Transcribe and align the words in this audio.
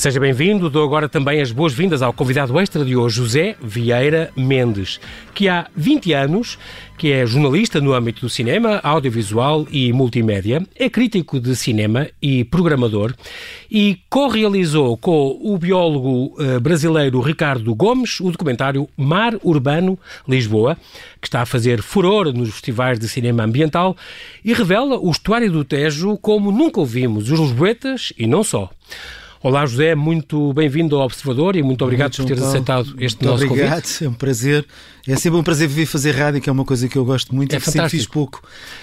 Seja 0.00 0.18
bem-vindo, 0.18 0.70
dou 0.70 0.82
agora 0.82 1.10
também 1.10 1.42
as 1.42 1.52
boas-vindas 1.52 2.00
ao 2.00 2.10
convidado 2.10 2.58
extra 2.58 2.86
de 2.86 2.96
hoje, 2.96 3.16
José 3.16 3.54
Vieira 3.60 4.30
Mendes, 4.34 4.98
que 5.34 5.46
há 5.46 5.66
20 5.76 6.14
anos 6.14 6.58
que 6.96 7.12
é 7.12 7.26
jornalista 7.26 7.82
no 7.82 7.92
âmbito 7.92 8.22
do 8.22 8.30
cinema, 8.30 8.80
audiovisual 8.82 9.66
e 9.70 9.92
multimédia, 9.92 10.66
é 10.74 10.88
crítico 10.88 11.38
de 11.38 11.54
cinema 11.54 12.08
e 12.20 12.44
programador 12.44 13.14
e 13.70 13.98
co-realizou 14.08 14.96
com 14.96 15.38
o 15.38 15.58
biólogo 15.58 16.34
uh, 16.42 16.58
brasileiro 16.60 17.20
Ricardo 17.20 17.74
Gomes 17.74 18.20
o 18.20 18.30
documentário 18.30 18.88
Mar 18.96 19.34
Urbano 19.42 19.98
Lisboa, 20.26 20.78
que 21.20 21.28
está 21.28 21.42
a 21.42 21.46
fazer 21.46 21.82
furor 21.82 22.32
nos 22.32 22.48
festivais 22.48 22.98
de 22.98 23.06
cinema 23.06 23.44
ambiental 23.44 23.94
e 24.42 24.54
revela 24.54 24.98
o 24.98 25.10
estuário 25.10 25.52
do 25.52 25.62
Tejo 25.62 26.16
como 26.16 26.50
nunca 26.50 26.80
ouvimos, 26.80 27.30
os 27.30 27.38
lisboetas 27.38 28.14
e 28.16 28.26
não 28.26 28.42
só. 28.42 28.70
Olá, 29.42 29.64
José, 29.64 29.94
muito 29.94 30.52
bem-vindo 30.52 30.96
ao 30.96 31.06
Observador 31.06 31.56
e 31.56 31.62
muito 31.62 31.82
obrigado 31.82 32.10
muito 32.10 32.28
por 32.28 32.28
teres 32.28 32.42
aceitado 32.42 32.94
este 32.98 33.24
muito 33.24 33.24
nosso 33.24 33.46
obrigado. 33.46 33.80
convite. 33.80 34.04
é 34.04 34.08
um 34.10 34.12
prazer. 34.12 34.66
É 35.10 35.16
sempre 35.16 35.38
um 35.38 35.42
prazer 35.42 35.66
vir 35.66 35.86
fazer 35.86 36.12
rádio, 36.12 36.40
que 36.40 36.48
é 36.48 36.52
uma 36.52 36.64
coisa 36.64 36.88
que 36.88 36.96
eu 36.96 37.04
gosto 37.04 37.34
muito 37.34 37.52
é 37.52 37.56
e 37.56 37.58
que 37.58 37.64
fantástico. 37.64 37.88
sempre 37.88 37.98
fiz 37.98 38.06
pouco 38.06 38.42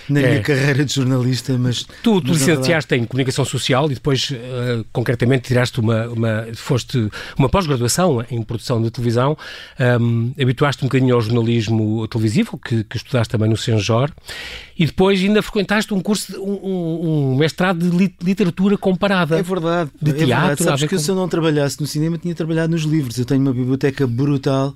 na 0.10 0.20
é. 0.20 0.30
minha 0.30 0.42
carreira 0.42 0.84
de 0.84 0.94
jornalista. 0.94 1.58
Mas 1.58 1.84
tu, 2.04 2.20
tu 2.22 2.34
licenciaste 2.34 2.96
em 2.96 3.06
Comunicação 3.06 3.46
Social 3.46 3.90
e 3.90 3.94
depois, 3.94 4.32
uh, 4.32 4.86
concretamente, 4.92 5.48
tiraste 5.48 5.80
uma, 5.80 6.08
uma 6.08 6.48
foste 6.56 7.10
uma 7.38 7.48
pós-graduação 7.48 8.26
em 8.30 8.42
produção 8.42 8.82
de 8.82 8.92
televisão. 8.92 9.38
Um, 10.02 10.34
habituaste 10.40 10.84
um 10.84 10.88
bocadinho 10.88 11.16
ao 11.16 11.22
jornalismo 11.22 12.06
televisivo, 12.10 12.58
que, 12.58 12.84
que 12.84 12.98
estudaste 12.98 13.32
também 13.32 13.50
no 13.50 13.56
Senjor, 13.56 14.12
e 14.78 14.86
depois 14.86 15.22
ainda 15.22 15.42
frequentaste 15.42 15.94
um 15.94 16.02
curso, 16.02 16.38
um, 16.42 17.32
um 17.32 17.36
mestrado 17.38 17.90
de 17.90 18.14
literatura 18.22 18.78
comparada. 18.78 19.40
É 19.40 19.44
verdade. 19.44 19.92
De 20.02 20.12
é 20.12 20.14
teatro. 20.14 20.48
Verdade. 20.48 20.64
Sabes 20.64 20.84
que 20.84 20.96
com... 20.96 21.02
se 21.02 21.10
eu 21.10 21.16
não 21.16 21.30
trabalhasse 21.30 21.80
no 21.80 21.88
cinema, 21.88 22.18
tinha 22.18 22.36
trabalhado 22.36 22.74
nos 22.74 22.84
livros. 22.84 23.18
Eu 23.18 23.26
tenho 23.26 23.42
uma 23.42 23.54
biblioteca 23.54 24.06
brutal. 24.06 24.76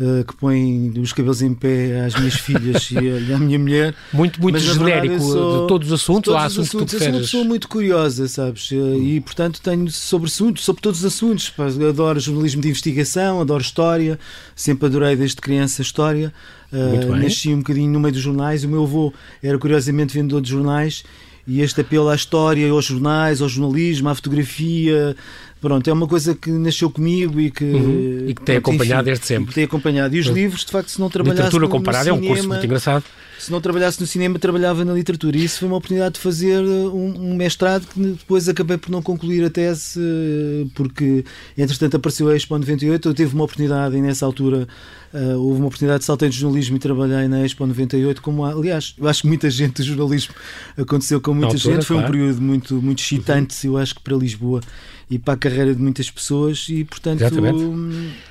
Uh, 0.00 0.24
que 0.24 0.34
põe 0.36 0.90
os 0.98 1.12
cabelos 1.12 1.42
em 1.42 1.52
pé 1.52 2.00
às 2.06 2.14
minhas 2.14 2.34
filhas 2.34 2.90
e, 2.90 3.32
à 3.32 3.38
minha 3.38 3.58
mulher. 3.58 3.94
Muito, 4.12 4.40
muito 4.40 4.54
Mas, 4.54 4.62
genérico 4.62 5.20
sou, 5.20 5.62
de 5.62 5.68
todos 5.68 5.88
os 5.88 5.92
assuntos 5.92 6.24
todos 6.24 6.42
há 6.42 6.46
os 6.46 6.52
assuntos, 6.52 6.68
assuntos 6.68 6.94
que 6.94 6.98
tu 6.98 7.04
Eu 7.04 7.04
sou 7.04 7.12
uma 7.12 7.20
pessoa 7.20 7.44
muito 7.44 7.68
curiosa, 7.68 8.26
sabes? 8.26 8.70
Uh, 8.70 9.02
e, 9.02 9.20
portanto, 9.20 9.60
tenho 9.60 9.90
sobre 9.90 10.28
assuntos, 10.28 10.64
sobre 10.64 10.80
todos 10.80 11.00
os 11.00 11.04
assuntos. 11.04 11.50
Pá, 11.50 11.66
adoro 11.66 12.18
jornalismo 12.18 12.62
de 12.62 12.68
investigação, 12.68 13.40
adoro 13.40 13.62
história, 13.62 14.18
sempre 14.56 14.86
adorei 14.86 15.14
desde 15.14 15.36
criança 15.36 15.82
história. 15.82 16.32
Uh, 16.72 17.14
nasci 17.16 17.50
um 17.50 17.58
bocadinho 17.58 17.92
no 17.92 18.00
meio 18.00 18.14
dos 18.14 18.22
jornais. 18.22 18.64
O 18.64 18.68
meu 18.68 18.84
avô 18.84 19.12
era 19.42 19.58
curiosamente 19.58 20.14
vendedor 20.14 20.40
de 20.40 20.50
jornais 20.50 21.04
e 21.46 21.60
este 21.60 21.80
apelo 21.80 22.08
à 22.08 22.14
história, 22.14 22.70
aos 22.70 22.84
jornais, 22.84 23.42
ao 23.42 23.48
jornalismo, 23.48 24.08
à 24.08 24.14
fotografia, 24.14 25.16
pronto, 25.62 25.88
é 25.88 25.92
uma 25.92 26.08
coisa 26.08 26.34
que 26.34 26.50
nasceu 26.50 26.90
comigo 26.90 27.40
e 27.40 27.50
que, 27.50 27.64
uhum. 27.64 28.26
e 28.28 28.34
que 28.34 28.42
tem 28.42 28.56
acompanhado 28.56 29.04
desde 29.04 29.24
sempre. 29.24 29.46
Que 29.46 29.54
tem 29.54 29.64
acompanhado. 29.64 30.14
E 30.14 30.18
os 30.18 30.26
uhum. 30.26 30.34
livros, 30.34 30.64
de 30.64 30.72
facto, 30.72 30.90
se 30.90 31.00
não 31.00 31.08
trabalhasse 31.08 31.44
literatura 31.44 31.68
comparada 31.68 32.10
é 32.10 32.12
um 32.12 32.20
curso 32.20 32.48
muito 32.48 32.66
engraçado. 32.66 33.04
Se 33.38 33.50
não 33.50 33.60
trabalhasse 33.60 34.00
no 34.00 34.06
cinema, 34.06 34.38
trabalhava 34.38 34.84
na 34.84 34.92
literatura. 34.92 35.36
E 35.36 35.44
isso 35.44 35.60
foi 35.60 35.68
uma 35.68 35.76
oportunidade 35.76 36.14
de 36.14 36.20
fazer 36.20 36.60
um, 36.60 37.32
um 37.32 37.36
mestrado 37.36 37.86
que 37.86 38.00
depois 38.00 38.48
acabei 38.48 38.76
por 38.76 38.90
não 38.90 39.02
concluir 39.02 39.44
a 39.44 39.50
tese, 39.50 40.00
porque 40.74 41.24
entretanto 41.56 41.96
apareceu 41.96 42.28
a 42.28 42.36
Expo 42.36 42.58
98. 42.58 43.08
Eu 43.08 43.14
tive 43.14 43.34
uma 43.34 43.44
oportunidade 43.44 43.96
e 43.96 44.00
nessa 44.00 44.26
altura 44.26 44.68
uh, 45.12 45.38
houve 45.38 45.58
uma 45.58 45.66
oportunidade 45.66 46.00
de 46.00 46.06
saltei 46.06 46.28
de 46.28 46.38
jornalismo 46.38 46.76
e 46.76 46.78
trabalhei 46.78 47.28
na 47.28 47.44
Expo 47.44 47.66
98. 47.66 48.20
Como, 48.20 48.44
aliás, 48.44 48.94
eu 48.98 49.08
acho 49.08 49.22
que 49.22 49.28
muita 49.28 49.48
gente 49.50 49.74
do 49.74 49.84
jornalismo 49.84 50.34
aconteceu 50.76 51.20
com 51.20 51.34
muita 51.34 51.54
altura, 51.54 51.74
gente. 51.76 51.84
Foi 51.84 51.96
claro. 51.96 52.08
um 52.08 52.12
período 52.12 52.40
muito, 52.40 52.74
muito 52.82 53.00
excitante, 53.00 53.66
eu 53.66 53.76
acho 53.76 53.94
que 53.94 54.02
para 54.02 54.16
Lisboa 54.16 54.60
e 55.10 55.18
para 55.18 55.34
a 55.34 55.36
carreira 55.36 55.74
de 55.74 55.82
muitas 55.82 56.10
pessoas 56.10 56.66
e 56.68 56.84
portanto 56.84 57.20
Exatamente. 57.20 57.58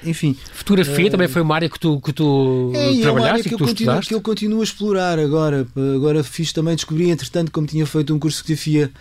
enfim. 0.03 0.35
Fotografia 0.53 1.07
uh, 1.07 1.11
também 1.11 1.27
foi 1.27 1.41
uma 1.41 1.55
área 1.55 1.69
que 1.69 1.79
tu, 1.79 1.99
que 2.01 2.13
tu 2.13 2.71
é, 2.73 3.01
trabalhaste 3.01 3.05
é 3.05 3.11
uma 3.11 3.27
área 3.27 3.43
que, 3.43 3.49
que, 3.49 3.55
eu 3.55 3.57
tu 3.57 3.65
continuo, 3.65 3.91
estudaste? 3.91 4.09
que 4.09 4.15
eu 4.15 4.21
continuo 4.21 4.61
a 4.61 4.63
explorar 4.63 5.19
agora. 5.19 5.67
Agora 5.95 6.23
fiz 6.23 6.51
também 6.51 6.75
descobri 6.75 7.09
entretanto 7.09 7.51
como 7.51 7.67
tinha 7.67 7.85
feito 7.85 8.13
um 8.13 8.19
curso 8.19 8.37
de 8.37 8.55
fotografia 8.55 8.91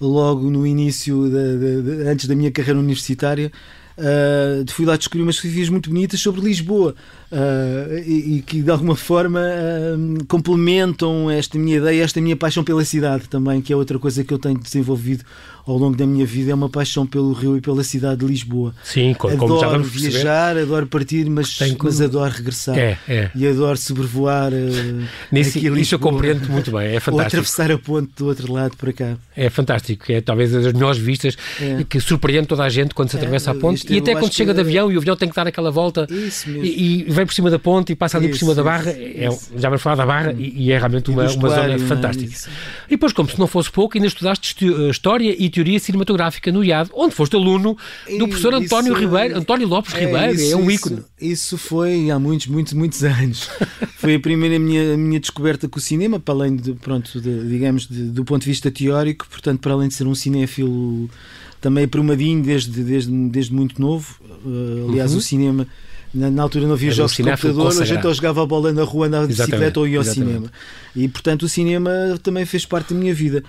logo 0.00 0.50
no 0.50 0.66
início 0.66 1.28
da, 1.30 1.38
da, 1.38 2.04
da, 2.04 2.10
antes 2.10 2.26
da 2.26 2.34
minha 2.34 2.50
carreira 2.50 2.78
universitária 2.78 3.50
Uh, 3.96 4.64
fui 4.72 4.86
lá 4.86 4.96
descobrir 4.96 5.22
umas 5.22 5.36
fotografias 5.36 5.68
muito 5.68 5.90
bonitas 5.90 6.18
sobre 6.18 6.40
Lisboa 6.40 6.94
uh, 7.32 7.98
e, 8.06 8.36
e, 8.36 8.42
que 8.42 8.62
de 8.62 8.70
alguma 8.70 8.94
forma 8.94 9.40
uh, 9.40 10.24
complementam 10.26 11.30
esta 11.30 11.58
minha 11.58 11.78
ideia, 11.78 12.04
esta 12.04 12.20
minha 12.20 12.36
paixão 12.36 12.62
pela 12.62 12.84
cidade 12.84 13.28
também, 13.28 13.60
que 13.60 13.72
é 13.72 13.76
outra 13.76 13.98
coisa 13.98 14.22
que 14.22 14.32
eu 14.32 14.38
tenho 14.38 14.58
desenvolvido 14.58 15.24
ao 15.66 15.78
longo 15.78 15.96
da 15.96 16.04
minha 16.04 16.26
vida, 16.26 16.50
é 16.50 16.54
uma 16.54 16.68
paixão 16.68 17.06
pelo 17.06 17.32
Rio 17.32 17.56
e 17.56 17.60
pela 17.60 17.84
cidade 17.84 18.20
de 18.20 18.26
Lisboa. 18.26 18.74
Sim, 18.82 19.14
como, 19.14 19.32
adoro 19.32 19.60
já 19.60 19.68
vamos 19.68 19.88
viajar, 19.90 20.58
adoro 20.58 20.86
partir, 20.88 21.30
mas, 21.30 21.56
mas 21.80 22.00
adoro 22.00 22.32
regressar 22.32 22.76
é, 22.76 22.98
é. 23.08 23.30
e 23.34 23.46
adoro 23.46 23.76
sobrevoar. 23.76 24.50
Nisso, 25.30 25.58
isso 25.58 25.94
eu 25.94 25.98
compreendo 26.00 26.48
muito 26.50 26.72
bem, 26.72 26.96
é 26.96 26.98
fantástico. 27.00 27.14
Ou 27.14 27.20
atravessar 27.20 27.70
a 27.70 27.78
ponte 27.78 28.10
do 28.16 28.26
outro 28.26 28.52
lado 28.52 28.76
para 28.76 28.92
cá. 28.92 29.16
É 29.36 29.48
fantástico, 29.48 30.10
é 30.10 30.20
talvez 30.20 30.50
das 30.50 30.72
melhores 30.72 30.98
vistas 30.98 31.36
é. 31.60 31.84
que 31.88 32.00
surpreende 32.00 32.48
toda 32.48 32.64
a 32.64 32.68
gente 32.68 32.92
quando 32.92 33.10
se 33.10 33.16
atravessa 33.16 33.52
a 33.52 33.54
ponte 33.54 33.86
e 33.88 33.98
até 33.98 34.14
quando 34.14 34.32
chega 34.32 34.52
de 34.52 34.60
avião 34.60 34.90
e 34.90 34.96
o 34.96 34.98
avião 34.98 35.16
tem 35.16 35.28
que 35.28 35.34
dar 35.34 35.46
aquela 35.46 35.70
volta 35.70 36.06
e, 36.10 37.04
e, 37.06 37.10
vem 37.22 37.26
por 37.26 37.32
cima 37.32 37.50
da 37.50 37.58
ponte 37.58 37.92
e 37.92 37.96
passa 37.96 38.18
ali 38.18 38.26
isso, 38.26 38.34
por 38.34 38.38
cima 38.40 38.54
da 38.54 38.62
barra, 38.62 38.90
isso, 38.90 39.50
é, 39.54 39.58
já 39.58 39.68
vamos 39.68 39.82
falar 39.82 39.96
da 39.96 40.06
barra 40.06 40.32
e, 40.32 40.64
e 40.66 40.72
é 40.72 40.78
realmente 40.78 41.10
uma, 41.10 41.24
uma 41.30 41.48
zona 41.48 41.78
fantástica. 41.78 42.36
E 42.86 42.90
depois, 42.90 43.12
como 43.12 43.28
se 43.28 43.38
não 43.38 43.46
fosse 43.46 43.70
pouco, 43.70 43.96
ainda 43.96 44.06
estudaste 44.06 44.56
História 44.90 45.34
e 45.38 45.48
Teoria 45.48 45.78
Cinematográfica 45.78 46.52
no 46.52 46.64
IAD, 46.64 46.90
onde 46.94 47.14
foste 47.14 47.36
aluno 47.36 47.76
do 48.18 48.28
professor 48.28 48.54
António 48.54 48.94
Ribeiro, 48.94 49.38
António 49.38 49.66
Lopes 49.66 49.94
é, 49.94 50.04
Ribeiro, 50.04 50.34
isso, 50.34 50.52
é 50.52 50.56
um 50.56 50.70
isso, 50.70 50.88
ícone. 50.88 51.02
Isso 51.20 51.58
foi 51.58 52.10
há 52.10 52.18
muitos, 52.18 52.46
muitos, 52.48 52.72
muitos 52.72 53.02
anos. 53.04 53.48
foi 53.96 54.16
a 54.16 54.20
primeira 54.20 54.58
minha, 54.58 54.96
minha 54.96 55.20
descoberta 55.20 55.68
com 55.68 55.78
o 55.78 55.82
cinema, 55.82 56.18
para 56.18 56.34
além 56.34 56.56
de, 56.56 56.74
pronto, 56.74 57.20
de, 57.20 57.48
digamos, 57.48 57.86
de, 57.86 58.04
do 58.04 58.24
ponto 58.24 58.42
de 58.42 58.48
vista 58.48 58.70
teórico, 58.70 59.26
portanto, 59.30 59.60
para 59.60 59.72
além 59.72 59.88
de 59.88 59.94
ser 59.94 60.06
um 60.06 60.14
cinéfilo 60.14 61.08
também 61.62 61.86
prumadinho 61.86 62.42
desde, 62.42 62.82
desde, 62.82 63.10
desde 63.28 63.54
muito 63.54 63.80
novo. 63.80 64.16
Uh, 64.44 64.88
aliás, 64.90 65.12
uhum. 65.12 65.18
o 65.18 65.22
cinema. 65.22 65.66
Na, 66.14 66.30
na, 66.30 66.42
altura 66.42 66.66
não 66.66 66.74
havia 66.74 66.88
Era 66.88 66.96
jogos 66.96 67.16
de 67.16 67.22
computador, 67.22 67.82
a 67.82 67.84
gente 67.84 68.06
ou 68.06 68.12
jogava 68.12 68.42
a 68.42 68.46
bola 68.46 68.72
na 68.72 68.84
rua, 68.84 69.06
andava 69.06 69.26
de 69.26 69.34
bicicleta 69.34 69.80
ou 69.80 69.88
ia 69.88 69.98
ao 69.98 70.02
exatamente. 70.02 70.28
cinema. 70.28 70.52
E 70.94 71.08
portanto 71.08 71.44
o 71.44 71.48
cinema 71.48 71.90
também 72.22 72.44
fez 72.44 72.66
parte 72.66 72.92
da 72.92 73.00
minha 73.00 73.14
vida. 73.14 73.42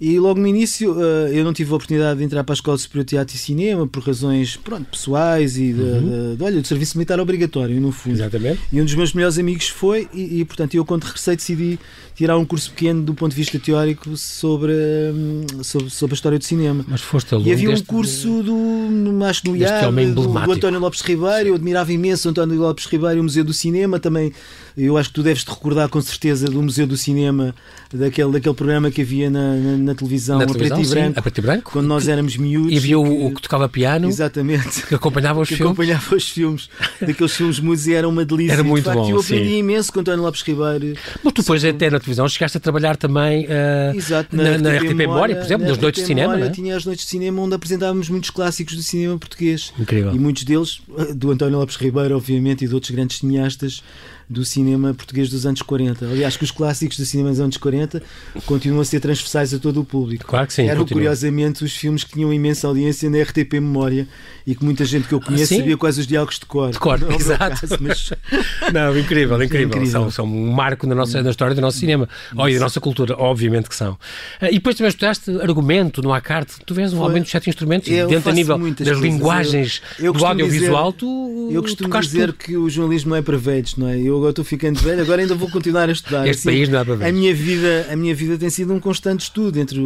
E 0.00 0.18
logo 0.18 0.40
no 0.40 0.46
início 0.46 0.92
uh, 0.92 1.28
eu 1.28 1.44
não 1.44 1.52
tive 1.52 1.70
a 1.72 1.74
oportunidade 1.76 2.18
de 2.18 2.24
entrar 2.24 2.42
para 2.42 2.54
a 2.54 2.56
Escola 2.56 2.78
Superior 2.78 3.04
de 3.04 3.10
Teatro 3.10 3.36
e 3.36 3.38
Cinema 3.38 3.86
por 3.86 4.02
razões 4.02 4.56
pronto, 4.56 4.86
pessoais 4.90 5.58
e 5.58 5.74
de, 5.74 5.80
Uhum. 5.80 6.30
de, 6.30 6.36
de, 6.36 6.44
olha, 6.44 6.62
de 6.62 6.66
serviço 6.66 6.96
militar 6.96 7.20
obrigatório, 7.20 7.78
no 7.78 7.92
fundo. 7.92 8.14
Exatamente. 8.14 8.60
E 8.72 8.80
um 8.80 8.84
dos 8.84 8.94
meus 8.94 9.12
melhores 9.12 9.38
amigos 9.38 9.68
foi, 9.68 10.08
e, 10.14 10.40
e, 10.40 10.44
portanto 10.46 10.74
eu 10.74 10.86
quando 10.86 11.04
regressei 11.04 11.36
decidi 11.36 11.78
tirar 12.14 12.38
um 12.38 12.46
curso 12.46 12.70
pequeno 12.70 13.02
do 13.02 13.12
ponto 13.12 13.30
de 13.32 13.36
vista 13.36 13.58
teórico 13.58 14.16
sobre, 14.16 14.72
hum, 14.72 15.44
sobre, 15.62 15.90
sobre 15.90 16.14
a 16.14 16.16
história 16.16 16.38
do 16.38 16.44
cinema. 16.44 16.82
Mas 16.88 17.02
foste 17.02 17.34
aluno 17.34 17.48
E 17.48 17.52
havia 17.52 17.70
um 17.70 17.80
curso 17.82 18.42
do, 18.42 19.24
acho 19.24 19.46
no 19.46 19.56
IAB, 19.56 20.06
do, 20.14 20.26
do. 20.28 20.52
António 20.52 20.80
Lopes 20.80 21.02
Ribeiro, 21.02 21.50
eu 21.50 21.54
admirava 21.56 21.92
imenso 21.92 22.09
o 22.16 22.28
António 22.30 22.60
Lopes 22.60 22.86
Ribeiro 22.86 23.20
o 23.20 23.24
Museu 23.24 23.44
do 23.44 23.52
Cinema 23.52 23.98
também. 23.98 24.32
Eu 24.76 24.96
acho 24.96 25.08
que 25.08 25.14
tu 25.16 25.22
deves 25.22 25.44
te 25.44 25.50
recordar 25.50 25.88
com 25.88 26.00
certeza 26.00 26.46
do 26.46 26.62
Museu 26.62 26.86
do 26.86 26.96
Cinema, 26.96 27.54
daquele, 27.92 28.32
daquele 28.32 28.54
programa 28.54 28.90
que 28.90 29.02
havia 29.02 29.28
na, 29.30 29.54
na, 29.54 29.76
na 29.76 29.94
televisão, 29.94 30.38
na 30.38 30.44
a 30.44 30.46
televisão, 30.46 30.76
preto 30.76 30.88
sim, 30.88 30.94
branco, 30.94 31.18
a 31.18 31.22
preto 31.22 31.38
e 31.38 31.40
branco. 31.42 31.70
quando 31.72 31.86
nós 31.86 32.08
éramos 32.08 32.36
miúdos. 32.36 32.72
E 32.72 32.76
havia 32.78 32.98
o, 32.98 33.04
que- 33.04 33.24
o 33.26 33.34
que 33.34 33.42
tocava 33.42 33.68
piano, 33.68 34.08
Exatamente 34.08 34.86
que 34.86 34.94
acompanhava 34.94 35.40
os 35.40 35.48
que 35.48 35.56
filmes. 35.56 35.72
acompanhava 35.72 36.14
os 36.16 36.28
filmes, 36.28 36.68
daqueles 37.00 37.32
filmes 37.34 37.60
mudos 37.60 37.86
e 37.86 37.94
era 37.94 38.08
uma 38.08 38.24
delícia. 38.24 38.52
Era 38.54 38.62
De 38.62 38.68
muito 38.68 38.84
facto, 38.84 38.98
bom, 39.00 39.10
Eu 39.10 39.20
aprendi 39.20 39.48
sim. 39.50 39.58
imenso 39.58 39.92
com 39.92 40.00
António 40.00 40.22
Lopes 40.22 40.42
Ribeiro. 40.42 40.96
Mas 41.22 41.32
tu 41.32 41.42
depois 41.42 41.64
até 41.64 41.90
na 41.90 41.98
televisão 41.98 42.28
chegaste 42.28 42.56
a 42.56 42.60
trabalhar 42.60 42.96
também 42.96 43.46
ah, 43.50 43.92
Exato, 43.94 44.34
na, 44.36 44.56
na 44.58 44.76
RTP 44.76 44.94
Memória, 44.94 45.36
por 45.36 45.44
exemplo, 45.44 45.64
na 45.64 45.70
nas 45.70 45.78
noites 45.78 46.02
de 46.02 46.06
cinema, 46.06 46.32
Memória 46.34 46.50
é? 46.50 46.54
Tinha 46.54 46.76
as 46.76 46.84
noites 46.84 47.04
de 47.04 47.10
cinema 47.10 47.42
onde 47.42 47.54
apresentávamos 47.54 48.08
muitos 48.08 48.30
clássicos 48.30 48.74
do 48.76 48.82
cinema 48.82 49.18
português. 49.18 49.72
Incrível. 49.78 50.14
E 50.14 50.18
muitos 50.18 50.44
deles, 50.44 50.80
do 51.14 51.30
António 51.30 51.58
Lopes 51.58 51.76
Ribeiro, 51.76 52.16
obviamente, 52.16 52.64
e 52.64 52.68
de 52.68 52.74
outros 52.74 52.90
grandes 52.90 53.18
cineastas, 53.18 53.82
do 54.30 54.44
cinema 54.44 54.94
português 54.94 55.28
dos 55.28 55.44
anos 55.44 55.60
40. 55.60 56.06
Aliás, 56.06 56.36
que 56.36 56.44
os 56.44 56.52
clássicos 56.52 56.96
do 56.96 57.04
cinema 57.04 57.30
dos 57.30 57.40
anos 57.40 57.56
40 57.56 58.00
continuam 58.46 58.80
a 58.80 58.84
ser 58.84 59.00
transversais 59.00 59.52
a 59.52 59.58
todo 59.58 59.80
o 59.80 59.84
público. 59.84 60.24
Claro 60.24 60.46
que 60.46 60.54
sim. 60.54 60.68
Eram, 60.68 60.86
curiosamente, 60.86 61.64
os 61.64 61.74
filmes 61.74 62.04
que 62.04 62.12
tinham 62.12 62.32
imensa 62.32 62.68
audiência 62.68 63.10
na 63.10 63.20
RTP 63.20 63.54
Memória 63.54 64.06
e 64.46 64.54
que 64.54 64.64
muita 64.64 64.84
gente 64.84 65.08
que 65.08 65.14
eu 65.14 65.20
conheço 65.20 65.54
ah, 65.54 65.56
sabia 65.56 65.76
quase 65.76 66.00
os 66.00 66.06
diálogos 66.06 66.38
de 66.38 66.46
cor. 66.46 66.70
De 66.70 66.78
cor, 66.78 66.98
não, 67.02 67.10
exato. 67.10 67.60
Caso, 67.60 67.76
mas... 67.80 68.10
Não, 68.72 68.96
incrível, 68.96 69.42
incrível. 69.42 69.66
incrível. 69.66 69.90
São, 69.90 70.10
são 70.10 70.24
um 70.24 70.52
marco 70.52 70.86
na, 70.86 70.94
nossa, 70.94 71.20
na 71.22 71.30
história 71.30 71.54
do 71.54 71.60
nosso 71.60 71.78
cinema 71.78 72.08
oh, 72.36 72.48
e 72.48 72.54
da 72.54 72.60
nossa 72.60 72.80
cultura, 72.80 73.16
obviamente 73.18 73.68
que 73.68 73.74
são. 73.74 73.98
Ah, 74.40 74.48
e 74.48 74.54
depois 74.54 74.76
também 74.76 74.90
estudaste 74.90 75.30
argumento 75.40 76.02
no 76.02 76.12
ACART. 76.12 76.48
Tu 76.64 76.72
vês 76.72 76.92
um 76.92 76.98
Foi... 76.98 77.06
aumento 77.06 77.24
de 77.24 77.30
sete 77.30 77.50
instrumentos 77.50 77.90
eu 77.90 78.08
dentro 78.08 78.30
a 78.30 78.32
nível 78.32 78.56
das 78.58 78.76
coisas. 78.76 79.00
linguagens 79.00 79.82
eu, 79.98 80.06
eu 80.06 80.12
do 80.12 80.24
audiovisual. 80.24 80.92
Dizer, 80.92 80.98
tu 80.98 81.48
eu 81.50 81.62
costumo 81.62 82.00
dizer 82.00 82.26
tudo. 82.26 82.38
que 82.38 82.56
o 82.56 82.70
jornalismo 82.70 83.10
não 83.10 83.16
é 83.16 83.22
para 83.22 83.36
velhos, 83.36 83.76
não 83.76 83.88
é? 83.88 83.98
Eu 83.98 84.19
agora 84.20 84.30
estou 84.30 84.44
ficando 84.44 84.80
velho, 84.80 85.02
agora 85.02 85.22
ainda 85.22 85.34
vou 85.34 85.50
continuar 85.50 85.88
a 85.88 85.92
estudar. 85.92 86.26
Este 86.26 86.48
assim, 86.48 86.58
país 86.58 86.68
não 86.68 86.78
é 86.78 86.84
para 86.84 86.94
velhos. 86.94 87.10
A 87.10 87.18
minha 87.18 87.34
vida, 87.34 87.86
a 87.90 87.96
minha 87.96 88.14
vida 88.14 88.38
tem 88.38 88.50
sido 88.50 88.72
um 88.72 88.80
constante 88.80 89.22
estudo, 89.22 89.58
entre 89.58 89.80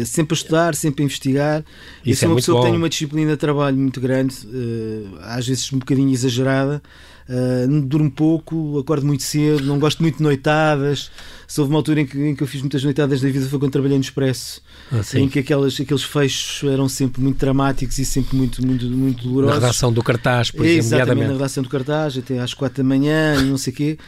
eh, 0.00 0.04
sempre 0.04 0.34
a 0.34 0.36
estudar, 0.36 0.74
sempre 0.74 1.02
a 1.02 1.04
investigar. 1.04 1.64
Isso 2.04 2.10
eu 2.10 2.16
sou 2.16 2.28
é 2.28 2.30
uma 2.30 2.36
pessoa 2.36 2.56
bom. 2.56 2.62
que 2.62 2.70
tem 2.70 2.78
uma 2.78 2.88
disciplina 2.88 3.30
de 3.32 3.36
trabalho 3.36 3.76
muito 3.76 4.00
grande, 4.00 4.34
eh, 4.52 5.18
às 5.22 5.46
vezes 5.46 5.72
um 5.72 5.78
bocadinho 5.78 6.10
exagerada. 6.10 6.82
Uh, 7.30 7.80
durmo 7.82 8.10
pouco, 8.10 8.76
acordo 8.80 9.06
muito 9.06 9.22
cedo, 9.22 9.64
não 9.64 9.78
gosto 9.78 10.02
muito 10.02 10.16
de 10.16 10.22
noitadas. 10.22 11.12
Se 11.46 11.60
houve 11.60 11.72
uma 11.72 11.78
altura 11.78 12.00
em 12.00 12.06
que, 12.06 12.18
em 12.18 12.34
que 12.34 12.42
eu 12.42 12.46
fiz 12.46 12.60
muitas 12.60 12.82
noitadas 12.82 13.20
da 13.20 13.28
vida 13.28 13.46
foi 13.46 13.56
quando 13.56 13.70
trabalhei 13.70 13.96
no 13.96 14.02
Expresso, 14.02 14.60
ah, 14.90 15.00
em 15.14 15.28
que 15.28 15.38
aquelas, 15.38 15.80
aqueles 15.80 16.02
fechos 16.02 16.68
eram 16.68 16.88
sempre 16.88 17.22
muito 17.22 17.38
dramáticos 17.38 17.98
e 17.98 18.04
sempre 18.04 18.36
muito, 18.36 18.66
muito, 18.66 18.84
muito 18.86 19.22
dolorosos. 19.22 19.60
Na 19.60 19.60
redação 19.60 19.92
do 19.92 20.02
cartaz, 20.02 20.50
por 20.50 20.66
exemplo. 20.66 20.96
Exatamente, 20.96 21.26
na 21.28 21.32
redação 21.34 21.62
do 21.62 21.68
cartaz, 21.68 22.18
até 22.18 22.40
às 22.40 22.52
quatro 22.52 22.82
da 22.82 22.88
manhã 22.88 23.36
e 23.36 23.44
não 23.44 23.56
sei 23.56 23.72
o 23.72 23.76
quê. 23.76 23.98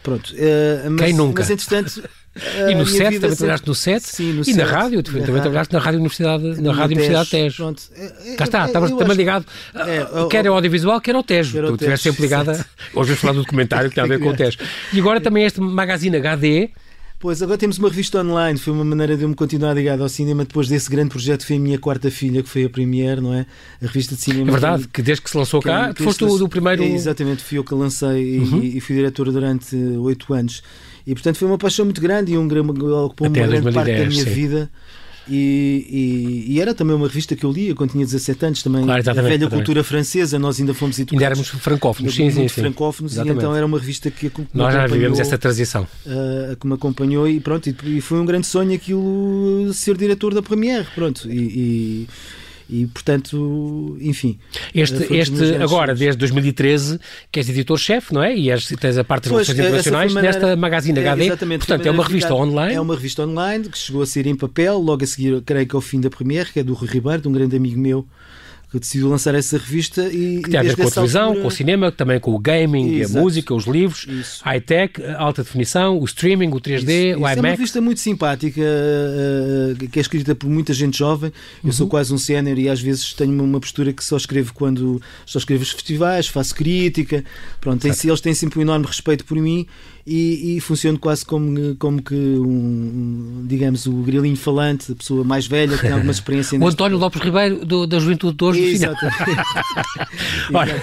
Pronto. 0.00 0.32
Uh, 0.34 0.90
mas, 0.90 1.00
Quem 1.00 1.14
nunca? 1.14 1.42
Mas 1.42 1.50
entretanto. 1.50 2.08
E 2.70 2.74
no 2.74 2.86
SET, 2.86 3.20
também 3.20 3.36
trabalhaste 3.36 3.66
no 3.66 3.74
SET? 3.74 4.02
Sim, 4.02 4.32
no 4.32 4.42
E 4.46 4.52
na 4.54 4.64
rádio, 4.64 5.02
também 5.02 5.22
trabalhaste 5.22 5.72
na 5.72 5.80
Rádio 5.80 5.98
Universidade, 5.98 6.60
na 6.60 6.72
Rádio 6.72 6.96
Universidade 6.96 7.30
Tejo. 7.30 7.56
Pronto. 7.56 7.82
É, 7.96 8.32
é, 8.32 8.36
Cá 8.36 8.44
está, 8.44 8.66
estavas 8.66 8.90
também 8.90 9.16
ligado, 9.16 9.44
é, 9.74 10.28
quer 10.30 10.46
ao 10.46 10.54
audiovisual, 10.54 11.00
quer 11.00 11.14
ao 11.14 11.22
Tejo. 11.22 11.60
Tu 11.60 11.74
estiveste 11.74 12.08
sempre 12.10 12.22
ligada, 12.22 12.52
hoje 12.94 13.08
vamos 13.08 13.20
falar 13.20 13.32
do 13.32 13.40
documentário 13.40 13.88
que 13.88 13.94
tem 13.94 14.04
a 14.04 14.06
ver 14.06 14.20
com 14.20 14.28
o 14.28 14.34
Tejo. 14.36 14.58
E 14.92 15.00
agora 15.00 15.20
também 15.20 15.44
este 15.44 15.60
Magazine 15.60 16.16
HD, 16.16 16.70
Pois, 17.20 17.42
agora 17.42 17.58
temos 17.58 17.78
uma 17.78 17.88
revista 17.88 18.20
online, 18.20 18.56
foi 18.60 18.72
uma 18.72 18.84
maneira 18.84 19.16
de 19.16 19.24
eu 19.24 19.28
me 19.28 19.34
continuar 19.34 19.74
ligado 19.74 20.04
ao 20.04 20.08
cinema 20.08 20.44
depois 20.44 20.68
desse 20.68 20.88
grande 20.88 21.10
projeto 21.10 21.40
que 21.40 21.48
foi 21.48 21.56
a 21.56 21.58
minha 21.58 21.76
quarta 21.76 22.12
filha, 22.12 22.44
que 22.44 22.48
foi 22.48 22.64
a 22.64 22.70
Premiere, 22.70 23.20
não 23.20 23.34
é? 23.34 23.44
A 23.82 23.86
revista 23.86 24.14
de 24.14 24.20
cinema. 24.20 24.50
É 24.50 24.52
verdade, 24.52 24.82
que, 24.84 24.88
que 24.90 25.02
desde 25.02 25.22
que 25.22 25.28
se 25.28 25.36
lançou 25.36 25.60
cá, 25.60 25.92
que 25.92 26.04
foste 26.04 26.22
o 26.22 26.38
do 26.38 26.48
primeiro. 26.48 26.80
É, 26.80 26.86
exatamente, 26.86 27.42
fui 27.42 27.58
eu 27.58 27.64
que 27.64 27.74
lancei 27.74 28.38
uhum. 28.38 28.62
e, 28.62 28.76
e, 28.76 28.80
fui 28.80 28.94
diretor 28.94 29.32
durante 29.32 29.74
oito 29.74 30.32
anos. 30.32 30.62
E 31.08 31.14
portanto 31.14 31.38
foi 31.38 31.48
uma 31.48 31.56
paixão 31.56 31.86
muito 31.86 32.02
grande 32.02 32.32
e 32.32 32.36
um, 32.36 32.44
ocupou 32.44 33.28
uma 33.28 33.32
grande 33.32 33.62
2010, 33.62 33.74
parte 33.74 33.98
da 33.98 34.06
minha 34.06 34.24
sim. 34.24 34.30
vida. 34.30 34.70
E, 35.26 36.44
e, 36.46 36.54
e, 36.54 36.60
era 36.60 36.74
também 36.74 36.94
uma 36.94 37.06
revista 37.06 37.34
que 37.34 37.44
eu 37.44 37.52
lia 37.52 37.74
quando 37.74 37.92
tinha 37.92 38.04
17 38.04 38.46
anos, 38.46 38.62
também 38.62 38.84
claro, 38.84 39.10
a 39.10 39.12
velha 39.14 39.48
cultura 39.48 39.84
francesa, 39.84 40.38
nós 40.38 40.58
ainda 40.58 40.72
fomos 40.72 40.98
educados. 40.98 41.22
Ainda 41.22 41.26
éramos 41.26 41.48
francófonos, 41.48 42.14
sim, 42.14 42.30
sim, 42.30 42.48
sim. 42.48 42.60
francófonos, 42.60 43.16
e 43.16 43.28
então 43.28 43.54
era 43.54 43.64
uma 43.64 43.78
revista 43.78 44.10
que, 44.10 44.30
que 44.30 44.46
Nós 44.54 44.72
já 44.72 44.86
vivemos 44.86 45.18
essa 45.20 45.36
transição. 45.36 45.86
Uh, 46.06 46.56
que 46.56 46.66
me 46.66 46.74
acompanhou 46.74 47.28
e 47.28 47.40
pronto, 47.40 47.68
e, 47.68 47.98
e, 47.98 48.00
foi 48.00 48.18
um 48.18 48.24
grande 48.24 48.46
sonho 48.46 48.74
aquilo 48.74 49.70
ser 49.74 49.96
diretor 49.98 50.32
da 50.34 50.42
Premiere, 50.42 50.86
pronto, 50.94 51.30
e, 51.30 52.08
e 52.68 52.86
portanto, 52.86 53.96
enfim. 54.00 54.38
Este, 54.74 55.14
este 55.14 55.56
agora, 55.56 55.94
desde 55.94 56.18
2013, 56.18 57.00
que 57.32 57.40
és 57.40 57.48
editor-chefe, 57.48 58.12
não 58.12 58.22
é? 58.22 58.36
E 58.36 58.50
és, 58.50 58.66
tens 58.78 58.98
a 58.98 59.04
parte 59.04 59.24
das 59.24 59.32
relações 59.32 59.58
internacionais 59.58 60.12
maneira, 60.12 60.38
nesta 60.38 60.56
Magazine 60.56 60.98
HD. 60.98 61.28
É, 61.28 61.36
portanto, 61.58 61.86
é 61.86 61.90
uma 61.90 62.04
revista 62.04 62.34
online. 62.34 62.74
É 62.74 62.80
uma 62.80 62.94
revista 62.94 63.22
online 63.22 63.68
que 63.68 63.78
chegou 63.78 64.02
a 64.02 64.06
ser 64.06 64.26
em 64.26 64.36
papel, 64.36 64.78
logo 64.78 65.02
a 65.02 65.06
seguir, 65.06 65.40
creio 65.42 65.66
que 65.66 65.74
ao 65.74 65.80
fim 65.80 66.00
da 66.00 66.10
Premiere, 66.10 66.50
que 66.52 66.60
é 66.60 66.62
do 66.62 66.74
Rui 66.74 66.88
Ribeiro, 66.88 67.22
de 67.22 67.28
um 67.28 67.32
grande 67.32 67.56
amigo 67.56 67.78
meu 67.78 68.06
que 68.70 68.78
decidiu 68.78 69.08
lançar 69.08 69.34
essa 69.34 69.56
revista 69.56 70.02
e 70.08 70.42
que 70.42 70.50
tem 70.50 70.60
a 70.60 70.62
ver 70.62 70.76
com 70.76 70.82
a 70.82 70.90
televisão, 70.90 71.22
altura... 71.28 71.42
com 71.42 71.48
o 71.48 71.50
cinema, 71.50 71.90
também 71.90 72.20
com 72.20 72.34
o 72.34 72.38
gaming, 72.38 72.96
Exato. 72.96 73.18
a 73.18 73.22
música, 73.22 73.54
os 73.54 73.64
livros, 73.64 74.06
high-tech, 74.42 75.02
alta 75.16 75.42
definição, 75.42 75.98
o 75.98 76.04
streaming, 76.04 76.48
o 76.48 76.60
3D, 76.60 76.80
isso, 76.80 77.16
o 77.16 77.20
IMAX. 77.20 77.36
É 77.36 77.40
uma 77.40 77.48
revista 77.48 77.80
muito 77.80 78.00
simpática, 78.00 78.60
uh, 78.60 79.88
que 79.88 79.98
é 79.98 80.02
escrita 80.02 80.34
por 80.34 80.50
muita 80.50 80.74
gente 80.74 80.98
jovem. 80.98 81.32
Eu 81.62 81.68
uhum. 81.68 81.72
sou 81.72 81.88
quase 81.88 82.12
um 82.12 82.18
sénior 82.18 82.58
e 82.58 82.68
às 82.68 82.80
vezes 82.80 83.14
tenho 83.14 83.42
uma 83.42 83.58
postura 83.58 83.90
que 83.92 84.04
só 84.04 84.18
escrevo 84.18 84.52
quando 84.52 85.00
só 85.24 85.38
escrevo 85.38 85.62
os 85.62 85.70
festivais, 85.70 86.28
faço 86.28 86.54
crítica. 86.54 87.24
Pronto, 87.60 87.86
eles 87.86 88.20
têm 88.20 88.34
sempre 88.34 88.58
um 88.58 88.62
enorme 88.62 88.86
respeito 88.86 89.24
por 89.24 89.38
mim 89.38 89.66
e, 90.08 90.56
e 90.56 90.60
funciona 90.60 90.98
quase 90.98 91.24
como, 91.24 91.76
como 91.76 92.02
que 92.02 92.14
um, 92.14 93.44
digamos, 93.46 93.86
o 93.86 93.92
grilinho 94.02 94.36
falante, 94.36 94.92
a 94.92 94.94
pessoa 94.94 95.22
mais 95.22 95.46
velha 95.46 95.76
que 95.76 95.82
tem 95.82 95.92
alguma 95.92 96.10
experiência. 96.12 96.58
o 96.58 96.66
António 96.66 96.96
Lopes 96.96 97.20
Ribeiro 97.20 97.64
do, 97.64 97.86
da 97.86 97.98
Juventude 97.98 98.36
de 98.36 98.44
hoje. 98.44 98.64
Exatamente. 98.78 99.16
olha, 100.52 100.74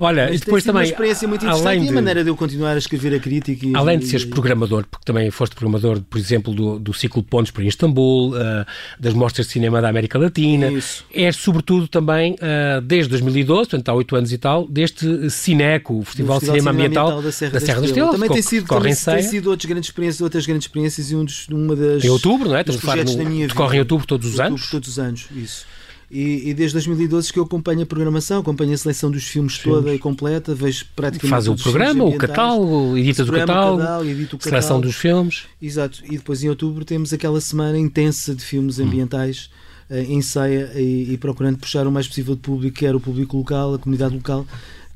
olha 0.00 0.34
e 0.34 0.38
depois 0.38 0.64
também. 0.64 0.82
uma 0.82 0.88
experiência 0.88 1.28
muito 1.28 1.44
interessante 1.44 1.80
de, 1.80 1.86
e 1.86 1.88
a 1.90 1.92
maneira 1.92 2.24
de 2.24 2.30
eu 2.30 2.36
continuar 2.36 2.72
a 2.72 2.78
escrever 2.78 3.14
a 3.14 3.20
crítica. 3.20 3.66
E, 3.66 3.76
além 3.76 3.98
de 3.98 4.06
seres 4.06 4.24
programador, 4.24 4.86
porque 4.90 5.04
também 5.04 5.30
foste 5.30 5.54
programador, 5.54 6.00
por 6.08 6.18
exemplo, 6.18 6.54
do, 6.54 6.78
do 6.78 6.94
ciclo 6.94 7.22
Pontos 7.22 7.50
para 7.50 7.64
Istambul, 7.64 8.30
uh, 8.30 8.64
das 8.98 9.12
mostras 9.12 9.46
de 9.46 9.52
cinema 9.52 9.82
da 9.82 9.88
América 9.90 10.18
Latina. 10.18 10.70
Isso. 10.72 11.04
És, 11.12 11.36
sobretudo, 11.36 11.86
também, 11.86 12.34
uh, 12.34 12.80
desde 12.80 13.10
2012, 13.10 13.68
portanto 13.68 13.88
há 13.88 13.94
oito 13.94 14.16
anos 14.16 14.32
e 14.32 14.38
tal, 14.38 14.66
deste 14.66 15.28
Cineco, 15.28 15.98
o 15.98 16.04
Festival, 16.04 16.38
de 16.38 16.46
Cinema, 16.46 16.70
Ambiental, 16.70 17.06
Ambiental 17.06 17.22
da 17.22 17.32
Serra 17.32 17.52
da, 17.52 17.60
Serra 17.60 17.80
da 17.80 17.86
Estrela. 17.86 18.12
Também 18.12 18.30
tem 18.30 18.42
sido 18.42 18.69
corre 18.74 18.90
em 18.90 18.94
ceia. 18.94 19.18
Tem 19.18 19.28
sido 19.28 19.50
outras 19.50 19.68
grandes 19.68 19.88
experiências, 19.88 20.20
outras 20.20 20.46
grandes 20.46 20.66
experiências 20.66 21.10
e 21.10 21.16
um 21.16 21.24
dos, 21.24 21.48
uma 21.48 21.74
das. 21.74 22.04
Em 22.04 22.08
outubro, 22.08 22.48
não 22.48 22.56
é? 22.56 22.60
Estamos 22.60 22.88
a 22.88 22.96
no, 22.96 23.16
da 23.16 23.24
minha 23.24 23.48
decorre 23.48 23.76
em 23.76 23.80
outubro 23.80 24.06
todos 24.06 24.26
os 24.26 24.32
outubro, 24.34 24.54
anos. 24.54 24.70
Todos 24.70 24.88
os 24.88 24.98
anos, 24.98 25.26
isso. 25.34 25.66
E, 26.10 26.50
e, 26.50 26.54
desde 26.54 26.74
2012 26.74 27.32
que 27.32 27.38
eu 27.38 27.44
acompanho 27.44 27.82
a 27.82 27.86
programação, 27.86 28.40
acompanho 28.40 28.72
a 28.72 28.76
seleção 28.76 29.12
dos 29.12 29.22
filmes, 29.22 29.54
filmes. 29.54 29.80
toda 29.80 29.94
e 29.94 29.98
completa, 29.98 30.52
vejo 30.56 30.84
praticamente. 30.96 31.30
Faz 31.30 31.46
o 31.46 31.54
programa, 31.54 32.04
o 32.04 32.18
catálogo, 32.18 32.98
edita 32.98 33.24
do 33.24 33.32
catálogo, 33.32 33.78
catálogo, 33.78 34.10
edita 34.10 34.36
o 34.36 34.42
seleção 34.42 34.80
dos 34.80 34.96
filmes. 34.96 35.44
Exato, 35.62 36.02
e 36.04 36.16
depois 36.16 36.42
em 36.42 36.48
outubro 36.48 36.84
temos 36.84 37.12
aquela 37.12 37.40
semana 37.40 37.78
intensa 37.78 38.34
de 38.34 38.44
filmes 38.44 38.80
hum. 38.80 38.84
ambientais. 38.86 39.50
Hum. 39.52 39.60
Uh, 39.90 40.12
ensaia 40.12 40.70
e, 40.76 41.14
e 41.14 41.18
procurando 41.18 41.58
puxar 41.58 41.84
o 41.84 41.90
mais 41.90 42.06
possível 42.06 42.36
de 42.36 42.40
público, 42.40 42.76
quer 42.76 42.94
o 42.94 43.00
público 43.00 43.36
local, 43.36 43.74
a 43.74 43.78
comunidade 43.78 44.14
local, 44.14 44.46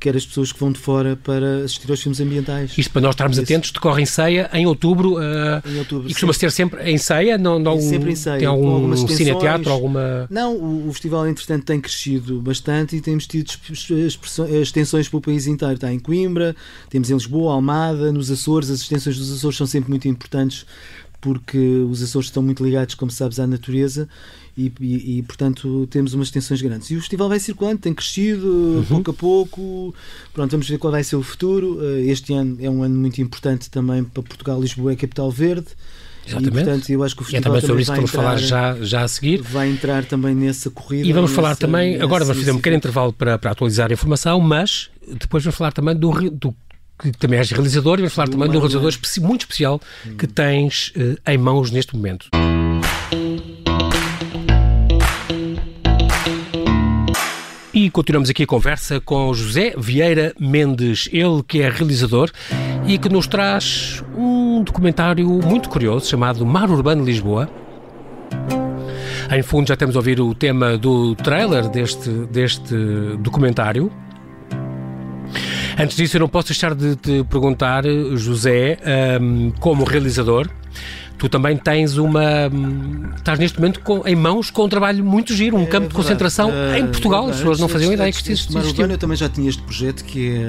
quer 0.05 0.15
as 0.17 0.27
pessoas 0.27 0.53
que 0.53 0.61
vão 0.61 0.71
de 0.71 0.79
fora 0.79 1.17
para 1.17 1.65
assistir 1.65 1.91
aos 1.91 2.03
filmes 2.03 2.21
ambientais. 2.21 2.77
Isto 2.77 2.91
para 2.91 3.01
nós 3.01 3.15
estarmos 3.15 3.39
Esse. 3.39 3.51
atentos, 3.51 3.71
decorre 3.71 4.03
em 4.03 4.07
ceia 4.07 4.51
em 4.53 4.67
outubro, 4.67 5.15
uh, 5.15 5.67
em 5.67 5.79
outubro 5.79 6.11
e 6.11 6.13
costuma 6.13 6.35
ser 6.35 6.53
sempre 6.53 6.91
em 6.91 6.99
ceia? 6.99 7.39
Não, 7.39 7.59
não, 7.59 7.81
sempre 7.81 8.13
em 8.13 8.15
ceia. 8.15 8.39
Tem 8.39 8.47
algum 8.47 8.95
cineteatro, 9.07 9.73
alguma... 9.73 10.27
Não, 10.29 10.55
o, 10.55 10.89
o, 10.89 10.93
festival 10.93 11.27
entretanto 11.27 11.65
tem 11.65 11.81
crescido 11.81 12.39
bastante 12.39 12.97
e 12.97 13.01
temos 13.01 13.27
tido 13.27 13.51
extensões 14.61 15.09
para 15.09 15.17
o 15.17 15.21
país 15.23 15.47
inteiro. 15.47 15.75
Está 15.75 15.91
em 15.91 15.99
Coimbra, 15.99 16.55
temos 16.91 17.09
em 17.09 17.15
Lisboa, 17.15 17.55
Almada, 17.55 18.13
nos 18.13 18.31
Açores, 18.31 18.69
as 18.69 18.81
extensões 18.81 19.17
dos 19.17 19.33
Açores 19.33 19.57
são 19.57 19.67
sempre 19.67 19.89
muito 19.89 20.07
importantes 20.07 20.67
porque 21.25 21.57
os 21.57 22.03
Açores 22.03 22.29
estão 22.29 22.43
muito 22.43 22.63
ligados, 22.63 22.95
como 22.95 23.11
sabes, 23.11 23.41
à 23.41 23.47
natureza 23.47 24.07
e, 24.55 24.71
e, 24.79 25.19
e, 25.19 25.23
portanto 25.23 25.89
temos 25.91 26.13
umas 26.13 26.27
extensões 26.27 26.61
grandes. 26.61 26.91
E 26.91 26.97
o 26.97 27.01
festival 27.01 27.31
vai 27.31 27.41
circulando, 27.41 27.79
tem 27.79 27.95
crescido 27.95 28.47
uhum. 28.47 28.85
pouco 28.85 29.11
a 29.11 29.15
pouco. 29.15 29.95
Pronto, 30.35 30.51
vamos 30.51 30.69
ver 30.69 30.77
qual 30.77 30.91
vai 30.91 31.03
ser 31.03 31.17
o 31.17 31.23
futuro. 31.23 31.79
Eh, 31.81 32.11
este 32.11 32.35
ano 32.35 32.59
é 32.61 32.69
um 32.69 32.83
ano 32.83 32.95
muito 32.95 33.23
importante 33.23 33.71
também 33.71 34.05
para 34.05 34.23
Portugal. 34.23 34.61
Lisboa 34.61 34.93
é 34.93 34.97
capital 34.97 35.31
verde. 35.31 35.69
Exatamente. 36.27 36.49
E, 36.49 36.53
portanto, 36.53 36.91
eu 36.91 37.03
acho 37.03 37.17
que 37.17 37.23
o 37.23 37.25
festival 37.25 37.55
e 37.55 37.57
é 37.57 37.61
também 37.61 37.67
sobre 37.67 37.83
isso 37.83 37.91
que 37.91 37.97
vamos 37.97 38.11
falar 38.11 38.37
já, 38.37 38.77
já 38.83 39.03
a 39.03 39.09
seguir. 39.09 39.41
Vai 39.41 39.71
entrar 39.71 40.05
também 40.05 40.35
nessa 40.35 40.69
corrida. 40.69 41.09
E 41.09 41.13
vamos 41.15 41.31
falar 41.31 41.57
também, 41.57 41.99
agora 42.03 42.23
vamos 42.23 42.41
fazer 42.41 42.53
um 42.53 42.57
pequeno 42.57 42.77
intervalo 42.77 43.15
para, 43.15 43.39
para 43.39 43.51
atualizar 43.51 43.91
a 43.91 43.95
informação, 43.95 44.39
mas 44.41 44.91
depois 45.09 45.43
vamos 45.43 45.57
falar 45.57 45.73
também 45.73 45.97
do, 45.97 46.31
do 46.31 46.55
que 46.99 47.13
também 47.13 47.39
és 47.39 47.51
realizador, 47.51 47.99
e 47.99 48.03
vamos 48.03 48.15
falar 48.15 48.29
também 48.29 48.49
de 48.49 48.57
um 48.57 48.61
realizador 48.61 48.93
muito 49.21 49.43
especial 49.43 49.81
que 50.19 50.27
tens 50.27 50.93
uh, 50.97 51.31
em 51.31 51.39
mãos 51.39 51.71
neste 51.71 51.95
momento. 51.95 52.29
E 57.75 57.91
continuamos 57.91 58.31
aqui 58.31 58.45
a 58.45 58.47
conversa 58.47 59.01
com 59.01 59.35
José 59.35 59.75
Vieira 59.77 60.33
Mendes, 60.39 61.09
ele 61.13 61.43
que 61.43 61.61
é 61.61 61.69
realizador 61.69 62.31
e 62.87 62.97
que 62.97 63.09
nos 63.09 63.27
traz 63.27 64.01
um 64.17 64.63
documentário 64.63 65.29
muito 65.29 65.69
curioso 65.69 66.09
chamado 66.09 66.47
Mar 66.47 66.71
Urbano 66.71 67.05
Lisboa. 67.05 67.51
Em 69.29 69.43
fundo 69.43 69.67
já 69.67 69.77
temos 69.77 69.97
a 69.97 69.99
ouvir 69.99 70.21
o 70.21 70.33
tema 70.35 70.79
do 70.79 71.17
trailer 71.17 71.69
deste, 71.69 72.09
deste 72.09 72.75
documentário. 73.19 73.91
Antes 75.79 75.97
disso, 75.97 76.17
eu 76.17 76.21
não 76.21 76.29
posso 76.29 76.49
deixar 76.49 76.75
de 76.75 76.97
te 76.97 77.25
perguntar, 77.25 77.85
José, 78.15 78.79
um, 79.21 79.51
como 79.59 79.85
realizador, 79.85 80.49
tu 81.19 81.29
também 81.29 81.57
tens 81.57 81.97
uma. 81.97 82.49
Hum, 82.53 83.11
estás 83.17 83.39
neste 83.39 83.59
momento 83.59 83.81
com, 83.81 84.07
em 84.07 84.15
mãos 84.15 84.51
com 84.51 84.65
um 84.65 84.69
trabalho 84.69 85.05
muito 85.05 85.33
giro, 85.35 85.57
um 85.57 85.63
é, 85.63 85.67
campo 85.67 85.89
de 85.89 85.95
concentração 85.95 86.51
em 86.77 86.87
Portugal. 86.87 87.29
As 87.29 87.37
pessoas 87.37 87.61
não 87.61 87.69
faziam 87.69 87.93
ideia 87.93 88.13
que 88.13 88.33
existia. 88.33 88.61
Eu 88.85 88.99
também 88.99 89.17
já 89.17 89.29
tinha 89.29 89.49
este 89.49 89.63
projeto 89.63 90.05
que 90.05 90.37
é. 90.37 90.45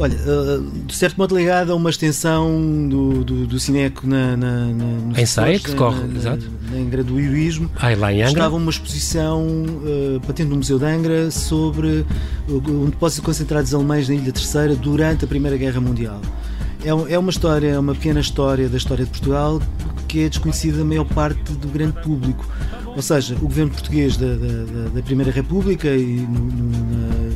Olha, 0.00 0.16
uh, 0.16 0.86
de 0.86 0.96
certo 0.96 1.18
modo 1.18 1.36
ligado 1.36 1.72
a 1.72 1.74
uma 1.74 1.90
extensão 1.90 2.88
do, 2.88 3.22
do, 3.22 3.46
do 3.46 3.60
Cineco 3.60 4.06
na, 4.06 4.34
na, 4.34 4.66
na, 4.66 5.20
em 5.20 5.26
Ceia, 5.26 5.58
que 5.58 5.72
decorre, 5.72 6.06
na, 6.06 6.18
exato. 6.18 6.50
Na, 6.62 6.70
na 6.70 6.82
Angra 6.82 7.04
do 7.04 7.20
Heroísmo. 7.20 7.70
Ah, 7.76 7.94
lá 7.94 8.10
em 8.10 8.22
Angra. 8.22 8.30
Estava 8.30 8.56
uma 8.56 8.70
exposição 8.70 9.44
uh, 9.44 10.18
patente 10.26 10.48
no 10.48 10.56
Museu 10.56 10.78
de 10.78 10.86
Angra 10.86 11.30
sobre 11.30 12.06
um 12.48 12.86
depósito 12.86 13.20
de 13.20 13.26
concentrados 13.26 13.74
alemães 13.74 14.08
na 14.08 14.14
Ilha 14.14 14.32
Terceira 14.32 14.74
durante 14.74 15.26
a 15.26 15.28
Primeira 15.28 15.58
Guerra 15.58 15.82
Mundial. 15.82 16.18
É, 16.82 16.88
é 17.12 17.18
uma 17.18 17.30
história, 17.30 17.68
é 17.68 17.78
uma 17.78 17.94
pequena 17.94 18.20
história 18.20 18.70
da 18.70 18.78
história 18.78 19.04
de 19.04 19.10
Portugal 19.10 19.60
que 20.08 20.24
é 20.24 20.28
desconhecida 20.28 20.78
da 20.78 20.84
maior 20.84 21.04
parte 21.04 21.52
do 21.52 21.68
grande 21.68 22.00
público. 22.02 22.48
Ou 22.96 23.02
seja, 23.02 23.36
o 23.36 23.42
governo 23.42 23.70
português 23.70 24.16
da, 24.16 24.26
da, 24.26 24.88
da 24.94 25.02
Primeira 25.02 25.30
República 25.30 25.88
e, 25.88 26.16
no, 26.16 26.40
no, 26.40 26.70
na, 26.70 27.30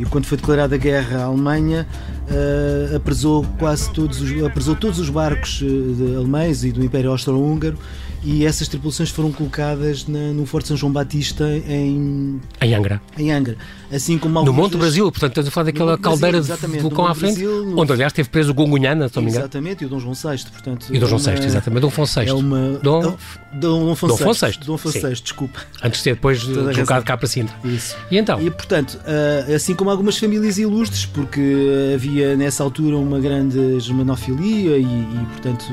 e, 0.00 0.04
quando 0.06 0.24
foi 0.24 0.38
declarada 0.38 0.74
a 0.74 0.78
guerra 0.78 1.20
à 1.20 1.24
Alemanha, 1.24 1.86
uh, 2.30 2.96
apresou 2.96 3.44
quase 3.58 3.92
todos 3.92 4.20
os, 4.20 4.44
apresou 4.44 4.74
todos 4.74 4.98
os 4.98 5.10
barcos 5.10 5.60
uh, 5.60 6.16
alemães 6.16 6.64
e 6.64 6.72
do 6.72 6.82
Império 6.82 7.10
Austro-Húngaro 7.10 7.78
e 8.22 8.44
essas 8.44 8.68
tripulações 8.68 9.10
foram 9.10 9.32
colocadas 9.32 10.06
na, 10.06 10.32
no 10.32 10.44
Forte 10.44 10.68
São 10.68 10.76
João 10.76 10.92
Batista 10.92 11.44
em, 11.66 12.40
em 12.60 12.74
Angra. 12.74 13.00
Em 13.18 13.32
Angra. 13.32 13.56
Assim 13.90 14.18
como 14.18 14.42
no 14.44 14.52
Monte 14.52 14.72
das... 14.72 14.80
Brasil, 14.80 15.10
portanto, 15.10 15.30
estamos 15.30 15.48
a 15.48 15.50
falar 15.50 15.64
daquela 15.64 15.98
caldeira 15.98 16.40
Brasil, 16.40 16.68
de 16.68 16.78
vulcão 16.78 17.06
à 17.06 17.14
frente, 17.14 17.42
Brasil, 17.42 17.64
no... 17.64 17.80
onde 17.80 17.92
aliás 17.92 18.10
esteve 18.12 18.28
preso 18.28 18.50
o 18.50 18.54
Gongunhana, 18.54 19.08
se 19.08 19.16
não 19.16 19.22
me 19.22 19.30
engano. 19.30 19.44
Exatamente, 19.44 19.82
e 19.82 19.86
o 19.86 19.88
Dom 19.88 19.98
João 19.98 20.14
VI, 20.14 20.44
portanto. 20.52 20.86
E 20.90 20.96
o 20.96 21.00
Dom 21.00 21.06
João 21.06 21.18
VI, 21.18 21.44
exatamente, 21.44 21.80
Dom 21.80 21.88
Afonso 21.88 22.20
VI. 22.20 22.28
É 22.28 22.34
uma... 22.34 22.78
Dom, 22.82 23.16
Dom, 23.54 23.92
Afonso 23.92 24.16
Dom 24.16 24.22
Afonso 24.22 24.46
VI. 24.46 24.58
Dom 24.64 24.74
Afonso 24.74 25.00
VI, 25.00 25.14
desculpa. 25.14 25.60
Antes 25.82 26.00
de 26.00 26.04
ser 26.04 26.14
depois 26.14 26.44
deslocado 26.44 27.04
cá 27.04 27.16
para 27.16 27.26
Sintra. 27.26 27.56
Isso. 27.64 27.96
E 28.10 28.18
então? 28.18 28.40
E 28.40 28.50
portanto, 28.50 29.00
eh, 29.06 29.54
assim 29.54 29.74
como 29.74 29.90
algumas 29.90 30.18
famílias 30.18 30.58
ilustres, 30.58 31.06
porque 31.06 31.92
havia 31.94 32.36
nessa 32.36 32.62
altura 32.62 32.96
uma 32.96 33.18
grande 33.18 33.80
germanofilia 33.80 34.76
e, 34.76 34.84
e 34.84 35.26
portanto 35.32 35.64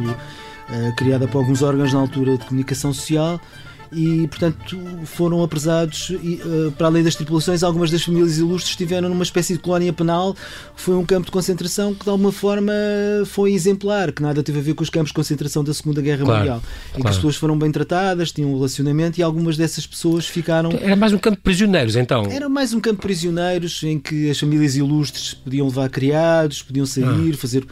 eh, 0.69 0.91
criada 0.97 1.27
por 1.27 1.39
alguns 1.39 1.61
órgãos 1.61 1.93
na 1.93 1.99
altura 1.99 2.37
de 2.37 2.45
comunicação 2.45 2.93
social 2.93 3.39
e, 3.91 4.27
portanto, 4.27 4.77
foram 5.05 5.41
apresados, 5.43 6.09
e, 6.21 6.41
uh, 6.43 6.71
para 6.73 6.87
além 6.87 7.03
das 7.03 7.15
tripulações, 7.15 7.63
algumas 7.63 7.89
das 7.89 8.03
famílias 8.03 8.37
ilustres 8.37 8.71
estiveram 8.71 9.09
numa 9.09 9.23
espécie 9.23 9.53
de 9.53 9.59
colónia 9.59 9.93
penal, 9.93 10.35
foi 10.75 10.95
um 10.95 11.05
campo 11.05 11.25
de 11.25 11.31
concentração 11.31 11.93
que, 11.93 12.03
de 12.03 12.09
alguma 12.09 12.31
forma, 12.31 12.73
foi 13.25 13.53
exemplar, 13.53 14.11
que 14.11 14.21
nada 14.21 14.43
teve 14.43 14.59
a 14.59 14.61
ver 14.61 14.73
com 14.73 14.83
os 14.83 14.89
campos 14.89 15.09
de 15.09 15.13
concentração 15.13 15.63
da 15.63 15.73
Segunda 15.73 16.01
Guerra 16.01 16.25
claro, 16.25 16.39
Mundial, 16.39 16.57
em 16.57 16.61
claro. 16.61 17.03
que 17.03 17.07
as 17.09 17.15
pessoas 17.15 17.35
foram 17.35 17.57
bem 17.57 17.71
tratadas, 17.71 18.31
tinham 18.31 18.51
um 18.51 18.55
relacionamento 18.55 19.19
e 19.19 19.23
algumas 19.23 19.55
dessas 19.55 19.87
pessoas 19.87 20.25
ficaram... 20.27 20.71
Era 20.81 20.95
mais 20.95 21.13
um 21.13 21.17
campo 21.17 21.37
de 21.37 21.43
prisioneiros, 21.43 21.95
então? 21.95 22.25
Era 22.29 22.49
mais 22.49 22.73
um 22.73 22.79
campo 22.79 22.97
de 22.97 23.01
prisioneiros, 23.01 23.81
em 23.83 23.99
que 23.99 24.29
as 24.29 24.39
famílias 24.39 24.75
ilustres 24.75 25.33
podiam 25.33 25.67
levar 25.67 25.89
criados, 25.89 26.61
podiam 26.61 26.85
sair, 26.85 27.33
ah. 27.33 27.37
fazer 27.37 27.65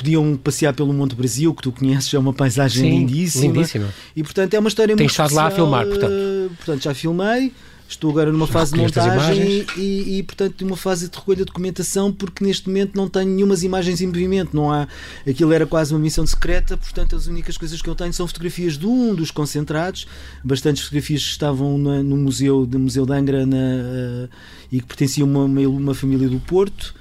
podiam 0.00 0.36
passear 0.36 0.72
pelo 0.72 0.92
Monte 0.92 1.14
Brasil, 1.14 1.54
que 1.54 1.62
tu 1.62 1.72
conheces, 1.72 2.12
é 2.12 2.18
uma 2.18 2.32
paisagem 2.32 2.90
Sim, 2.90 2.98
lindíssima. 3.00 3.54
lindíssima. 3.54 3.88
E 4.16 4.22
portanto 4.22 4.54
é 4.54 4.58
uma 4.58 4.68
história 4.68 4.96
Tens 4.96 5.04
muito 5.04 5.10
estado 5.10 5.34
lá 5.34 5.46
a 5.46 5.50
filmar, 5.50 5.86
portanto. 5.86 6.12
Portanto, 6.56 6.82
já 6.82 6.94
filmei. 6.94 7.52
Estou 7.88 8.08
agora 8.12 8.30
numa 8.30 8.46
fase 8.46 8.72
de 8.72 8.78
montagem 8.78 9.66
e, 9.76 10.18
e, 10.18 10.22
portanto, 10.22 10.64
numa 10.64 10.76
fase 10.76 11.08
de 11.08 11.16
recolha 11.18 11.38
de 11.38 11.46
documentação, 11.46 12.12
porque 12.12 12.44
neste 12.44 12.68
momento 12.68 12.94
não 12.94 13.08
tenho 13.08 13.28
nenhumas 13.28 13.64
imagens 13.64 14.00
em 14.00 14.06
movimento. 14.06 14.54
Não 14.54 14.72
há. 14.72 14.86
Aquilo 15.28 15.52
era 15.52 15.66
quase 15.66 15.92
uma 15.92 15.98
missão 15.98 16.24
secreta, 16.24 16.76
portanto, 16.76 17.16
as 17.16 17.26
únicas 17.26 17.58
coisas 17.58 17.82
que 17.82 17.90
eu 17.90 17.96
tenho 17.96 18.12
são 18.12 18.28
fotografias 18.28 18.78
de 18.78 18.86
um 18.86 19.12
dos 19.12 19.32
concentrados, 19.32 20.06
bastantes 20.44 20.84
fotografias 20.84 21.24
que 21.24 21.30
estavam 21.30 21.76
na, 21.78 22.00
no 22.00 22.16
museu, 22.16 22.64
do 22.64 22.78
museu 22.78 23.04
de 23.04 23.12
Angra 23.12 23.44
na, 23.44 23.56
uh, 23.56 24.28
e 24.70 24.80
que 24.80 24.86
pertenciam 24.86 25.26
a 25.36 25.44
uma, 25.44 25.60
uma 25.62 25.94
família 25.94 26.28
do 26.28 26.38
Porto 26.38 26.94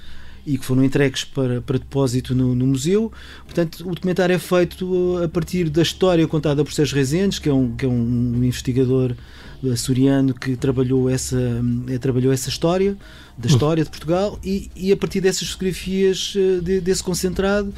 e 0.50 0.58
que 0.58 0.66
foram 0.66 0.84
entregues 0.84 1.24
para, 1.24 1.62
para 1.62 1.78
depósito 1.78 2.34
no, 2.34 2.56
no, 2.56 2.66
museu. 2.66 3.12
Portanto, 3.46 3.88
o 3.88 3.94
documentário 3.94 4.34
é 4.34 4.40
feito 4.40 5.20
a 5.24 5.30
partir 5.30 5.70
da 5.70 5.84
história 5.84 6.28
contada 6.28 6.66
por 6.66 6.74
Sérgio 6.74 6.96
Rezendes, 6.96 7.38
que 7.38 7.48
é 7.48 7.54
um, 7.54 7.76
que 7.76 7.86
é 7.86 7.88
um 7.88 8.34
investigador 8.44 9.14
açoriano 9.72 10.34
que 10.34 10.56
trabalhou 10.56 11.08
essa, 11.08 11.38
eh, 11.88 12.00
trabalhou 12.00 12.34
essa 12.34 12.50
história, 12.50 12.98
da 13.38 13.48
hum. 13.48 13.52
história 13.52 13.84
de 13.84 13.92
Portugal, 13.92 14.40
e, 14.44 14.72
e 14.76 14.92
a 14.92 14.98
partir 14.98 15.22
dessas 15.22 15.50
fotografias 15.50 16.34
eh, 16.36 16.62
de, 16.62 16.82
desse 16.82 17.04
concentrado 17.04 17.72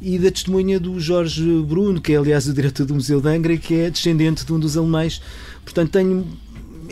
e 0.00 0.16
da 0.16 0.30
testemunha 0.30 0.78
do 0.78 1.00
Jorge 1.00 1.42
Bruno, 1.66 2.00
que 2.00 2.12
é 2.12 2.16
aliás 2.16 2.46
o 2.46 2.52
diretor 2.52 2.86
do 2.86 2.94
Museu 2.94 3.20
de 3.20 3.28
Angra, 3.28 3.56
que 3.56 3.74
é 3.74 3.90
descendente 3.90 4.46
de 4.46 4.52
um 4.52 4.60
dos 4.60 4.76
alemães. 4.76 5.20
Portanto, 5.64 5.90
tenho 5.90 6.24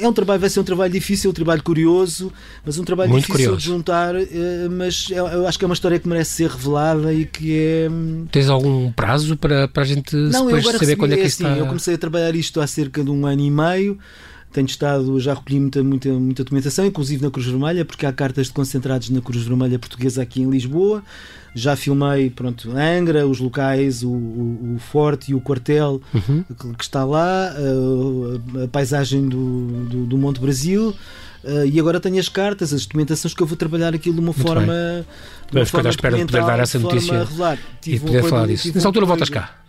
é 0.01 0.09
um 0.09 0.13
trabalho, 0.13 0.41
vai 0.41 0.51
ser 0.51 0.61
um 0.61 0.65
trabalho 0.65 0.93
difícil, 0.93 1.31
um 1.31 1.35
trabalho 1.35 1.63
curioso, 1.63 2.33
mas 2.65 2.79
um 2.79 2.85
trabalho 2.85 3.11
Muito 3.11 3.27
difícil 3.27 3.51
curioso. 3.51 3.61
de 3.61 3.67
juntar, 3.67 4.15
eh, 4.15 4.69
mas 4.71 5.09
eu 5.11 5.47
acho 5.47 5.59
que 5.59 5.65
é 5.65 5.69
uma 5.69 5.75
história 5.75 5.99
que 5.99 6.09
merece 6.09 6.33
ser 6.33 6.51
revelada 6.51 7.13
e 7.13 7.27
que 7.27 7.57
é... 7.57 7.89
Hum, 7.91 8.27
Tens 8.31 8.49
algum 8.49 8.91
prazo 8.93 9.37
para, 9.37 9.69
para 9.69 9.83
a 9.83 9.87
gente 9.87 10.17
Não, 10.17 10.47
depois 10.47 10.65
saber 10.65 10.79
recebi, 10.79 10.97
quando 10.97 11.13
é 11.13 11.17
que 11.17 11.23
é 11.23 11.27
isso 11.27 11.43
assim, 11.43 11.53
está... 11.53 11.59
Eu 11.59 11.67
comecei 11.67 11.95
a 11.95 11.99
trabalhar 11.99 12.35
isto 12.35 12.61
há 12.61 12.67
cerca 12.67 13.05
de 13.05 13.11
um 13.11 13.27
ano 13.27 13.43
e 13.43 13.51
meio, 13.51 13.99
tenho 14.53 14.67
estado, 14.67 15.19
já 15.21 15.35
recolhi 15.35 15.61
muita, 15.61 15.83
muita, 15.83 16.09
muita 16.11 16.45
documentação, 16.45 16.85
inclusive 16.85 17.23
na 17.23 17.31
Cruz 17.31 17.47
Vermelha, 17.47 17.85
porque 17.85 18.05
há 18.05 18.13
cartas 18.13 18.49
de 18.49 18.53
concentrados 18.53 19.11
na 19.11 19.21
Cruz 19.21 19.45
Vermelha 19.45 19.79
Portuguesa 19.79 20.23
aqui 20.23 20.43
em 20.43 20.51
Lisboa. 20.51 21.03
Já 21.55 21.75
filmei, 21.75 22.31
pronto, 22.31 22.71
Angra, 22.77 23.27
os 23.27 23.41
locais, 23.41 24.03
o, 24.03 24.11
o, 24.11 24.75
o 24.77 24.79
forte 24.79 25.33
e 25.33 25.35
o 25.35 25.41
quartel 25.41 26.01
uhum. 26.15 26.45
que, 26.45 26.77
que, 26.77 26.85
está 26.85 27.05
lá, 27.05 27.53
a, 27.53 28.65
a 28.65 28.69
paisagem 28.69 29.29
do, 29.29 29.67
do, 29.89 30.07
do, 30.07 30.19
Monte 30.19 30.41
Brasil. 30.41 30.95
Uh, 31.43 31.65
e 31.67 31.81
agora 31.81 31.99
tenho 31.99 32.19
as 32.19 32.29
cartas, 32.29 32.73
as 32.73 32.85
documentações 32.85 33.35
que 33.35 33.43
eu 33.43 33.47
vou 33.47 33.57
trabalhar 33.57 33.95
aquilo 33.95 34.15
de 34.15 34.21
uma 34.21 34.27
Muito 34.27 34.43
forma. 34.43 34.67
Bem. 34.67 35.05
De 35.51 35.57
uma 35.57 35.89
à 35.89 35.91
espera 35.91 36.17
de 36.17 36.27
poder 36.27 36.45
dar 36.45 36.61
essa 36.61 36.79
notícia 36.79 37.29
e 37.87 37.99
poder 37.99 38.25
falar 38.25 38.47
disso. 38.47 38.71
Nessa 38.73 38.87
altura 38.87 39.07
voltas 39.07 39.29
cá 39.29 39.60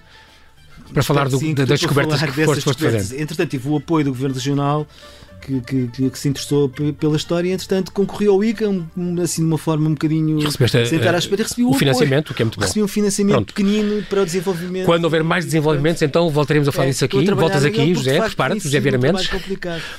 para 0.94 1.04
falar 1.04 1.30
do, 1.30 1.38
sim, 1.38 1.54
das 1.54 1.68
descobertas 1.68 2.22
que 2.22 2.46
foste, 2.46 2.62
foste 2.62 2.84
fazendo. 2.84 3.20
Entretanto, 3.20 3.50
tive 3.50 3.70
o 3.70 3.78
apoio 3.78 4.06
do 4.06 4.12
Governo 4.12 4.36
Regional 4.36 4.88
que, 5.42 5.60
que, 5.62 6.10
que, 6.10 6.20
se 6.20 6.30
interessou 6.30 6.70
pela 6.70 7.16
história 7.16 7.50
e, 7.50 7.52
entretanto, 7.52 7.92
concorri 7.92 8.28
ao 8.28 8.44
ICA 8.44 8.68
assim 9.22 9.42
de 9.42 9.48
uma 9.48 9.58
forma 9.58 9.90
um 9.90 9.94
bocadinho 9.94 10.40
Recebeste 10.40 10.88
sem 10.88 11.00
estar 11.00 11.16
à 11.16 11.18
espera. 11.18 11.44
Recebi 11.44 11.64
o, 11.64 11.72
o 11.72 11.74
financiamento, 11.74 12.30
o 12.30 12.34
que 12.34 12.42
é 12.42 12.46
muito 12.46 12.60
bom. 12.60 12.66
Recebi 12.66 12.84
um 12.84 12.88
financiamento 12.88 13.36
Pronto. 13.36 13.54
pequenino 13.54 14.04
para 14.04 14.22
o 14.22 14.26
desenvolvimento. 14.26 14.86
Quando 14.86 15.04
houver 15.06 15.24
mais 15.24 15.46
desenvolvimentos, 15.46 16.02
então 16.02 16.30
voltaremos 16.30 16.68
a 16.68 16.72
falar 16.72 16.88
é, 16.88 16.90
disso 16.92 17.06
aqui. 17.06 17.26
Voltas 17.32 17.66
aqui, 17.66 17.94
José, 17.94 18.22
prepara-te, 18.22 18.64
José 18.64 18.80
Vieira 18.80 18.98
Mendes. 18.98 19.30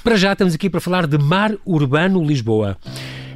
Para 0.02 0.16
já 0.16 0.32
estamos 0.32 0.54
aqui 0.54 0.70
para 0.70 0.80
falar 0.80 1.06
de 1.06 1.18
Mar 1.18 1.54
Urbano 1.66 2.24
Lisboa. 2.24 2.78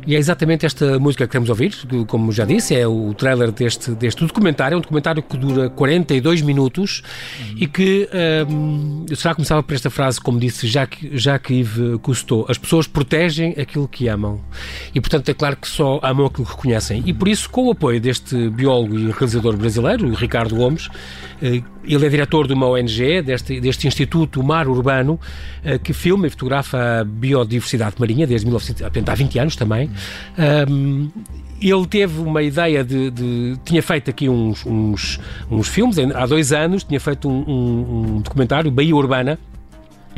E 0.07 0.15
é 0.15 0.19
exatamente 0.19 0.65
esta 0.65 0.99
música 0.99 1.27
que 1.27 1.33
queremos 1.33 1.51
ouvir, 1.51 1.75
como 2.07 2.31
já 2.31 2.45
disse, 2.45 2.75
é 2.77 2.87
o 2.87 3.13
trailer 3.13 3.51
deste, 3.51 3.91
deste 3.91 4.25
documentário, 4.25 4.77
é 4.77 4.79
um 4.79 4.81
documentário 4.81 5.21
que 5.21 5.37
dura 5.37 5.69
42 5.71 6.43
minutos 6.43 7.03
uhum. 7.41 7.55
e 7.57 7.67
que, 7.67 8.09
um, 8.49 9.05
eu 9.11 9.17
será 9.17 9.35
começava 9.35 9.63
por 9.65 9.75
esta 9.75 9.91
frase, 9.91 10.21
como 10.21 10.39
disse 10.39 10.69
Jacques, 10.69 11.11
Jacques 11.21 11.57
Yves 11.57 11.99
Cousteau, 12.03 12.47
as 12.49 12.57
pessoas 12.57 12.87
protegem 12.87 13.55
aquilo 13.59 13.89
que 13.89 14.07
amam. 14.07 14.41
E, 14.95 15.01
portanto, 15.01 15.29
é 15.29 15.35
claro 15.35 15.57
que 15.57 15.67
só 15.67 15.99
amam 16.03 16.27
aquilo 16.27 16.47
que 16.47 16.53
reconhecem. 16.53 17.03
E, 17.05 17.13
por 17.13 17.27
isso, 17.27 17.51
com 17.51 17.67
o 17.67 17.71
apoio 17.73 18.01
deste 18.01 18.49
biólogo 18.51 18.97
e 18.97 19.11
realizador 19.11 19.57
brasileiro, 19.57 20.13
Ricardo 20.15 20.55
Gomes, 20.55 20.89
eh, 21.43 21.63
ele 21.85 22.07
é 22.07 22.09
diretor 22.09 22.47
de 22.47 22.53
uma 22.53 22.67
ONG, 22.67 23.23
deste, 23.23 23.61
deste 23.61 23.87
Instituto 23.87 24.43
Mar 24.43 24.69
Urbano, 24.69 25.21
eh, 25.65 25.79
que 25.79 25.93
filma 25.93 26.27
e 26.27 26.31
fotografa 26.31 27.01
a 27.01 27.05
biodiversidade 27.05 27.97
marinha 27.99 28.27
desde 28.27 28.47
1900, 28.47 28.83
há 29.09 29.15
20 29.15 29.39
anos 29.39 29.57
também. 29.57 29.91
Um, 30.69 31.11
ele 31.61 31.87
teve 31.87 32.21
uma 32.21 32.43
ideia 32.43 32.85
de, 32.85 33.11
de, 33.11 33.57
tinha 33.65 33.83
feito 33.83 34.11
aqui 34.11 34.29
uns, 34.29 34.65
uns, 34.67 35.19
uns 35.51 35.69
filmes 35.69 35.97
há 35.99 36.27
dois 36.27 36.53
anos 36.53 36.85
tinha 36.85 37.01
feito 37.01 37.29
um, 37.29 37.45
um, 37.49 38.17
um 38.17 38.21
documentário 38.21 38.71
Bahia 38.71 38.95
Urbana 38.95 39.39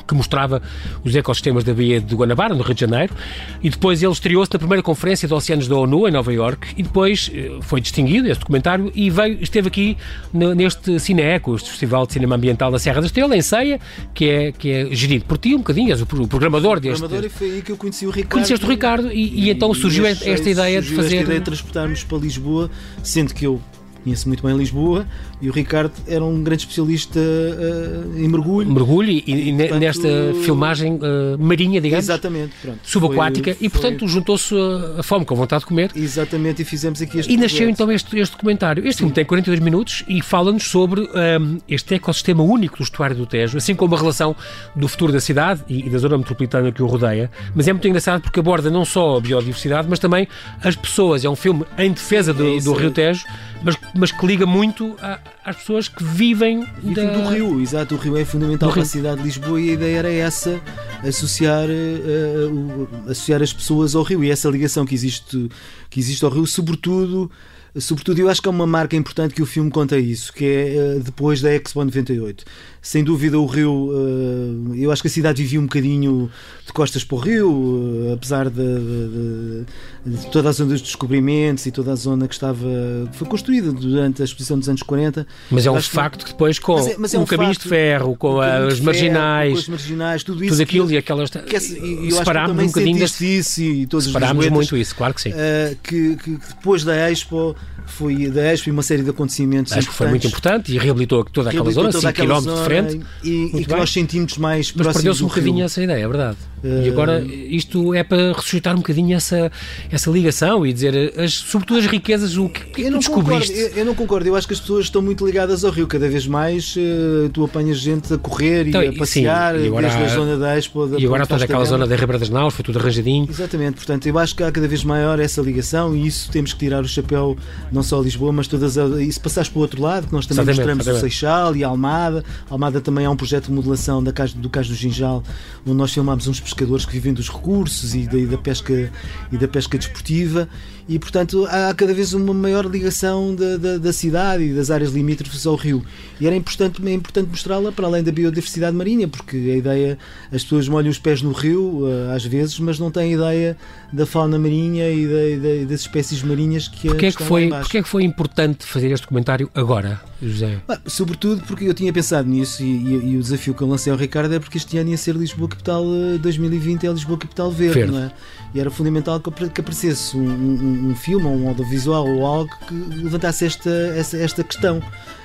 que 0.06 0.14
mostrava 0.14 0.62
os 1.04 1.14
ecossistemas 1.14 1.64
da 1.64 1.74
Baía 1.74 2.00
de 2.00 2.14
Guanabara, 2.14 2.54
no 2.54 2.62
Rio 2.62 2.74
de 2.74 2.80
Janeiro, 2.80 3.14
e 3.62 3.70
depois 3.70 4.02
ele 4.02 4.12
estreou-se 4.12 4.52
na 4.52 4.58
primeira 4.58 4.82
Conferência 4.82 5.26
de 5.28 5.34
Oceanos 5.34 5.68
da 5.68 5.76
ONU, 5.76 6.08
em 6.08 6.10
Nova 6.10 6.32
York, 6.32 6.68
e 6.76 6.82
depois 6.82 7.30
eh, 7.34 7.58
foi 7.62 7.80
distinguido, 7.80 8.28
esse 8.28 8.40
documentário, 8.40 8.90
e 8.94 9.10
veio, 9.10 9.38
esteve 9.42 9.68
aqui 9.68 9.96
neste 10.32 10.98
Cineeco, 10.98 11.54
este 11.54 11.70
Festival 11.70 12.06
de 12.06 12.14
Cinema 12.14 12.36
Ambiental 12.36 12.70
da 12.70 12.78
Serra 12.78 13.00
da 13.00 13.06
Estrela, 13.06 13.36
em 13.36 13.42
Ceia, 13.42 13.80
que 14.14 14.28
é, 14.28 14.52
que 14.52 14.70
é 14.70 14.94
gerido 14.94 15.24
por 15.24 15.38
ti 15.38 15.54
um 15.54 15.58
bocadinho, 15.58 15.90
és 15.90 16.00
o 16.00 16.06
programador 16.06 16.80
deste... 16.80 16.96
O 16.96 17.08
programador 17.08 17.26
e 17.26 17.28
foi 17.28 17.50
aí 17.52 17.62
que 17.62 17.72
eu 17.72 17.76
conheci 17.76 18.06
o 18.06 18.10
Ricardo. 18.10 18.32
Conheceste 18.32 18.64
o 18.64 18.68
Ricardo, 18.68 19.12
e, 19.12 19.14
e, 19.14 19.44
e 19.44 19.50
então 19.50 19.72
surgiu 19.74 20.06
esta 20.06 20.28
ideia 20.50 20.80
de 20.80 20.88
fazer... 20.94 21.16
esta 21.16 21.24
ideia 21.24 21.38
de 21.38 21.44
transportarmos 21.44 22.04
para 22.04 22.18
Lisboa, 22.18 22.70
sendo 23.02 23.34
que 23.34 23.46
eu 23.46 23.60
conhece 24.08 24.26
muito 24.26 24.42
bem 24.42 24.56
Lisboa, 24.56 25.06
e 25.40 25.50
o 25.50 25.52
Ricardo 25.52 25.92
era 26.06 26.24
um 26.24 26.42
grande 26.42 26.62
especialista 26.62 27.18
uh, 27.20 28.18
em 28.18 28.26
mergulho. 28.26 28.70
Mergulho 28.70 29.10
e, 29.10 29.24
e 29.26 29.52
portanto, 29.52 29.80
nesta 29.80 30.08
filmagem 30.44 30.94
uh, 30.94 31.38
marinha, 31.38 31.80
digamos. 31.80 32.04
Exatamente, 32.04 32.54
pronto. 32.62 32.78
Subaquática, 32.82 33.54
foi, 33.54 33.66
e 33.66 33.68
portanto 33.70 34.08
juntou-se 34.08 34.54
a, 34.98 35.02
fome 35.02 35.24
com 35.24 35.34
a 35.34 35.36
vontade 35.36 35.60
de 35.60 35.66
comer. 35.66 35.90
Exatamente, 35.94 36.62
e 36.62 36.64
fizemos 36.64 37.02
aqui 37.02 37.18
este 37.18 37.32
E 37.32 37.36
nasceu 37.36 37.58
projeto. 37.58 37.70
então 37.70 37.92
este, 37.92 38.18
este 38.18 38.32
documentário. 38.32 38.80
Este 38.86 38.94
Sim. 38.94 38.98
filme 38.98 39.14
tem 39.14 39.24
42 39.24 39.60
minutos 39.60 40.04
e 40.08 40.22
fala-nos 40.22 40.64
sobre 40.64 41.02
um, 41.02 41.58
este 41.68 41.94
ecossistema 41.94 42.42
único 42.42 42.78
do 42.78 42.82
estuário 42.82 43.14
do 43.14 43.26
Tejo, 43.26 43.58
assim 43.58 43.74
como 43.74 43.94
a 43.94 43.98
relação 43.98 44.34
do 44.74 44.88
futuro 44.88 45.12
da 45.12 45.20
cidade 45.20 45.62
e, 45.68 45.86
e 45.86 45.90
da 45.90 45.98
zona 45.98 46.16
metropolitana 46.16 46.72
que 46.72 46.82
o 46.82 46.86
rodeia. 46.86 47.30
Mas 47.54 47.68
é 47.68 47.72
muito 47.72 47.86
engraçado 47.86 48.22
porque 48.22 48.40
aborda 48.40 48.70
não 48.70 48.84
só 48.84 49.18
a 49.18 49.20
biodiversidade, 49.20 49.86
mas 49.88 49.98
também 49.98 50.26
as 50.62 50.74
pessoas. 50.74 51.24
É 51.24 51.28
um 51.28 51.36
filme 51.36 51.64
em 51.76 51.92
defesa 51.92 52.32
do, 52.32 52.56
é 52.56 52.60
do 52.60 52.72
Rio 52.72 52.90
Tejo, 52.90 53.24
mas, 53.62 53.76
mas 53.98 54.12
que 54.12 54.24
liga 54.26 54.46
muito 54.46 54.96
a, 55.00 55.18
às 55.44 55.56
pessoas 55.56 55.88
que 55.88 56.02
vivem, 56.02 56.66
da... 56.82 57.04
do 57.04 57.28
Rio. 57.28 57.60
Exato, 57.60 57.94
o 57.96 57.98
Rio 57.98 58.16
é 58.16 58.24
fundamental 58.24 58.70
para 58.70 58.82
a 58.82 58.84
cidade 58.84 59.18
de 59.18 59.24
Lisboa 59.24 59.60
e 59.60 59.70
a 59.70 59.72
ideia 59.72 59.98
era 59.98 60.12
essa, 60.12 60.60
associar, 61.06 61.68
uh, 61.68 62.50
uh, 62.84 63.10
associar 63.10 63.42
as 63.42 63.52
pessoas 63.52 63.94
ao 63.94 64.02
Rio 64.02 64.22
e 64.22 64.30
essa 64.30 64.48
ligação 64.48 64.86
que 64.86 64.94
existe, 64.94 65.48
que 65.90 65.98
existe 66.00 66.24
ao 66.24 66.30
Rio, 66.30 66.46
sobretudo 66.46 67.30
sobretudo 67.76 68.18
eu 68.18 68.28
acho 68.28 68.40
que 68.40 68.48
é 68.48 68.50
uma 68.50 68.66
marca 68.66 68.96
importante 68.96 69.34
que 69.34 69.42
o 69.42 69.46
filme 69.46 69.70
conta 69.70 69.98
isso, 69.98 70.32
que 70.32 70.44
é 70.44 70.76
eh, 70.76 71.00
depois 71.04 71.40
da 71.40 71.54
Expo 71.54 71.84
98 71.84 72.44
sem 72.88 73.04
dúvida 73.04 73.38
o 73.38 73.45
Rio, 73.45 73.90
eh, 73.92 74.83
eu 74.83 74.90
acho 74.90 75.02
que 75.02 75.09
a 75.09 75.11
cidade 75.11 75.42
vivia 75.42 75.61
um 75.61 75.64
bocadinho 75.64 76.30
de 76.66 76.73
costas 76.73 77.04
para 77.04 77.16
o 77.16 77.18
Rio, 77.18 78.07
eh, 78.09 78.14
apesar 78.14 78.49
de, 78.49 78.54
de, 78.54 80.16
de, 80.16 80.26
toda 80.33 80.49
a 80.49 80.52
zona 80.52 80.71
dos 80.71 80.80
descobrimentos 80.80 81.66
e 81.66 81.71
toda 81.71 81.92
a 81.92 81.95
zona 81.95 82.26
que 82.26 82.33
estava 82.33 82.66
foi 83.12 83.28
construída 83.28 83.71
durante 83.73 84.23
a 84.23 84.25
exposição 84.25 84.59
dos 84.59 84.71
anos 84.71 84.83
40. 84.83 85.26
Mas 85.50 85.66
é 85.66 85.71
um 85.71 85.78
facto 85.83 86.25
que 86.25 86.33
depois 86.33 86.59
com 86.59 86.76
mas 86.76 86.87
é, 86.87 86.97
mas 86.97 87.12
é 87.12 87.18
um 87.18 87.26
caminhos 87.26 87.59
de 87.59 87.68
ferro, 87.68 88.16
com 88.16 88.40
as 88.40 88.80
marginais, 88.80 89.52
com 89.52 89.59
as 89.59 89.68
marginais, 89.68 90.23
tudo 90.23 90.42
isso 90.42 90.54
tudo 90.54 90.62
aquilo 90.62 90.88
que, 90.88 90.95
e 90.95 90.97
aquelas 90.97 91.28
que, 91.28 91.57
é, 91.57 91.61
separámos 91.61 92.62
um 92.62 92.66
bocadinho 92.68 93.04
isso 93.04 93.61
e 93.61 93.87
todos 93.87 94.07
separámos 94.07 94.49
muito 94.49 94.75
isso, 94.78 94.97
claro 94.97 95.12
que 95.12 95.21
sim. 95.21 95.33
Uh, 95.33 95.76
que, 95.83 96.16
que 96.16 96.30
depois 96.30 96.85
da 96.85 97.11
Expo 97.11 97.54
foi 97.87 98.28
da 98.30 98.52
Expo 98.52 98.68
e 98.68 98.73
uma 98.73 98.83
série 98.83 99.02
de 99.02 99.11
acontecimentos 99.11 99.73
Acho 99.73 99.88
que 99.88 99.95
foi 99.95 100.09
muito 100.09 100.26
importante 100.26 100.73
e 100.73 100.78
reabilitou 100.78 101.25
toda 101.25 101.50
aquela 101.50 101.71
zona, 101.71 101.92
5 101.92 102.12
km 102.12 102.40
de 102.40 102.64
frente. 102.64 102.77
E, 103.23 103.61
e 103.61 103.64
que 103.64 103.70
nós 103.70 103.90
sentimos 103.90 104.37
mais 104.38 104.73
Mas 104.75 104.92
perdeu-se 104.92 105.25
um 105.25 105.28
bocadinho 105.28 105.64
essa 105.64 105.82
ideia, 105.82 106.04
é 106.04 106.08
verdade. 106.08 106.37
Uh... 106.62 106.87
E 106.87 106.88
agora 106.88 107.20
isto 107.20 107.94
é 107.94 108.02
para 108.02 108.32
ressuscitar 108.32 108.75
um 108.75 108.78
bocadinho 108.78 109.16
essa, 109.16 109.50
essa 109.90 110.11
ligação 110.11 110.66
e 110.66 110.73
dizer, 110.73 111.14
as, 111.16 111.35
sobretudo 111.35 111.78
as 111.78 111.87
riquezas, 111.87 112.37
o 112.37 112.49
que, 112.49 112.64
que 112.64 112.82
eu 112.82 112.90
não 112.90 112.99
descobriste? 112.99 113.52
Concordo, 113.52 113.73
eu, 113.73 113.78
eu, 113.78 113.85
não 113.85 113.94
concordo, 113.94 114.28
eu 114.28 114.37
acho 114.37 114.47
que 114.47 114.54
as 114.54 114.61
pessoas 114.61 114.87
estão 114.87 115.00
muito 115.00 115.25
ligadas 115.25 115.64
ao 115.64 115.70
Rio, 115.70 115.87
cada 115.87 116.08
vez 116.08 116.26
mais 116.26 116.75
uh, 116.76 117.28
tu 117.30 117.44
apanhas 117.44 117.78
gente 117.78 118.12
a 118.12 118.18
correr 118.18 118.68
então, 118.68 118.82
e 118.82 118.88
a 118.88 118.92
passear, 118.92 119.56
sim, 119.56 119.64
e 119.64 119.66
agora, 119.68 119.88
desde 119.88 120.04
a 120.04 120.08
zona 120.08 120.37
da 120.37 120.58
Expo. 120.58 120.87
Da 120.87 120.99
e 120.99 121.06
agora 121.06 121.26
toda 121.26 121.44
aquela 121.44 121.64
zona 121.64 121.87
da 121.87 121.94
Ribeira 121.94 122.18
das 122.18 122.28
Naus, 122.28 122.54
foi 122.54 122.64
tudo 122.64 122.78
arranjadinho. 122.78 123.28
Exatamente, 123.30 123.76
portanto 123.76 124.06
eu 124.06 124.18
acho 124.18 124.35
que 124.35 124.42
há 124.42 124.50
cada 124.50 124.68
vez 124.68 124.85
maior 124.85 125.20
essa 125.20 125.40
ligação 125.40 125.94
e 125.94 126.06
isso 126.06 126.30
temos 126.30 126.52
que 126.52 126.58
tirar 126.58 126.82
o 126.82 126.88
chapéu, 126.88 127.37
não 127.70 127.82
só 127.82 128.00
a 128.00 128.02
Lisboa, 128.02 128.32
mas 128.32 128.49
todas 128.49 128.76
as, 128.76 128.99
e 128.99 129.12
se 129.12 129.20
passares 129.20 129.49
para 129.49 129.58
o 129.58 129.62
outro 129.62 129.80
lado, 129.80 130.08
que 130.08 130.12
nós 130.12 130.26
também 130.26 130.42
exatamente, 130.42 130.58
mostramos 130.58 130.87
exatamente. 130.87 131.06
o 131.06 131.11
Seixal 131.11 131.56
e 131.56 131.64
a 131.64 131.68
Almada, 131.68 132.25
a 132.50 132.52
Almada 132.52 132.67
também 132.80 133.04
é 133.04 133.10
um 133.10 133.16
projeto 133.16 133.46
de 133.46 133.52
modelação 133.52 134.02
da 134.02 134.12
casa, 134.12 134.37
do 134.37 134.48
Cais 134.48 134.68
do 134.68 134.75
Ginjal, 134.75 135.22
onde 135.66 135.76
nós 135.76 135.92
filmámos 135.92 136.26
uns 136.26 136.40
pescadores 136.40 136.84
que 136.84 136.92
vivem 136.92 137.12
dos 137.12 137.28
recursos 137.28 137.94
e 137.94 138.06
da, 138.06 138.18
e 138.18 138.26
da 138.26 138.38
pesca, 138.38 138.92
e 139.32 139.38
da 139.38 139.48
pesca 139.48 139.78
desportiva. 139.78 140.48
E, 140.88 140.98
portanto, 140.98 141.46
há 141.50 141.75
cada 141.75 141.92
vez 141.92 142.14
uma 142.14 142.32
maior 142.32 142.64
ligação 142.64 143.34
da, 143.34 143.58
da, 143.58 143.76
da 143.76 143.92
cidade 143.92 144.44
e 144.44 144.54
das 144.54 144.70
áreas 144.70 144.90
limítrofes 144.90 145.46
ao 145.46 145.54
rio. 145.54 145.84
E 146.18 146.26
era 146.26 146.34
importante, 146.34 146.80
é 146.87 146.92
importante 146.92 147.28
mostrá-la 147.28 147.70
para 147.70 147.87
além 147.87 148.02
da 148.02 148.10
biodiversidade 148.10 148.75
marinha, 148.75 149.06
porque 149.06 149.37
a 149.37 149.56
ideia, 149.56 149.98
as 150.32 150.42
pessoas 150.44 150.66
molham 150.66 150.90
os 150.90 150.98
pés 150.98 151.20
no 151.20 151.32
rio, 151.32 151.87
eh, 151.87 152.14
às 152.14 152.25
vezes, 152.25 152.58
mas 152.58 152.78
não 152.78 152.90
têm 152.90 153.12
ideia 153.12 153.54
da 153.92 154.06
fauna 154.06 154.38
marinha 154.38 154.88
e, 154.88 155.06
da, 155.06 155.70
das 155.70 155.80
espécies 155.80 156.22
marinhas 156.22 156.68
que, 156.68 156.88
porquê 156.88 157.06
é 157.06 157.12
que 157.12 157.22
foi 157.22 157.48
Porquê 157.48 157.78
é 157.78 157.82
que 157.82 157.88
foi 157.88 158.04
importante 158.04 158.64
fazer 158.64 158.90
este 158.90 159.02
documentário 159.02 159.50
agora, 159.54 160.00
José? 160.20 160.60
sobretudo 160.87 161.42
porque 161.46 161.64
eu 161.64 161.75
tinha 161.75 161.92
pensado 161.92 162.28
nisso 162.28 162.62
e, 162.62 162.66
e, 162.66 163.10
e, 163.12 163.16
o 163.16 163.20
desafio 163.20 163.54
que 163.54 163.62
eu 163.62 163.68
lancei 163.68 163.92
ao 163.92 163.98
Ricardo 163.98 164.34
é 164.34 164.38
porque 164.38 164.58
este 164.58 164.76
ano 164.78 164.90
ia 164.90 164.96
ser 164.96 165.14
Lisboa 165.14 165.48
Capital 165.48 165.84
2020 166.20 166.84
eh, 166.84 166.87
é 166.88 166.92
Lisboa 166.92 167.18
Capital 167.18 167.50
Verde, 167.50 167.75
Verde. 167.75 167.92
não 167.92 168.02
é? 168.02 168.12
E 168.54 168.60
era 168.60 168.70
fundamental 168.70 169.20
que, 169.20 169.30
que 169.30 169.60
aparecesse 169.60 170.16
um, 170.16 170.28
um 170.28 170.88
um 170.88 170.94
filme 170.94 171.26
ou 171.26 171.37
um 171.37 171.48
audiovisual 171.48 172.06
ou 172.06 172.25
algo 172.25 172.50
que 172.66 172.75
levantasse 172.75 173.44
esta, 173.44 173.70
esta, 173.70 174.16
esta 174.16 174.44
questão, 174.44 174.82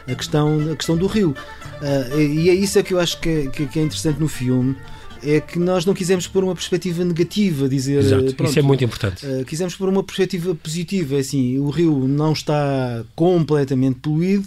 a 0.08 0.16
questão, 0.16 0.72
a 0.72 0.76
questão 0.76 0.98
do 0.98 1.08
rio. 1.08 1.36
Uh, 1.82 2.20
e 2.20 2.50
é 2.50 2.54
isso 2.54 2.78
é 2.78 2.84
que 2.84 2.94
eu 2.94 3.00
acho 3.00 3.20
que 3.20 3.30
é, 3.30 3.48
que 3.48 3.80
é 3.80 3.84
interessante 3.84 4.20
no 4.20 4.28
filme 4.28 4.76
é 5.26 5.40
que 5.40 5.58
nós 5.58 5.86
não 5.86 5.94
quisemos 5.94 6.28
pôr 6.28 6.44
uma 6.44 6.54
perspectiva 6.54 7.04
negativa, 7.04 7.70
dizer. 7.70 8.00
Exato, 8.00 8.36
pronto, 8.36 8.50
isso 8.50 8.60
é 8.60 8.62
muito 8.62 8.84
importante. 8.84 9.26
Uh, 9.26 9.46
quisemos 9.46 9.74
pôr 9.74 9.88
uma 9.88 10.04
perspectiva 10.04 10.54
positiva, 10.54 11.18
assim, 11.18 11.58
o 11.60 11.70
rio 11.70 12.06
não 12.08 12.34
está 12.34 13.06
completamente 13.16 14.00
poluído, 14.00 14.46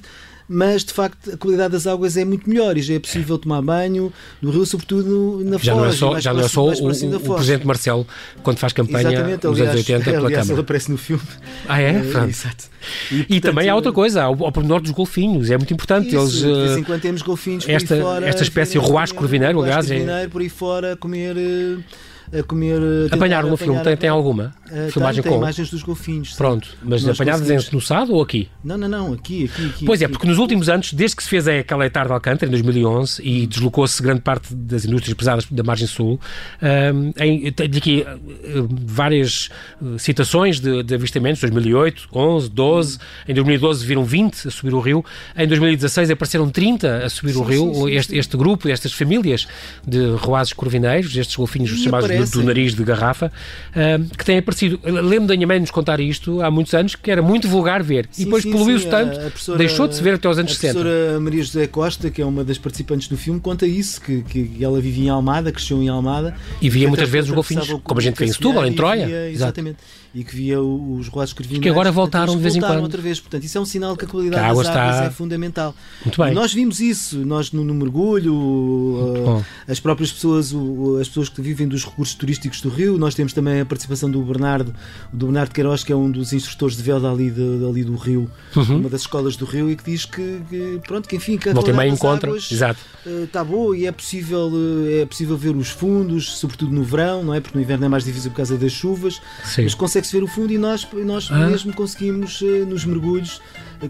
mas 0.48 0.84
de 0.84 0.92
facto 0.92 1.32
a 1.32 1.36
qualidade 1.36 1.72
das 1.72 1.86
águas 1.86 2.16
é 2.16 2.24
muito 2.24 2.48
melhor 2.48 2.76
e 2.76 2.82
já 2.82 2.94
é 2.94 2.98
possível 2.98 3.38
tomar 3.38 3.62
banho 3.62 4.12
no 4.40 4.50
rio, 4.50 4.64
sobretudo 4.64 5.42
na 5.44 5.58
já 5.58 5.74
Foz. 5.74 5.76
Não 5.76 5.86
é 5.86 5.92
só, 5.92 6.20
já 6.20 6.32
não 6.32 6.40
é 6.40 6.48
só 6.48 6.64
o, 6.64 6.68
o, 6.68 6.90
o, 6.90 7.34
Presidente 7.34 7.66
Marcelo, 7.66 8.06
quando 8.42 8.58
faz 8.58 8.72
campanha 8.72 9.12
Exatamente, 9.12 9.46
nos 9.46 9.58
aliás, 9.58 9.70
anos 9.70 9.88
80 9.88 10.04
pela 10.04 10.16
aliás, 10.16 10.34
Câmara. 10.34 10.52
ele 10.52 10.60
aparece 10.60 10.90
no 10.90 10.98
filme. 10.98 11.22
Ah, 11.68 11.80
é? 11.80 11.90
é 11.90 11.98
exato. 12.28 12.64
E, 13.10 13.16
portanto, 13.16 13.30
e, 13.30 13.40
também 13.40 13.68
há 13.68 13.74
outra 13.74 13.92
coisa, 13.92 14.22
ao, 14.22 14.44
ao 14.44 14.52
pormenor 14.52 14.80
dos 14.80 14.92
golfinhos, 14.92 15.50
é 15.50 15.56
muito 15.56 15.72
importante. 15.72 16.08
Isso, 16.08 16.16
Eles, 16.16 16.32
de 16.32 16.66
vez 16.66 16.76
em 16.76 16.84
quando 16.84 17.00
temos 17.00 17.22
golfinhos 17.22 17.68
esta, 17.68 17.88
por 17.88 17.94
aí 17.94 18.02
fora. 18.02 18.28
Esta 18.28 18.42
espécie, 18.42 18.78
Ruás 18.78 19.12
Corvineiro, 19.12 19.62
aliás. 19.62 19.90
É... 19.90 20.28
por 20.28 20.40
aí 20.40 20.48
fora, 20.48 20.96
comer 20.96 21.36
eh, 21.36 22.38
a 22.38 22.42
comer. 22.42 22.80
Apanharam 23.10 23.48
no 23.48 23.56
filme? 23.56 23.80
Tem, 23.82 23.96
tem 23.96 24.10
alguma? 24.10 24.54
Uh, 24.70 24.90
filmagem 24.90 25.22
tem, 25.22 25.32
com? 25.32 25.38
imagens 25.38 25.70
dos 25.70 25.82
golfinhos. 25.82 26.30
Sim. 26.30 26.36
Pronto, 26.36 26.68
mas 26.82 27.02
Nós 27.04 27.20
apanhadas 27.20 27.48
em 27.48 27.58
Senossado 27.58 28.12
ou 28.12 28.22
aqui? 28.22 28.48
Não, 28.64 28.76
não, 28.76 28.88
não, 28.88 29.12
aqui, 29.12 29.44
aqui, 29.44 29.66
aqui 29.66 29.84
Pois 29.84 30.02
é, 30.02 30.04
aqui. 30.04 30.12
é, 30.12 30.14
porque 30.14 30.26
nos 30.26 30.38
últimos 30.38 30.68
anos, 30.68 30.92
desde 30.92 31.16
que 31.16 31.22
se 31.22 31.28
fez 31.28 31.46
aquela 31.46 31.86
etar 31.86 32.06
de 32.06 32.12
Alcântara, 32.12 32.48
em 32.48 32.50
2011, 32.50 33.22
e 33.22 33.46
deslocou-se 33.46 34.02
grande 34.02 34.20
parte 34.20 34.54
das 34.54 34.84
indústrias 34.84 35.16
pesadas 35.16 35.46
da 35.50 35.62
margem 35.62 35.86
sul, 35.86 36.20
um, 36.62 37.12
em, 37.16 37.52
tenho 37.52 37.76
aqui 37.76 38.04
uh, 38.06 38.68
várias 38.84 39.50
uh, 39.80 39.98
citações 39.98 40.58
de, 40.58 40.82
de, 40.82 40.94
avistamentos, 40.94 41.40
2008, 41.40 42.08
11, 42.12 42.50
12, 42.50 42.98
em 43.28 43.34
2012 43.34 43.86
viram 43.86 44.04
20 44.04 44.48
a 44.48 44.50
subir 44.50 44.74
o 44.74 44.80
rio, 44.80 45.04
em 45.36 45.46
2016 45.46 46.10
apareceram 46.10 46.50
30 46.50 47.04
a 47.04 47.08
subir 47.08 47.32
sim, 47.32 47.38
o 47.38 47.42
rio, 47.42 47.74
sim, 47.74 47.90
este, 47.92 48.16
este, 48.16 48.36
grupo, 48.36 48.68
estas 48.68 48.92
famílias 48.92 49.46
de 49.86 50.10
roazes 50.16 50.52
corvineiros, 50.52 51.16
estes 51.16 51.36
golfinhos 51.36 51.70
e 51.70 51.84
chamados 51.84 52.30
do, 52.30 52.40
do, 52.40 52.44
nariz 52.44 52.74
de 52.74 52.82
garrafa, 52.82 53.32
uh, 53.70 54.16
que 54.16 54.24
têm 54.24 54.38
aparecido. 54.38 54.55
Lembro 54.84 55.28
da 55.28 55.34
minha 55.34 55.46
mãe 55.46 55.60
nos 55.60 55.70
contar 55.70 56.00
isto 56.00 56.40
há 56.40 56.50
muitos 56.50 56.72
anos, 56.74 56.94
que 56.94 57.10
era 57.10 57.22
muito 57.22 57.48
vulgar 57.48 57.82
ver. 57.82 58.08
Sim, 58.10 58.22
e 58.22 58.24
depois 58.24 58.44
poluiu-se 58.44 58.86
tanto, 58.86 59.18
deixou 59.56 59.86
de 59.86 59.96
se 59.96 60.02
ver 60.02 60.14
até 60.14 60.28
aos 60.28 60.38
anos 60.38 60.54
60. 60.56 60.70
A 60.70 60.82
professora 60.82 61.20
Maria 61.20 61.42
José 61.42 61.66
Costa, 61.66 62.10
que 62.10 62.22
é 62.22 62.24
uma 62.24 62.44
das 62.44 62.58
participantes 62.58 63.08
do 63.08 63.16
filme, 63.16 63.40
conta 63.40 63.66
isso, 63.66 64.00
que, 64.00 64.22
que 64.22 64.64
ela 64.64 64.80
vivia 64.80 65.06
em 65.06 65.08
Almada, 65.08 65.52
cresceu 65.52 65.82
em 65.82 65.88
Almada. 65.88 66.34
E 66.60 66.70
via 66.70 66.88
muitas 66.88 67.08
vezes 67.08 67.30
os 67.30 67.34
golfinhos, 67.34 67.68
como 67.82 68.00
a 68.00 68.02
gente 68.02 68.16
vê 68.16 68.26
em 68.26 68.32
Setúbal, 68.32 68.66
em 68.66 68.72
Troia. 68.72 69.06
Via, 69.06 69.30
exatamente. 69.30 69.78
E 70.16 70.24
que 70.24 70.34
via 70.34 70.58
os 70.62 71.08
roços 71.08 71.34
corvinais. 71.34 71.62
Que 71.62 71.68
agora 71.68 71.92
voltaram 71.92 72.34
de 72.34 72.42
vez 72.42 72.56
em 72.56 72.60
quando. 72.60 72.80
outra 72.80 73.02
vez. 73.02 73.20
Portanto, 73.20 73.44
isso 73.44 73.58
é 73.58 73.60
um 73.60 73.66
sinal 73.66 73.94
que 73.94 74.06
a 74.06 74.08
qualidade 74.08 74.42
que 74.42 74.50
a 74.50 74.54
das 74.54 74.66
águas 74.66 74.94
está... 74.94 75.04
é 75.04 75.10
fundamental. 75.10 75.74
Muito 76.02 76.22
bem. 76.22 76.32
E 76.32 76.34
nós 76.34 76.54
vimos 76.54 76.80
isso, 76.80 77.18
nós 77.18 77.52
no, 77.52 77.62
no 77.62 77.74
mergulho, 77.74 78.34
uh, 78.34 79.44
as 79.68 79.78
próprias 79.78 80.10
pessoas, 80.10 80.52
uh, 80.52 80.98
as 80.98 81.08
pessoas 81.08 81.28
que 81.28 81.42
vivem 81.42 81.68
dos 81.68 81.84
recursos 81.84 82.14
turísticos 82.14 82.62
do 82.62 82.70
Rio, 82.70 82.96
nós 82.96 83.14
temos 83.14 83.34
também 83.34 83.60
a 83.60 83.66
participação 83.66 84.10
do 84.10 84.22
Bernardo, 84.22 84.74
do 85.12 85.26
Bernardo 85.26 85.52
Queiroz, 85.52 85.84
que 85.84 85.92
é 85.92 85.96
um 85.96 86.10
dos 86.10 86.32
instrutores 86.32 86.78
de 86.78 86.82
vela 86.82 87.12
ali, 87.12 87.30
de, 87.30 87.66
ali 87.68 87.84
do 87.84 87.94
Rio, 87.94 88.30
uhum. 88.56 88.78
uma 88.78 88.88
das 88.88 89.02
escolas 89.02 89.36
do 89.36 89.44
Rio, 89.44 89.70
e 89.70 89.76
que 89.76 89.84
diz 89.84 90.06
que, 90.06 90.40
que 90.48 90.80
pronto, 90.86 91.06
que 91.06 91.16
enfim, 91.16 91.36
que 91.36 91.50
a 91.50 91.52
Volta 91.52 91.72
qualidade 91.72 91.90
das 91.90 91.98
encontra. 91.98 92.30
águas 92.30 92.50
Exato. 92.50 92.80
Uh, 93.04 93.24
está 93.24 93.44
boa 93.44 93.76
e 93.76 93.84
é 93.84 93.92
possível, 93.92 94.48
uh, 94.48 95.02
é 95.02 95.04
possível 95.04 95.36
ver 95.36 95.54
os 95.54 95.68
fundos, 95.68 96.38
sobretudo 96.38 96.72
no 96.72 96.82
verão, 96.82 97.22
não 97.22 97.34
é? 97.34 97.40
Porque 97.40 97.56
no 97.56 97.62
inverno 97.62 97.84
é 97.84 97.88
mais 97.88 98.04
difícil 98.04 98.30
por 98.30 98.38
causa 98.38 98.56
das 98.56 98.72
chuvas, 98.72 99.20
Sim. 99.44 99.64
mas 99.64 99.74
consegue-se 100.06 100.16
ver 100.16 100.22
o 100.22 100.26
fundo 100.26 100.52
e 100.52 100.58
nós, 100.58 100.86
nós 101.04 101.28
ah. 101.30 101.48
mesmo 101.48 101.72
conseguimos 101.72 102.40
uh, 102.40 102.66
nos 102.66 102.84
mergulhos 102.84 103.40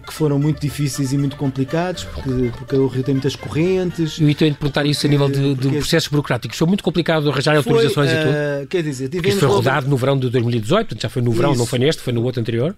que 0.05 0.13
foram 0.13 0.37
muito 0.37 0.59
difíceis 0.59 1.13
e 1.13 1.17
muito 1.17 1.37
complicados, 1.37 2.03
porque, 2.03 2.51
porque 2.57 2.75
o 2.75 2.87
Rio 2.87 3.03
tem 3.03 3.13
muitas 3.13 3.37
correntes. 3.37 4.19
Eu 4.19 4.35
tenho 4.35 4.51
de 4.51 4.57
perguntar 4.57 4.85
isso 4.85 5.07
a 5.07 5.09
nível 5.09 5.29
de, 5.29 5.55
de 5.55 5.69
processos 5.69 6.09
burocráticos. 6.09 6.57
Foi 6.57 6.67
muito 6.67 6.83
complicado 6.83 7.29
arranjar 7.29 7.61
foi, 7.63 7.73
autorizações 7.73 8.11
uh, 8.11 8.13
e 8.13 8.17
tudo. 8.17 8.67
Quer 8.67 8.83
dizer, 8.83 9.09
isso 9.25 9.39
foi 9.39 9.47
rodado 9.47 9.87
no 9.87 9.95
verão 9.95 10.17
de 10.17 10.29
2018, 10.29 10.97
já 10.99 11.09
foi 11.09 11.21
no 11.21 11.31
verão, 11.31 11.51
isso. 11.51 11.59
não 11.59 11.65
foi 11.65 11.79
neste, 11.79 12.01
foi 12.01 12.11
no 12.11 12.23
outro 12.23 12.41
anterior. 12.41 12.75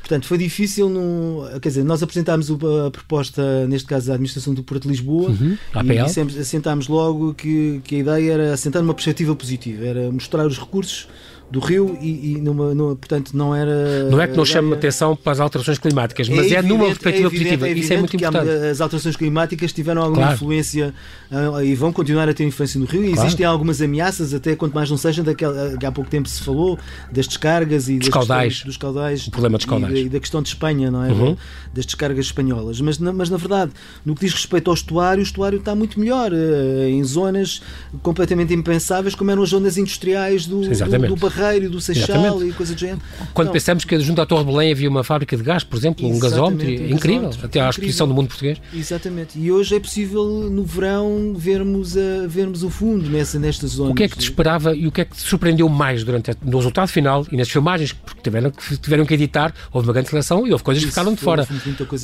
Portanto, 0.00 0.26
foi 0.26 0.36
difícil. 0.36 0.88
No, 0.88 1.46
quer 1.60 1.68
dizer, 1.68 1.84
nós 1.84 2.02
apresentámos 2.02 2.50
a 2.50 2.90
proposta, 2.90 3.66
neste 3.66 3.86
caso, 3.88 4.06
da 4.08 4.14
Administração 4.14 4.52
do 4.52 4.62
Porto 4.62 4.82
de 4.82 4.88
Lisboa, 4.88 5.30
uhum, 5.30 5.56
e 5.82 6.04
dissemos, 6.04 6.38
assentámos 6.38 6.88
logo 6.88 7.32
que, 7.34 7.80
que 7.84 7.96
a 7.96 7.98
ideia 7.98 8.32
era 8.32 8.52
assentar 8.54 8.82
uma 8.82 8.92
perspectiva 8.92 9.34
positiva, 9.34 9.84
era 9.84 10.10
mostrar 10.10 10.46
os 10.46 10.58
recursos 10.58 11.08
do 11.50 11.60
rio 11.60 11.96
e, 12.00 12.32
e 12.32 12.40
numa, 12.40 12.74
numa, 12.74 12.96
portanto 12.96 13.32
não 13.34 13.54
era 13.54 14.04
não 14.10 14.20
é 14.20 14.26
que 14.26 14.36
não 14.36 14.44
chama 14.44 14.74
atenção 14.74 15.14
para 15.14 15.32
as 15.32 15.40
alterações 15.40 15.78
climáticas 15.78 16.28
mas 16.28 16.50
é, 16.50 16.56
é 16.56 16.62
numa 16.62 16.86
perspectiva 16.86 17.28
é 17.28 17.30
positiva 17.30 17.68
isso 17.68 17.92
é 17.92 17.96
muito 17.96 18.16
importante. 18.16 18.48
as 18.48 18.80
alterações 18.80 19.16
climáticas 19.16 19.72
tiveram 19.72 20.02
alguma 20.02 20.22
claro. 20.22 20.34
influência 20.34 20.94
uh, 21.30 21.62
e 21.62 21.74
vão 21.74 21.92
continuar 21.92 22.28
a 22.28 22.34
ter 22.34 22.44
influência 22.44 22.78
no 22.78 22.86
rio. 22.86 23.04
E 23.04 23.12
claro. 23.12 23.22
existem 23.22 23.46
algumas 23.46 23.80
ameaças 23.80 24.32
até 24.34 24.56
quanto 24.56 24.74
mais 24.74 24.90
não 24.90 24.96
seja 24.96 25.22
daquela 25.22 25.76
que 25.76 25.86
há 25.86 25.92
pouco 25.92 26.10
tempo 26.10 26.28
se 26.28 26.42
falou 26.42 26.78
das 27.12 27.26
descargas 27.26 27.88
e 27.88 27.98
dos 27.98 28.08
caudais. 28.08 28.62
dos 28.62 28.76
caudais 28.76 29.26
o 29.26 29.30
problema 29.30 29.58
dos 29.58 29.66
caudais. 29.66 29.94
e, 29.94 30.02
e, 30.02 30.08
da 30.08 30.20
questão 30.20 30.42
de 30.42 30.48
Espanha 30.48 30.90
não 30.90 31.04
é? 31.04 31.10
Uhum. 31.10 31.36
das 31.72 31.84
descargas 31.86 32.26
espanholas. 32.26 32.80
Mas 32.80 32.98
na, 32.98 33.12
mas 33.12 33.30
na 33.30 33.36
verdade 33.36 33.72
no 34.04 34.14
que 34.14 34.24
diz 34.24 34.34
respeito 34.34 34.70
ao 34.70 34.74
estuário 34.74 35.20
o 35.20 35.22
estuário 35.22 35.58
está 35.58 35.74
muito 35.74 35.98
melhor 35.98 36.32
uh, 36.32 36.88
em 36.88 37.02
zonas 37.04 37.62
completamente 38.02 38.52
impensáveis 38.54 39.14
como 39.14 39.30
eram 39.30 39.42
as 39.42 39.50
zonas 39.50 39.76
industriais 39.76 40.46
do, 40.46 40.62
do, 40.62 41.08
do 41.08 41.16
Barreiro 41.44 41.70
do 41.70 41.80
Seixal 41.80 42.16
Exatamente. 42.16 42.50
e 42.50 42.52
coisa 42.52 42.74
do 42.74 42.80
género. 42.80 43.00
Quando 43.32 43.50
pensamos 43.50 43.84
que 43.84 43.98
junto 44.00 44.20
à 44.20 44.26
Torre 44.26 44.44
Belém 44.44 44.72
havia 44.72 44.88
uma 44.88 45.04
fábrica 45.04 45.36
de 45.36 45.42
gás, 45.42 45.62
por 45.62 45.76
exemplo, 45.76 46.08
um 46.08 46.18
gasómetro, 46.18 46.66
um 46.66 46.88
incrível, 46.88 47.30
até 47.42 47.60
à 47.60 47.68
exposição 47.68 48.08
do 48.08 48.14
mundo 48.14 48.28
português. 48.28 48.60
Exatamente. 48.72 49.38
E 49.38 49.52
hoje 49.52 49.76
é 49.76 49.80
possível 49.80 50.24
no 50.50 50.64
verão 50.64 51.34
vermos, 51.36 51.96
a, 51.96 52.26
vermos 52.26 52.62
o 52.62 52.70
fundo 52.70 53.08
nessa, 53.08 53.38
nestas 53.38 53.72
zonas. 53.72 53.92
O 53.92 53.94
que 53.94 54.04
é 54.04 54.08
que 54.08 54.16
te 54.16 54.24
esperava 54.24 54.74
e 54.74 54.86
o 54.86 54.92
que 54.92 55.02
é 55.02 55.04
que 55.04 55.16
te 55.16 55.22
surpreendeu 55.22 55.68
mais 55.68 56.04
durante 56.04 56.30
a, 56.30 56.36
no 56.42 56.56
resultado 56.56 56.88
final 56.88 57.26
e 57.30 57.36
nas 57.36 57.48
filmagens, 57.48 57.92
porque 57.92 58.22
tiveram 58.22 58.50
que, 58.50 58.76
tiveram 58.76 59.06
que 59.06 59.14
editar, 59.14 59.52
houve 59.72 59.86
uma 59.86 59.92
grande 59.92 60.08
seleção 60.08 60.46
e 60.46 60.52
houve 60.52 60.64
coisas 60.64 60.82
Isso, 60.82 60.90
que 60.90 60.94
ficaram 60.94 61.14
de 61.14 61.20
fora. 61.20 61.46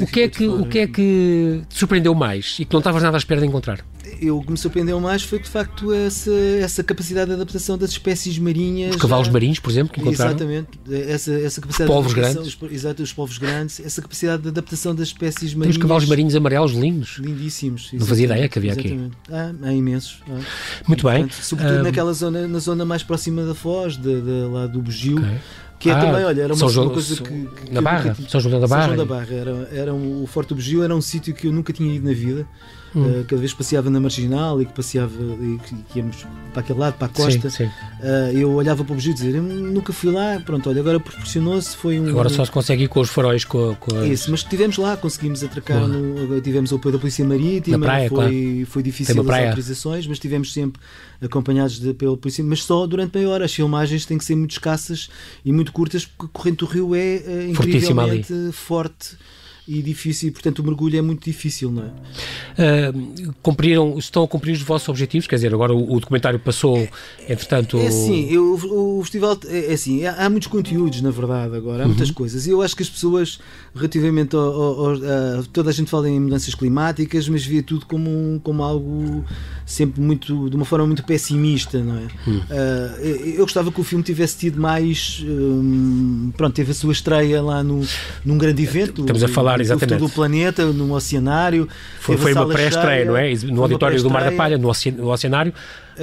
O 0.00 0.06
que, 0.06 0.20
é 0.20 0.28
que, 0.28 0.46
o 0.46 0.66
que 0.66 0.78
é 0.80 0.86
que 0.86 1.62
te 1.68 1.78
surpreendeu 1.78 2.14
mais 2.14 2.56
e 2.58 2.64
que 2.64 2.72
não 2.72 2.80
estavas 2.80 3.02
nada 3.02 3.16
à 3.16 3.18
espera 3.18 3.40
de 3.40 3.46
encontrar? 3.46 3.80
Eu, 4.20 4.38
o 4.38 4.42
que 4.42 4.50
me 4.50 4.58
surpreendeu 4.58 4.98
mais 4.98 5.22
foi 5.22 5.38
de 5.38 5.48
facto 5.48 5.92
essa, 5.92 6.32
essa 6.60 6.82
capacidade 6.82 7.28
de 7.28 7.34
adaptação 7.34 7.78
das 7.78 7.90
espécies 7.90 8.38
marinhas. 8.38 8.96
Cavalos 9.20 9.28
marinhos, 9.28 9.58
por 9.58 9.70
exemplo, 9.70 9.92
que 9.92 10.00
encontraram. 10.00 10.32
Exatamente. 10.32 10.68
Essa, 10.90 11.32
essa 11.32 11.60
capacidade 11.60 11.90
os 11.90 11.96
povos 11.96 12.12
grandes. 12.12 12.58
Os, 12.60 12.72
exato, 12.72 13.02
os 13.02 13.12
povos 13.12 13.38
grandes. 13.38 13.80
Essa 13.80 14.02
capacidade 14.02 14.42
de 14.42 14.48
adaptação 14.48 14.94
das 14.94 15.08
espécies 15.08 15.54
marinhas. 15.54 15.62
Tem 15.62 15.70
os 15.70 15.76
cavalos 15.78 16.06
marinhos 16.06 16.34
amarelos 16.34 16.72
lindos. 16.72 17.18
Lindíssimos. 17.18 17.90
Não 17.92 18.06
fazia 18.06 18.24
ideia 18.24 18.48
que 18.48 18.58
havia 18.58 18.72
exatamente. 18.72 19.16
aqui. 19.24 19.32
Ah, 19.32 19.52
há 19.62 19.72
imensos. 19.72 20.22
Ah. 20.28 20.40
Muito 20.86 21.08
e, 21.08 21.12
bem. 21.12 21.22
Portanto, 21.22 21.44
sobretudo 21.44 21.80
um... 21.80 21.82
naquela 21.82 22.12
zona, 22.12 22.48
na 22.48 22.58
zona 22.58 22.84
mais 22.84 23.02
próxima 23.02 23.44
da 23.44 23.54
Foz, 23.54 23.96
de, 23.96 24.20
de 24.20 24.46
lá 24.50 24.66
do 24.66 24.80
Bugio. 24.80 25.18
Okay. 25.18 25.38
Que 25.78 25.88
é 25.88 25.94
ah, 25.94 26.00
também, 26.00 26.24
olha, 26.26 26.42
era 26.42 26.52
uma, 26.54 26.68
João, 26.68 26.88
uma 26.88 26.92
coisa 26.92 27.16
que, 27.16 27.46
que, 27.46 27.72
Na 27.72 27.80
Barra, 27.80 28.14
São 28.28 28.38
João 28.38 28.60
da 28.60 28.66
Barra. 28.66 28.82
São 28.82 28.94
João 28.96 29.06
da 29.06 29.14
Barra. 29.14 29.34
Era, 29.34 29.68
era 29.72 29.94
um, 29.94 30.22
o 30.22 30.26
Forte 30.26 30.50
do 30.50 30.56
Bugio 30.56 30.82
era 30.82 30.94
um 30.94 31.00
sítio 31.00 31.32
que 31.32 31.46
eu 31.46 31.52
nunca 31.52 31.72
tinha 31.72 31.94
ido 31.94 32.06
na 32.06 32.12
vida. 32.12 32.46
Hum. 32.94 33.20
Uh, 33.20 33.24
cada 33.24 33.40
vez 33.40 33.54
passeava 33.54 33.88
na 33.88 34.00
marginal 34.00 34.60
e 34.60 34.66
que 34.66 34.72
passeava 34.72 35.12
e 35.14 35.58
que, 35.58 35.74
que 35.92 35.98
íamos 36.00 36.26
para 36.52 36.60
aquele 36.60 36.78
lado, 36.78 36.94
para 36.94 37.06
a 37.06 37.08
costa, 37.08 37.48
sim, 37.48 37.64
sim. 37.64 37.70
Uh, 38.02 38.36
eu 38.36 38.52
olhava 38.52 38.84
para 38.84 38.92
o 38.92 38.94
bugio 38.96 39.12
e 39.12 39.14
dizia: 39.14 39.40
nunca 39.40 39.92
fui 39.92 40.10
lá, 40.10 40.40
pronto, 40.44 40.68
olha, 40.68 40.80
agora 40.80 40.98
proporcionou-se. 40.98 41.76
Foi 41.76 42.00
um, 42.00 42.08
agora 42.08 42.28
só 42.28 42.44
se 42.44 42.50
consegue 42.50 42.84
ir 42.84 42.88
com 42.88 43.00
os 43.00 43.08
faróis. 43.08 43.44
Com, 43.44 43.76
com 43.76 43.96
as... 43.96 44.08
Isso, 44.08 44.30
mas 44.30 44.40
estivemos 44.40 44.76
lá, 44.76 44.96
conseguimos 44.96 45.44
atracar, 45.44 45.86
no, 45.86 46.40
tivemos 46.40 46.72
o 46.72 46.76
apoio 46.76 46.94
da 46.94 46.98
Polícia 46.98 47.24
Marítima, 47.24 47.78
na 47.78 47.86
praia, 47.86 48.08
foi, 48.08 48.18
claro. 48.18 48.66
foi 48.66 48.82
difícil 48.82 49.20
as 49.20 49.46
autorizações, 49.46 50.06
mas 50.06 50.16
estivemos 50.16 50.52
sempre 50.52 50.82
acompanhados 51.22 51.78
de, 51.78 51.94
pela 51.94 52.16
Polícia, 52.16 52.42
mas 52.42 52.64
só 52.64 52.86
durante 52.86 53.16
meia 53.16 53.28
hora. 53.28 53.44
As 53.44 53.54
filmagens 53.54 54.04
têm 54.04 54.18
que 54.18 54.24
ser 54.24 54.34
muito 54.34 54.52
escassas 54.52 55.08
e 55.44 55.52
muito 55.52 55.72
curtas, 55.72 56.04
porque 56.04 56.26
a 56.26 56.28
corrente 56.28 56.58
do 56.58 56.66
rio 56.66 56.94
é, 56.94 57.16
é 57.16 57.46
incrivelmente 57.48 58.34
forte 58.52 59.16
e 59.70 59.82
difícil, 59.82 60.28
e 60.28 60.32
portanto 60.32 60.58
o 60.58 60.64
mergulho 60.64 60.98
é 60.98 61.00
muito 61.00 61.24
difícil, 61.24 61.70
não 61.70 61.84
é? 61.84 62.90
Uh, 62.90 63.32
cumpriram, 63.40 63.96
estão 63.98 64.24
a 64.24 64.28
cumprir 64.28 64.52
os 64.52 64.62
vossos 64.62 64.88
objetivos? 64.88 65.28
Quer 65.28 65.36
dizer, 65.36 65.54
agora 65.54 65.72
o, 65.72 65.94
o 65.94 66.00
documentário 66.00 66.40
passou, 66.40 66.88
entretanto. 67.28 67.78
É 67.78 67.86
assim, 67.86 68.28
eu, 68.28 68.54
o, 68.54 69.00
festival 69.02 69.38
é, 69.46 69.70
é 69.70 69.72
assim, 69.72 70.04
há, 70.04 70.28
muitos 70.28 70.48
conteúdos, 70.48 71.00
na 71.00 71.12
verdade, 71.12 71.54
agora, 71.56 71.84
há 71.84 71.86
muitas 71.86 72.08
uhum. 72.08 72.14
coisas, 72.14 72.48
e 72.48 72.50
eu 72.50 72.60
acho 72.62 72.74
que 72.74 72.82
as 72.82 72.90
pessoas, 72.90 73.38
relativamente 73.72 74.34
ao, 74.34 74.42
ao, 74.42 74.86
ao, 74.86 74.94
a, 74.94 75.42
toda 75.52 75.70
a 75.70 75.72
gente 75.72 75.88
fala 75.88 76.08
em 76.08 76.18
mudanças 76.18 76.52
climáticas, 76.52 77.28
mas 77.28 77.46
vê 77.46 77.62
tudo 77.62 77.86
como, 77.86 78.40
como 78.42 78.64
algo 78.64 79.24
sempre 79.64 80.00
muito, 80.00 80.50
de 80.50 80.56
uma 80.56 80.64
forma 80.64 80.86
muito 80.86 81.04
pessimista, 81.04 81.78
não 81.78 81.96
é? 81.96 82.08
Uhum. 82.26 82.38
Uh, 82.38 83.26
eu 83.36 83.44
gostava 83.44 83.70
que 83.70 83.80
o 83.80 83.84
filme 83.84 84.02
tivesse 84.02 84.36
tido 84.36 84.60
mais. 84.60 85.24
Um, 85.24 86.32
pronto, 86.36 86.54
teve 86.54 86.72
a 86.72 86.74
sua 86.74 86.92
estreia 86.92 87.40
lá 87.40 87.62
no, 87.62 87.86
num 88.24 88.36
grande 88.36 88.62
evento. 88.64 89.02
Estamos 89.02 89.22
a 89.22 89.28
falar 89.28 89.59
exatamente. 89.60 89.98
todo 89.98 90.08
o 90.08 90.12
planeta, 90.12 90.64
num 90.66 90.92
oceanário. 90.92 91.68
Foi, 91.98 92.16
foi 92.16 92.32
uma 92.32 92.46
pré-estreia, 92.46 93.04
não 93.04 93.16
é? 93.16 93.32
No 93.44 93.62
auditório 93.62 94.02
do 94.02 94.10
Mar 94.10 94.24
da 94.24 94.32
Palha, 94.32 94.58
no 94.58 94.68
oceanário 95.10 95.52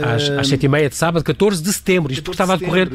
às, 0.04 0.30
às 0.30 0.48
7 0.48 0.66
e 0.66 0.70
meia 0.70 0.90
de 0.90 0.96
sábado, 0.96 1.24
14 1.24 1.62
de 1.62 1.72
setembro. 1.74 2.12
Isto 2.12 2.24
porque 2.24 2.36
estava 2.36 2.54
a 2.54 2.58
decorrer 2.58 2.90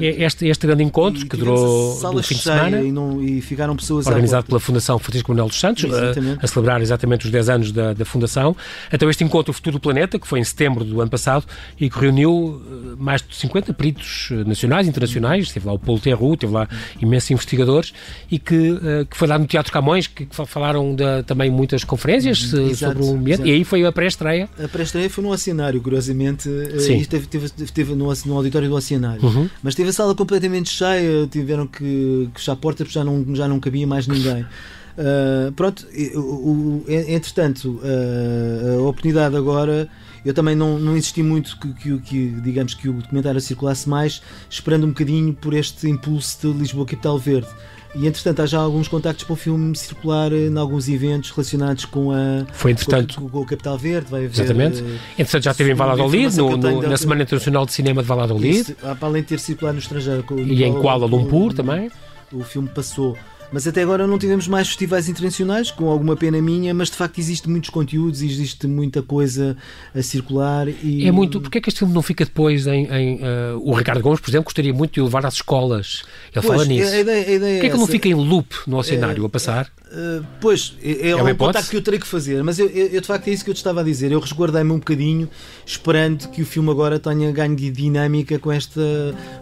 este, 0.00 0.46
este 0.46 0.66
grande 0.66 0.82
encontro 0.82 1.22
e 1.22 1.26
que 1.26 1.36
durou 1.36 1.94
um 1.94 2.22
fim 2.22 2.34
de 2.34 2.42
semana. 2.42 2.82
E, 2.82 2.92
não, 2.92 3.22
e 3.22 3.40
ficaram 3.40 3.76
pessoas 3.76 4.06
Organizado 4.06 4.46
pela 4.46 4.60
Fundação 4.60 4.98
Francisco 4.98 5.30
Manuel 5.30 5.48
dos 5.48 5.58
Santos, 5.58 5.84
a, 5.84 6.12
a, 6.42 6.46
celebrar 6.46 6.80
exatamente 6.80 7.26
os 7.26 7.30
10 7.30 7.48
anos 7.48 7.72
da, 7.72 7.92
da 7.92 8.04
Fundação. 8.04 8.56
Então 8.92 9.08
este 9.08 9.24
encontro, 9.24 9.50
o 9.50 9.54
Futuro 9.54 9.78
do 9.78 9.80
Planeta, 9.80 10.18
que 10.18 10.26
foi 10.26 10.40
em 10.40 10.44
setembro 10.44 10.84
do 10.84 11.00
ano 11.00 11.10
passado 11.10 11.44
e 11.78 11.88
que 11.88 11.98
reuniu 11.98 12.62
eh, 12.66 12.96
mais 12.98 13.22
de 13.22 13.34
50 13.34 13.72
peritos 13.74 14.28
eh, 14.30 14.44
nacionais 14.44 14.86
e 14.86 14.90
internacionais. 14.90 15.46
Esteve 15.46 15.66
lá 15.66 15.72
o 15.72 15.78
Paulo 15.78 16.00
Terru, 16.00 16.36
teve 16.36 16.52
lá 16.52 16.68
imensos 17.00 17.30
investigadores 17.30 17.92
e 18.30 18.38
que, 18.38 18.78
eh, 18.82 19.06
que 19.08 19.16
foi 19.16 19.28
lá 19.28 19.38
no 19.38 19.46
Teatro 19.46 19.72
Camões, 19.72 20.06
que, 20.06 20.26
que 20.26 20.46
falaram 20.46 20.94
de, 20.94 21.22
também 21.24 21.50
muitas 21.50 21.84
conferências 21.84 22.52
uhum. 22.52 22.68
Exato, 22.68 22.94
sobre 22.94 23.10
o 23.10 23.16
ambiente. 23.16 23.42
E 23.42 23.50
aí 23.50 23.64
foi 23.64 23.84
a 23.84 23.92
pré-estreia. 23.92 24.48
A 24.62 24.68
pré-estreia 24.68 25.08
foi 25.08 25.24
no 25.24 25.36
cenário, 25.36 25.80
curiosamente 25.80 26.41
eh, 26.46 26.78
Sim. 26.78 26.96
e 26.98 27.06
teve, 27.06 27.26
teve, 27.26 27.48
teve 27.48 27.94
no, 27.94 28.12
no 28.26 28.36
auditório 28.36 28.68
do 28.68 28.74
Oceanário. 28.74 29.24
Uhum. 29.24 29.48
Mas 29.62 29.74
teve 29.74 29.90
a 29.90 29.92
sala 29.92 30.14
completamente 30.14 30.70
cheia, 30.70 31.26
tiveram 31.26 31.66
que, 31.66 32.30
que 32.34 32.40
fechar 32.40 32.52
a 32.52 32.56
porta 32.56 32.84
porque 32.84 32.94
já 32.94 33.04
não, 33.04 33.24
já 33.34 33.48
não 33.48 33.60
cabia 33.60 33.86
mais 33.86 34.06
ninguém. 34.06 34.42
Uh, 34.42 35.52
pronto, 35.56 35.86
o, 36.14 36.18
o, 36.18 36.84
entretanto, 36.88 37.80
uh, 37.82 38.80
a 38.80 38.88
oportunidade 38.88 39.36
agora, 39.36 39.88
eu 40.24 40.34
também 40.34 40.54
não, 40.54 40.78
não 40.78 40.96
insisti 40.96 41.22
muito 41.22 41.58
que, 41.58 41.72
que, 41.74 41.98
que, 41.98 42.28
digamos 42.42 42.74
que 42.74 42.88
o 42.88 42.92
documentário 42.94 43.40
circulasse 43.40 43.88
mais, 43.88 44.22
esperando 44.48 44.84
um 44.84 44.88
bocadinho 44.88 45.34
por 45.34 45.54
este 45.54 45.88
impulso 45.88 46.52
de 46.52 46.58
Lisboa 46.58 46.86
Capital 46.86 47.18
Verde. 47.18 47.48
E 47.94 48.06
entretanto 48.06 48.40
há 48.40 48.46
já 48.46 48.58
alguns 48.58 48.88
contactos 48.88 49.24
para 49.24 49.34
o 49.34 49.36
filme 49.36 49.76
circular 49.76 50.32
em 50.32 50.56
alguns 50.56 50.88
eventos 50.88 51.30
relacionados 51.30 51.84
com 51.84 52.10
a 52.10 52.46
Foi 52.52 52.70
entretanto 52.70 53.20
com, 53.20 53.28
com 53.28 53.40
o 53.40 53.44
Capital 53.44 53.76
Verde, 53.76 54.10
vai 54.10 54.24
haver, 54.24 54.40
Exatamente. 54.40 54.80
Uh, 54.80 54.98
entretanto 55.18 55.42
já 55.44 55.50
esteve 55.50 55.72
em 55.72 55.74
Valladolid, 55.74 56.36
no, 56.36 56.56
no, 56.56 56.82
na 56.82 56.96
Semana 56.96 57.22
Internacional 57.22 57.66
de 57.66 57.72
Cinema 57.72 58.02
de 58.02 58.08
Valladolid. 58.08 58.60
Isso, 58.60 58.74
para 58.74 58.96
além 59.02 59.22
de 59.22 59.28
ter 59.28 59.40
circulado 59.40 59.74
no 59.74 59.80
estrangeiro. 59.80 60.22
Com, 60.22 60.38
e 60.38 60.64
em 60.64 60.72
Kuala 60.72 61.06
Lumpur 61.06 61.52
também. 61.52 61.90
O 62.32 62.42
filme 62.42 62.68
passou 62.68 63.14
mas 63.52 63.66
até 63.66 63.82
agora 63.82 64.06
não 64.06 64.18
tivemos 64.18 64.48
mais 64.48 64.68
festivais 64.68 65.08
internacionais, 65.08 65.70
com 65.70 65.90
alguma 65.90 66.16
pena 66.16 66.40
minha, 66.40 66.72
mas 66.72 66.90
de 66.90 66.96
facto 66.96 67.18
existe 67.18 67.48
muitos 67.48 67.70
conteúdos, 67.70 68.22
existe 68.22 68.66
muita 68.66 69.02
coisa 69.02 69.56
a 69.94 70.02
circular. 70.02 70.66
E... 70.68 71.06
É 71.06 71.12
muito. 71.12 71.40
Porquê 71.40 71.58
é 71.58 71.60
que 71.60 71.68
este 71.68 71.80
filme 71.80 71.92
não 71.92 72.02
fica 72.02 72.24
depois 72.24 72.66
em. 72.66 72.86
em 72.86 73.16
uh, 73.16 73.60
o 73.62 73.74
Ricardo 73.74 74.00
Gomes, 74.00 74.20
por 74.20 74.30
exemplo, 74.30 74.44
gostaria 74.44 74.72
muito 74.72 74.94
de 74.94 75.00
o 75.00 75.04
levar 75.04 75.26
às 75.26 75.34
escolas. 75.34 76.02
Ele 76.34 76.46
pois, 76.46 76.46
fala 76.46 76.64
nisso. 76.64 76.92
A 76.92 76.98
ideia, 76.98 77.26
a 77.26 77.30
ideia 77.30 77.54
Porquê 77.54 77.66
é 77.66 77.68
que 77.68 77.74
ele 77.74 77.78
não 77.78 77.86
fica 77.86 78.08
em 78.08 78.14
loop 78.14 78.54
no 78.66 78.78
oceanário 78.78 79.22
é, 79.22 79.26
a 79.26 79.28
passar? 79.28 79.70
Uh, 79.92 80.24
pois, 80.40 80.74
é, 80.82 81.08
é, 81.08 81.10
é 81.10 81.22
um 81.22 81.34
contacto 81.34 81.70
que 81.70 81.76
eu 81.76 81.82
terei 81.82 82.00
que 82.00 82.06
fazer, 82.06 82.42
mas 82.42 82.58
eu, 82.58 82.66
eu, 82.68 83.00
de 83.00 83.06
facto 83.06 83.28
é 83.28 83.30
isso 83.30 83.44
que 83.44 83.50
eu 83.50 83.54
te 83.54 83.58
estava 83.58 83.82
a 83.82 83.84
dizer. 83.84 84.10
Eu 84.10 84.20
resguardei-me 84.20 84.72
um 84.72 84.78
bocadinho, 84.78 85.28
esperando 85.66 86.28
que 86.30 86.40
o 86.40 86.46
filme 86.46 86.70
agora 86.70 86.98
tenha 86.98 87.30
ganho 87.30 87.54
de 87.54 87.70
dinâmica 87.70 88.38
com, 88.38 88.50
esta, 88.50 88.80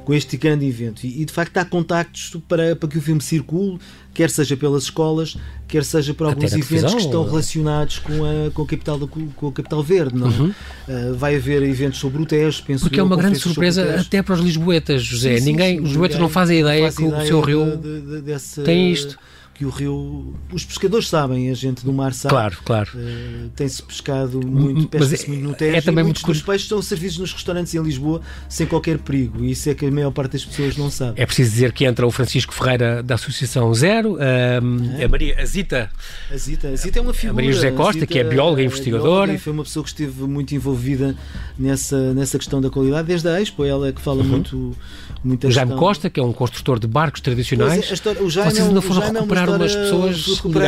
com 0.05 0.13
este 0.13 0.37
grande 0.37 0.67
evento. 0.67 1.05
E, 1.05 1.23
e 1.23 1.25
de 1.25 1.33
facto 1.33 1.57
há 1.59 1.65
contactos 1.65 2.37
para, 2.49 2.75
para 2.75 2.89
que 2.89 2.99
o 2.99 3.01
filme 3.01 3.21
circule 3.21 3.79
quer 4.13 4.31
seja 4.31 4.57
pelas 4.57 4.85
escolas, 4.85 5.37
quer 5.69 5.85
seja 5.85 6.13
por 6.13 6.27
alguns 6.27 6.53
eventos 6.53 6.95
que 6.95 7.01
estão 7.01 7.25
relacionados 7.25 7.99
com 7.99 8.25
a, 8.25 8.51
com 8.51 8.63
a, 8.63 8.67
capital, 8.67 9.09
com 9.09 9.49
a 9.49 9.53
capital 9.53 9.83
verde. 9.83 10.17
Não? 10.17 10.27
É? 10.27 10.31
Uhum. 10.31 10.55
Uh, 10.89 11.15
vai 11.15 11.37
haver 11.37 11.63
eventos 11.63 11.99
sobre 11.99 12.23
o 12.23 12.27
Tejo, 12.27 12.63
penso 12.65 12.85
Porque 12.85 13.01
é 13.01 13.03
uma 13.03 13.17
grande 13.17 13.39
surpresa 13.39 14.01
até 14.01 14.23
para 14.23 14.35
os 14.35 14.41
lisboetas, 14.41 15.03
José. 15.03 15.35
Sim, 15.35 15.39
sim, 15.39 15.45
Ninguém, 15.51 15.77
sim, 15.77 15.83
os 15.83 15.89
lisboetas 15.89 16.19
não 16.19 16.29
fazem 16.29 16.61
ideia 16.61 16.83
faz 16.83 16.97
que 16.97 17.05
o 17.05 17.27
seu 17.27 17.41
rio 17.41 17.77
de, 17.77 18.01
de, 18.01 18.21
desse, 18.23 18.63
tem 18.63 18.91
isto 18.93 19.19
que 19.61 19.67
o 19.67 19.69
rio. 19.69 20.35
Os 20.51 20.65
pescadores 20.65 21.07
sabem, 21.07 21.51
a 21.51 21.55
gente 21.55 21.85
do 21.85 21.93
mar 21.93 22.15
sabe. 22.15 22.33
Claro, 22.33 22.57
claro. 22.65 22.91
Uh, 22.95 23.51
Tem-se 23.51 23.83
pescado 23.83 24.41
muito, 24.41 24.89
pesca-se 24.89 25.27
é, 25.27 25.29
muito 25.29 25.43
no 25.43 25.55
Tejo. 25.55 25.77
É 25.77 25.81
também 25.83 26.03
muitos 26.03 26.23
muito 26.23 26.35
dos 26.35 26.43
peixes 26.43 26.67
são 26.67 26.81
servidos 26.81 27.19
nos 27.19 27.31
restaurantes 27.35 27.75
em 27.75 27.83
Lisboa 27.83 28.23
sem 28.49 28.67
qualquer 28.67 28.97
perigo. 28.97 29.45
E 29.45 29.51
isso 29.51 29.69
é 29.69 29.75
que 29.75 29.85
a 29.85 29.91
maior 29.91 30.13
parte 30.13 30.33
das 30.33 30.47
pessoas 30.47 30.79
não 30.79 30.91
sabe. 30.91 31.21
É 31.21 31.27
preciso 31.27 31.51
dizer 31.51 31.73
que 31.73 31.85
entra 31.85 32.07
o 32.07 32.11
Francisco 32.11 32.55
Ferreira 32.55 33.03
da 33.03 33.17
Associação 33.17 33.75
Zero, 33.75 34.17
a, 34.19 35.05
a 35.05 35.09
Maria 35.09 35.39
a 35.39 35.45
Zita. 35.45 35.91
A 36.31 36.37
Zita, 36.39 36.69
a 36.69 36.77
Zita 36.77 36.99
é 36.99 37.03
uma 37.03 37.13
figura. 37.13 37.33
A 37.33 37.35
Maria 37.35 37.53
José 37.53 37.71
Costa, 37.71 38.07
que 38.07 38.19
é 38.19 38.25
bióloga 38.25 38.63
e 38.63 38.65
investigadora. 38.65 39.35
e 39.35 39.39
foi 39.39 39.53
uma 39.53 39.65
pessoa 39.65 39.83
que 39.83 39.91
esteve 39.91 40.23
muito 40.23 40.55
envolvida 40.55 41.15
nessa, 41.59 42.15
nessa 42.15 42.39
questão 42.39 42.63
da 42.63 42.71
qualidade, 42.71 43.09
desde 43.09 43.29
a 43.29 43.39
Expo, 43.39 43.63
ela 43.63 43.89
é 43.89 43.93
que 43.93 44.01
fala 44.01 44.23
uhum. 44.23 44.29
muito. 44.29 44.57
o 44.57 45.51
Jaime 45.51 45.73
questão... 45.73 45.77
Costa, 45.77 46.09
que 46.09 46.19
é 46.19 46.23
um 46.23 46.33
construtor 46.33 46.79
de 46.79 46.87
barcos 46.87 47.21
tradicionais. 47.21 47.75
Pois 47.75 47.91
é, 47.91 47.95
história, 47.95 48.23
o 48.23 48.31
Jaime 48.31 48.53
Vocês 48.53 48.67
ainda 48.67 48.81
foram 48.81 49.03
é 49.03 49.11
recuperar 49.11 49.50
umas 49.57 49.75
pessoas 49.75 50.17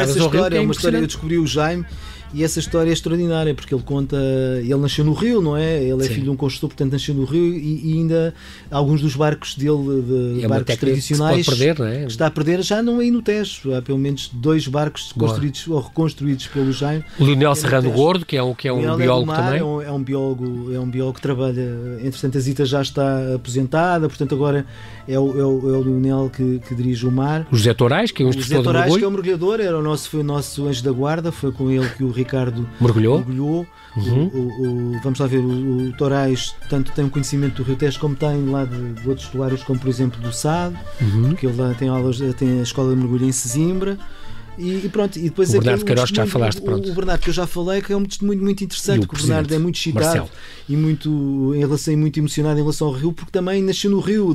essa 0.02 0.18
história. 0.18 0.48
Rio, 0.48 0.54
é, 0.54 0.56
é 0.56 0.60
uma 0.60 0.72
história, 0.72 0.98
eu 0.98 1.06
descobri 1.06 1.38
o 1.38 1.46
Jaime 1.46 1.84
e 2.34 2.42
essa 2.42 2.58
história 2.58 2.90
é 2.90 2.92
extraordinária 2.92 3.54
porque 3.54 3.74
ele 3.74 3.82
conta, 3.82 4.16
ele 4.60 4.76
nasceu 4.76 5.04
no 5.04 5.12
Rio, 5.12 5.42
não 5.42 5.56
é? 5.56 5.82
Ele 5.82 6.02
é 6.02 6.06
Sim. 6.06 6.14
filho 6.14 6.24
de 6.24 6.30
um 6.30 6.36
construtor, 6.36 6.70
portanto 6.70 6.92
nasceu 6.92 7.14
no 7.14 7.24
Rio 7.24 7.54
e, 7.54 7.90
e 7.90 7.98
ainda 7.98 8.34
alguns 8.70 9.00
dos 9.00 9.14
barcos 9.14 9.54
dele, 9.54 10.02
de 10.38 10.44
é 10.44 10.48
barcos 10.48 10.76
tradicionais, 10.76 11.46
que 11.46 11.56
perder, 11.56 11.80
é? 11.80 12.04
está 12.06 12.26
a 12.26 12.30
perder 12.30 12.62
já 12.62 12.82
não 12.82 13.00
é 13.00 13.10
no 13.10 13.20
Tejo. 13.20 13.74
Há 13.74 13.82
pelo 13.82 13.98
menos 13.98 14.30
dois 14.32 14.66
barcos 14.66 15.12
Boa. 15.14 15.28
construídos 15.28 15.68
ou 15.68 15.80
reconstruídos 15.80 16.46
pelo 16.46 16.72
Jaime. 16.72 17.04
O 17.18 17.24
Lionel 17.24 17.54
Serrano 17.54 17.90
Gordo, 17.90 18.24
que 18.24 18.36
é 18.36 18.42
um, 18.42 18.54
que 18.54 18.68
é 18.68 18.72
um 18.72 18.96
biólogo 18.96 19.26
Mar, 19.26 19.44
também. 19.44 19.60
É 19.60 19.64
um, 19.64 19.82
é 19.82 19.92
um, 19.92 20.02
biólogo, 20.02 20.74
é 20.74 20.80
um 20.80 20.88
biólogo 20.88 21.16
que 21.16 21.22
trabalha, 21.22 21.98
entretanto 22.02 22.38
a 22.38 22.40
Zita 22.40 22.64
já 22.64 22.80
está 22.80 23.34
aposentada, 23.34 24.08
portanto 24.08 24.34
agora 24.34 24.66
é 25.06 25.18
o, 25.18 25.38
é 25.38 25.44
o, 25.44 25.74
é 25.74 25.78
o 25.78 25.82
Lionel 25.82 26.30
que, 26.30 26.60
que 26.66 26.74
dirige 26.74 27.06
o 27.06 27.10
mar. 27.10 27.46
O 27.50 27.56
José 27.56 27.74
Torais, 27.74 28.10
que 28.10 28.22
é 28.22 28.26
um 28.26 28.30
instrutor 28.30 28.56
José 28.56 28.62
Torais, 28.62 28.96
que 28.96 29.04
é 29.04 29.08
um 29.08 29.10
mergulhador, 29.10 29.60
era 29.60 29.78
o 29.78 29.82
nosso, 29.82 30.08
foi 30.08 30.20
o 30.20 30.24
nosso 30.24 30.66
anjo 30.66 30.82
da 30.82 30.92
guarda, 30.92 31.30
foi 31.32 31.52
com 31.52 31.70
ele 31.70 31.88
que 31.90 32.04
o 32.04 32.10
Ricardo 32.22 32.68
mergulhou. 32.80 33.18
mergulhou. 33.18 33.66
Uhum. 33.96 34.26
O, 34.26 34.38
o, 34.38 34.96
o, 34.96 35.00
vamos 35.02 35.18
lá 35.18 35.26
ver, 35.26 35.38
o, 35.38 35.88
o 35.88 35.92
Torais 35.92 36.54
tanto 36.68 36.92
tem 36.92 37.04
um 37.04 37.10
conhecimento 37.10 37.56
do 37.56 37.62
Rio 37.62 37.76
Tejo 37.76 38.00
como 38.00 38.16
tem 38.16 38.46
lá 38.46 38.64
de, 38.64 38.94
de 38.94 39.08
outros 39.08 39.26
estuários, 39.26 39.62
como 39.62 39.78
por 39.78 39.88
exemplo 39.88 40.20
do 40.20 40.32
Sado, 40.32 40.78
uhum. 41.00 41.28
porque 41.30 41.46
ele 41.46 41.60
lá 41.60 41.74
tem 41.74 41.88
aulas, 41.88 42.18
tem 42.38 42.60
a 42.60 42.62
escola 42.62 42.90
de 42.90 42.96
mergulho 42.96 43.26
em 43.26 43.32
Sesimbra. 43.32 43.98
E, 44.58 44.84
e, 44.84 44.88
pronto, 44.88 45.18
e 45.18 45.22
depois 45.22 45.48
o 45.50 45.52
Bernardo 45.52 45.84
Queiroz 45.84 46.10
que 46.10 46.16
já 46.16 46.26
falaste, 46.26 46.60
pronto. 46.60 46.90
O 46.90 46.94
Bernardo 46.94 47.22
que 47.22 47.30
eu 47.30 47.34
já 47.34 47.46
falei, 47.46 47.80
que 47.80 47.92
é 47.92 47.96
um 47.96 48.04
testemunho 48.04 48.42
muito 48.42 48.62
interessante, 48.62 49.06
porque 49.06 49.24
o 49.24 49.26
Bernardo 49.26 49.54
é 49.54 49.58
muito 49.58 49.76
excitado 49.78 50.28
e 50.68 50.76
muito, 50.76 51.52
em 51.54 51.60
relação, 51.60 51.96
muito 51.96 52.18
emocionado 52.18 52.58
em 52.58 52.62
relação 52.62 52.88
ao 52.88 52.92
Rio, 52.92 53.12
porque 53.12 53.32
também 53.32 53.62
nasceu 53.62 53.90
no 53.90 54.00
Rio, 54.00 54.34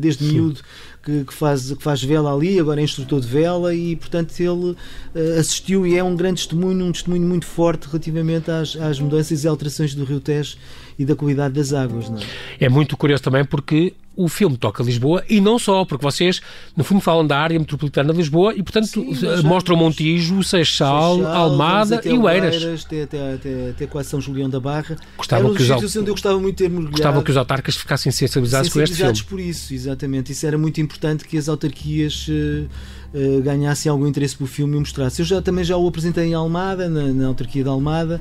desde 0.00 0.24
miúdo, 0.24 0.60
que, 1.04 1.24
que, 1.24 1.32
faz, 1.32 1.70
que 1.70 1.82
faz 1.82 2.02
vela 2.02 2.34
ali, 2.34 2.58
agora 2.58 2.80
é 2.80 2.84
instrutor 2.84 3.20
de 3.20 3.28
vela 3.28 3.72
e, 3.72 3.94
portanto, 3.94 4.34
ele 4.40 4.50
uh, 4.50 5.38
assistiu 5.38 5.86
e 5.86 5.96
é 5.96 6.02
um 6.02 6.16
grande 6.16 6.42
testemunho, 6.42 6.84
um 6.84 6.90
testemunho 6.90 7.26
muito 7.26 7.46
forte 7.46 7.86
relativamente 7.86 8.50
às, 8.50 8.74
às 8.74 8.98
mudanças 8.98 9.44
e 9.44 9.48
alterações 9.48 9.94
do 9.94 10.04
Rio 10.04 10.18
Tejo 10.18 10.56
e 10.98 11.04
da 11.04 11.14
qualidade 11.14 11.54
das 11.54 11.72
águas. 11.72 12.10
Não 12.10 12.18
é? 12.18 12.22
é 12.60 12.68
muito 12.68 12.96
curioso 12.96 13.22
também 13.22 13.44
porque 13.44 13.94
o 14.16 14.28
filme 14.28 14.56
toca 14.56 14.82
Lisboa 14.82 15.22
e 15.28 15.40
não 15.40 15.58
só, 15.58 15.84
porque 15.84 16.02
vocês, 16.02 16.40
no 16.74 16.82
fundo, 16.82 17.00
falam 17.00 17.26
da 17.26 17.38
área 17.38 17.58
metropolitana 17.58 18.12
de 18.12 18.18
Lisboa 18.18 18.54
e, 18.54 18.62
portanto, 18.62 18.86
Sim, 18.86 19.14
mostram 19.44 19.76
Montijo, 19.76 20.42
Seixal, 20.42 21.16
Seixal 21.16 21.36
Almada 21.36 22.00
e 22.04 22.12
Oeiras. 22.18 22.84
Até, 22.86 23.02
até, 23.02 23.34
até, 23.34 23.70
até 23.70 23.86
quase 23.86 24.08
São 24.08 24.20
Julião 24.20 24.48
da 24.48 24.58
Barra. 24.58 24.96
Gostavam 25.18 25.54
que, 25.54 25.62
os, 25.62 25.96
onde 25.96 26.08
eu 26.08 26.14
gostava 26.14 26.38
muito 26.38 26.56
de 26.56 26.64
ter 26.64 26.70
mergulhado. 26.70 26.92
Gostavam 26.92 27.22
que 27.22 27.30
os 27.30 27.36
autarcas 27.36 27.76
ficassem 27.76 28.10
sensibilizados, 28.10 28.72
sensibilizados 28.72 29.20
com 29.20 29.36
este 29.36 29.36
filme. 29.36 29.44
por 29.44 29.50
isso, 29.50 29.74
exatamente. 29.74 30.32
Isso 30.32 30.46
era 30.46 30.56
muito 30.56 30.80
importante 30.80 31.24
que 31.24 31.36
as 31.36 31.48
autarquias 31.48 32.26
uh, 32.28 32.66
uh, 33.12 33.42
ganhassem 33.42 33.90
algum 33.90 34.06
interesse 34.06 34.36
pelo 34.36 34.48
filme 34.48 34.74
e 34.74 34.76
o 34.76 34.80
mostrassem. 34.80 35.22
Eu 35.22 35.26
já, 35.26 35.42
também 35.42 35.64
já 35.64 35.76
o 35.76 35.86
apresentei 35.86 36.24
em 36.24 36.34
Almada, 36.34 36.88
na, 36.88 37.12
na 37.12 37.26
autarquia 37.26 37.62
de 37.62 37.68
Almada. 37.68 38.20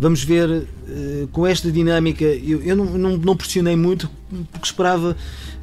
Vamos 0.00 0.24
ver 0.24 0.48
uh, 0.48 1.28
com 1.30 1.46
esta 1.46 1.70
dinâmica. 1.70 2.24
Eu, 2.24 2.62
eu 2.62 2.76
não, 2.76 2.84
não, 2.84 3.16
não 3.16 3.36
pressionei 3.36 3.76
muito 3.76 4.10
porque 4.50 4.66
esperava 4.66 5.16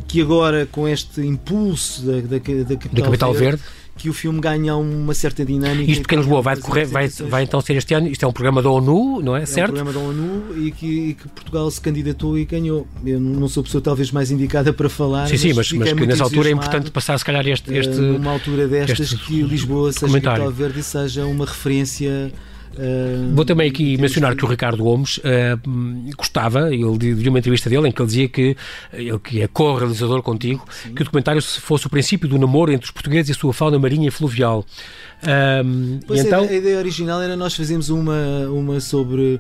que 0.08 0.22
agora, 0.22 0.68
com 0.72 0.88
este 0.88 1.22
impulso 1.22 2.04
da, 2.04 2.14
da, 2.14 2.22
da 2.22 2.40
Capital, 2.40 2.94
da 2.94 3.02
Capital 3.02 3.34
Verde, 3.34 3.58
Verde 3.58 3.64
que 3.96 4.10
o 4.10 4.14
filme 4.14 4.40
ganha 4.40 4.76
uma 4.76 5.14
certa 5.14 5.46
dinâmica. 5.46 5.92
Isto 5.92 6.02
Pequeno 6.02 6.22
Lisboa 6.22 6.42
vai, 6.42 6.56
decorrer, 6.56 6.88
vai, 6.88 7.08
vai 7.08 7.44
então 7.44 7.62
ser 7.62 7.76
este 7.76 7.94
ano, 7.94 8.08
isto 8.08 8.26
é 8.26 8.28
um 8.28 8.32
programa 8.32 8.62
da 8.62 8.70
ONU, 8.70 9.22
não 9.22 9.36
é? 9.36 9.44
É 9.44 9.46
certo? 9.46 9.72
um 9.72 9.76
programa 9.76 9.94
da 9.94 10.00
ONU 10.00 10.66
e 10.66 10.72
que, 10.72 10.86
e 10.86 11.14
que, 11.14 11.28
Portugal 11.30 11.70
se 11.70 11.80
candidatou 11.80 12.38
e 12.38 12.46
ganhou. 12.46 12.88
Eu 13.06 13.20
não 13.20 13.48
sou 13.48 13.62
a 13.62 13.64
pessoa 13.64 13.82
talvez 13.82 14.12
mais 14.12 14.32
indicada 14.32 14.74
para 14.74 14.90
falar. 14.90 15.28
Sim, 15.28 15.38
sim, 15.38 15.54
mas, 15.54 15.72
mas 15.72 15.94
que 15.94 16.06
nessa 16.06 16.24
altura 16.24 16.50
é 16.50 16.52
importante 16.52 16.90
passar 16.90 17.18
se 17.18 17.26
calhar 17.26 17.48
este... 17.48 17.74
este 17.74 17.96
numa 17.96 18.32
altura 18.32 18.68
destas 18.68 19.14
que 19.14 19.42
Lisboa 19.44 19.92
seja 19.94 20.20
Capital 20.20 20.52
Verde 20.52 20.80
e 20.80 20.84
seja 20.84 21.26
uma 21.26 21.46
referência 21.46 22.32
Uh, 22.74 23.36
Vou 23.36 23.46
também 23.46 23.70
aqui 23.70 23.98
mencionar 23.98 24.36
que 24.36 24.44
o 24.44 24.48
Ricardo 24.48 24.84
Gomes 24.84 25.18
uh, 25.18 26.12
gostava, 26.18 26.74
ele 26.74 27.14
viu 27.14 27.30
uma 27.30 27.40
entrevista 27.40 27.70
dele 27.70 27.88
em 27.88 27.92
que 27.92 28.02
ele 28.02 28.08
dizia 28.08 28.28
que 28.28 28.58
ele 28.92 29.20
que 29.20 29.42
é 29.42 29.48
co-realizador 29.48 30.22
contigo, 30.24 30.66
Sim. 30.70 30.94
que 30.94 31.02
o 31.02 31.06
documentário 31.06 31.42
fosse 31.42 31.86
o 31.86 31.90
princípio 31.90 32.28
do 32.28 32.38
namoro 32.38 32.72
entre 32.72 32.86
os 32.86 32.92
portugueses 32.92 33.30
e 33.30 33.32
a 33.32 33.36
sua 33.36 33.54
fauna 33.54 33.78
marinha 33.78 34.08
e 34.08 34.12
fluvial. 34.12 34.66
Uh, 35.22 36.00
pois 36.08 36.24
e 36.24 36.28
então... 36.28 36.44
a 36.44 36.54
ideia 36.54 36.78
original 36.78 37.22
era 37.22 37.36
nós 37.36 37.54
fazermos 37.56 37.90
uma, 37.90 38.48
uma 38.50 38.80
sobre 38.80 39.40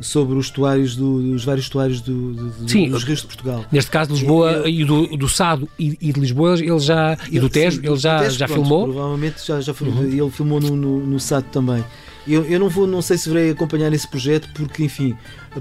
sobre 0.00 0.36
os 0.36 0.46
estuários 0.46 0.96
do, 0.96 1.34
os 1.34 1.44
vários 1.44 1.66
estuários 1.66 2.00
do, 2.00 2.32
do, 2.34 2.68
Sim, 2.68 2.90
dos 2.90 3.04
rios 3.04 3.20
de 3.20 3.26
Portugal. 3.26 3.64
Neste 3.70 3.90
caso 3.90 4.12
de 4.12 4.18
Lisboa 4.18 4.68
e, 4.68 4.80
e 4.80 4.84
do, 4.84 5.16
do 5.16 5.28
Sado 5.28 5.68
e, 5.78 5.96
e, 6.00 6.12
de 6.12 6.20
Lisboa 6.20 6.58
ele 6.58 6.78
já 6.80 7.16
e 7.30 7.38
do 7.38 7.48
Tejo 7.48 7.80
ele 7.82 7.96
já, 7.96 8.18
Tejo, 8.18 8.38
já 8.38 8.46
pronto, 8.46 8.60
filmou. 8.60 8.84
Provavelmente 8.88 9.46
já, 9.46 9.60
já 9.60 9.72
uhum. 9.80 10.04
ele 10.04 10.30
filmou 10.30 10.60
no, 10.60 10.76
no, 10.76 11.06
no 11.06 11.20
Sado 11.20 11.46
também. 11.52 11.84
Eu, 12.26 12.44
eu 12.44 12.58
não 12.58 12.68
vou, 12.68 12.86
não 12.86 13.02
sei 13.02 13.18
se 13.18 13.28
virei 13.28 13.50
acompanhar 13.50 13.92
esse 13.92 14.06
projeto 14.06 14.48
porque, 14.54 14.84
enfim, 14.84 15.16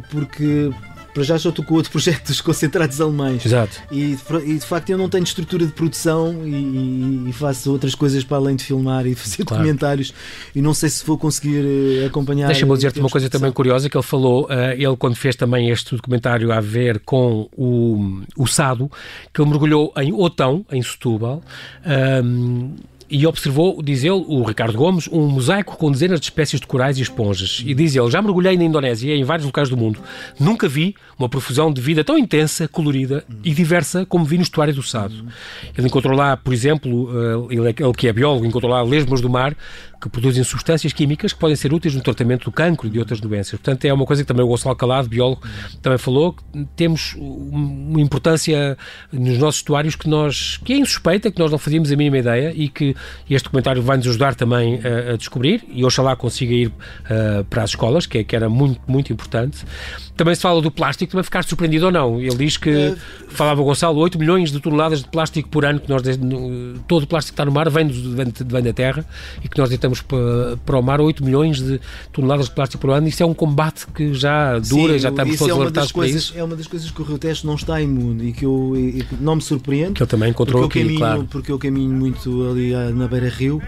porque 0.10 0.72
para 1.14 1.24
já 1.24 1.38
já 1.38 1.50
estou 1.50 1.64
com 1.64 1.76
outro 1.76 1.92
projeto 1.92 2.28
dos 2.28 2.42
concentrados 2.42 3.00
alemães. 3.00 3.46
Exato. 3.46 3.82
E, 3.92 4.18
e, 4.46 4.54
de 4.58 4.66
facto 4.66 4.90
eu 4.90 4.98
não 4.98 5.10
tenho 5.10 5.24
estrutura 5.24 5.66
de 5.66 5.72
produção 5.72 6.46
e, 6.46 7.30
e 7.30 7.34
faço 7.34 7.72
outras 7.72 7.96
coisas 7.96 8.24
para 8.24 8.38
além 8.38 8.56
de 8.56 8.64
filmar 8.64 9.06
e 9.06 9.16
fazer 9.16 9.44
claro. 9.44 9.64
documentários 9.64 10.14
e 10.56 10.62
não 10.62 10.74
sei 10.74 10.90
se 10.90 11.06
vou 11.06 11.18
conseguir 11.18 11.64
uh, 11.64 12.06
acompanhar. 12.08 12.48
Deixa-me 12.48 12.74
dizer-te 12.74 13.00
uma 13.00 13.10
coisa 13.10 13.30
também 13.30 13.52
curiosa 13.52 13.90
que 13.90 13.98
ele 13.98 14.04
falou, 14.04 14.46
uh, 14.46 14.72
ele 14.76 14.96
quando 14.98 15.16
fez 15.16 15.36
também 15.36 15.70
este 15.70 15.96
documentário 15.96 16.52
a 16.52 16.60
ver 16.60 17.00
com 17.00 17.50
o, 17.58 18.22
o 18.38 18.48
Sado, 18.48 18.90
que 19.34 19.42
ele 19.42 19.50
mergulhou 19.50 19.94
em 19.98 20.14
Otão, 20.14 20.66
em 20.72 20.82
Setúbal. 20.82 21.42
Um, 22.24 22.76
e 23.12 23.28
observou, 23.28 23.84
diz 23.84 24.06
ele, 24.06 24.24
o 24.26 24.42
Ricardo 24.44 24.78
Gomes, 24.78 25.10
um 25.12 25.28
mosaico 25.28 25.76
com 25.76 25.92
dezenas 25.92 26.20
de 26.20 26.28
espécies 26.28 26.62
de 26.62 26.66
corais 26.66 26.98
e 26.98 27.02
esponjas. 27.02 27.62
E 27.66 27.74
diz 27.74 27.94
ele, 27.94 28.10
já 28.10 28.22
mergulhei 28.22 28.56
na 28.56 28.64
Indonésia 28.64 29.14
e 29.14 29.20
em 29.20 29.24
vários 29.26 29.46
locais 29.46 29.68
do 29.68 29.76
mundo. 29.76 30.00
Nunca 30.40 30.68
vi 30.68 30.96
uma 31.20 31.28
profusão 31.28 31.74
de 31.74 31.82
vida 31.82 32.06
tão 32.06 32.18
intensa, 32.18 32.70
colorida 32.70 33.26
e 33.44 33.54
diversa 33.54 34.06
como 34.06 34.24
vi 34.24 34.38
no 34.38 34.44
estuário 34.44 34.74
do 34.74 34.82
Sado. 34.82 35.26
Ele 35.78 35.88
encontrou 35.88 36.16
lá, 36.16 36.38
por 36.38 36.54
exemplo, 36.54 37.10
eh, 37.14 37.56
ele, 37.56 37.68
ele 37.68 37.94
que 37.94 38.08
é 38.08 38.14
biólogo, 38.14 38.46
encontrou 38.46 38.72
lá 38.72 38.82
lesmas 38.82 39.20
do 39.20 39.30
mar 39.30 39.56
que 40.02 40.10
produzem 40.10 40.44
substâncias 40.44 40.92
químicas 40.92 41.32
que 41.32 41.40
podem 41.40 41.56
ser 41.56 41.72
úteis 41.72 41.94
no 41.94 42.02
tratamento 42.02 42.46
do 42.46 42.52
cancro 42.52 42.88
e 42.88 42.90
de 42.90 42.98
outras 42.98 43.20
doenças. 43.20 43.52
Portanto, 43.52 43.86
é 43.86 43.94
uma 43.94 44.06
coisa 44.06 44.24
que 44.24 44.28
também 44.28 44.44
o 44.44 44.48
Gonçalo 44.48 44.76
Calado, 44.76 45.08
biólogo, 45.08 45.44
também 45.82 46.00
falou, 46.00 46.34
que 46.34 46.44
temos 46.76 47.16
uma 47.20 48.02
importância 48.02 48.76
nos 49.12 49.38
nossos 49.38 49.60
estuários 49.60 49.96
que 49.96 50.10
nós, 50.10 50.58
que 50.66 50.74
é 50.74 50.78
insuspeita, 50.78 51.32
que 51.32 51.40
nós 51.40 51.52
não 51.52 51.60
fazíamos 51.60 51.92
a 51.92 51.96
mínima 51.96 52.18
ideia 52.18 52.52
e 52.56 52.68
que 52.68 52.96
este 53.30 53.46
documentário 53.46 53.82
vai 53.82 53.98
nos 53.98 54.08
ajudar 54.08 54.36
também 54.36 54.80
a, 54.84 55.14
a 55.14 55.18
descobrir 55.18 55.64
e 55.72 55.84
oxalá 55.86 56.16
consiga 56.16 56.54
ir 56.54 56.68
uh, 56.68 57.44
para 57.50 57.64
as 57.64 57.72
escolas, 57.72 58.06
que, 58.06 58.20
é, 58.20 58.24
que 58.24 58.36
era 58.36 58.50
muito, 58.50 58.80
muito 58.88 59.12
importante. 59.12 59.66
Também 60.16 60.36
se 60.36 60.42
fala 60.42 60.62
do 60.62 60.70
plástico, 60.70 61.12
também 61.12 61.24
ficar 61.24 61.44
surpreendido 61.44 61.86
ou 61.86 61.92
não. 61.92 62.20
Ele 62.20 62.36
diz 62.36 62.58
que, 62.58 62.70
é... 62.70 62.96
falava 63.30 63.62
o 63.62 63.66
Gonçalo, 63.66 63.98
8 64.00 64.20
milhões 64.20 64.52
de 64.52 64.60
toneladas 64.60 65.02
de 65.02 65.08
plástico 65.08 65.50
por 65.50 65.66
ano, 65.66 65.80
que 65.80 65.90
nós, 65.90 66.04
todo 66.88 67.04
o 67.04 67.08
plástico 67.08 67.34
que 67.34 67.42
está 67.42 67.46
no 67.46 67.52
mar 67.52 67.70
vem, 67.70 67.88
vem, 67.88 68.32
vem 68.46 68.64
da 68.64 68.74
terra 68.74 69.06
e 69.44 69.50
que 69.50 69.58
nós 69.58 69.70
deitamos 69.70 70.02
para, 70.02 70.58
para 70.66 70.78
o 70.78 70.82
mar 70.84 71.02
8 71.02 71.24
milhões 71.24 71.62
de 71.62 71.80
toneladas 72.12 72.48
de 72.48 72.52
plástico 72.52 72.82
por 72.82 72.92
ano. 72.92 73.08
Isso 73.08 73.24
é 73.24 73.26
um 73.26 73.34
combate 73.34 73.88
que 73.88 74.14
já 74.14 74.60
dura, 74.60 74.94
Sim, 74.94 75.00
já 75.00 75.10
estamos 75.10 75.38
todos 75.38 75.56
é 75.56 75.60
alertados 75.60 75.92
para 75.92 76.08
isso. 76.08 76.34
É 76.36 76.44
uma 76.44 76.56
das 76.56 76.68
coisas 76.68 76.92
que 76.92 77.02
o 77.02 77.06
Rio 77.06 77.18
Tejo 77.18 77.48
não 77.48 77.56
está 77.56 77.82
imune 77.82 78.30
e 78.30 78.34
que 78.34 78.46
eu 78.46 78.74
e 78.76 79.06
não 79.20 79.36
me 79.36 79.42
surpreende. 79.42 79.94
Que 79.94 80.04
ele 80.04 80.10
também 80.10 80.30
encontrou 80.30 80.64
porque 80.64 80.80
aqui, 80.80 80.88
caminho, 80.88 81.00
claro. 81.00 81.28
Porque 81.30 81.52
eu 81.52 81.60
caminho 81.60 81.92
muito 81.92 82.50
ali 82.50 82.74
na 82.96 83.08
beira-rio 83.08 83.62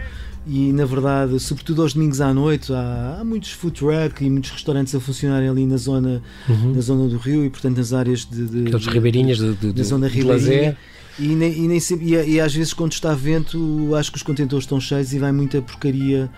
e 0.46 0.74
na 0.74 0.86
verdade, 0.86 1.40
sobretudo 1.40 1.82
aos 1.82 1.94
domingos 1.94 2.20
à 2.20 2.34
noite, 2.34 2.74
há, 2.74 3.18
há 3.20 3.24
muitos 3.24 3.52
food 3.52 3.80
truck 3.80 4.24
e 4.24 4.30
muitos 4.30 4.52
restaurantes 4.52 4.94
a 4.94 5.00
funcionarem 5.00 5.48
ali 5.48 5.66
na 5.66 5.78
zona, 5.78 6.22
uhum. 6.50 6.74
na 6.74 6.82
zona 6.82 7.08
do 7.08 7.18
Rio 7.18 7.46
e 7.46 7.50
portanto 7.50 7.78
nas 7.78 7.94
áreas 7.94 8.26
de, 8.26 8.46
de, 8.48 8.68
Aqueles 8.68 8.88
ribeirinhas 8.88 9.38
de, 9.38 9.54
de, 9.54 9.72
da 9.72 9.84
zona 9.84 10.08
ribeirinha. 10.08 10.78
E, 11.18 11.28
nem, 11.28 11.54
e, 11.54 11.68
nem 11.68 11.80
sempre, 11.80 12.08
e, 12.08 12.32
e, 12.32 12.42
às 12.42 12.54
vezes 12.54 12.74
quando 12.74 12.92
está 12.92 13.14
vento 13.14 13.96
acho 13.96 14.12
que 14.12 14.18
os 14.18 14.24
contentores 14.24 14.64
estão 14.64 14.82
cheios 14.82 15.14
e 15.14 15.20
vai 15.20 15.32
muita 15.32 15.62
porcaria 15.62 16.30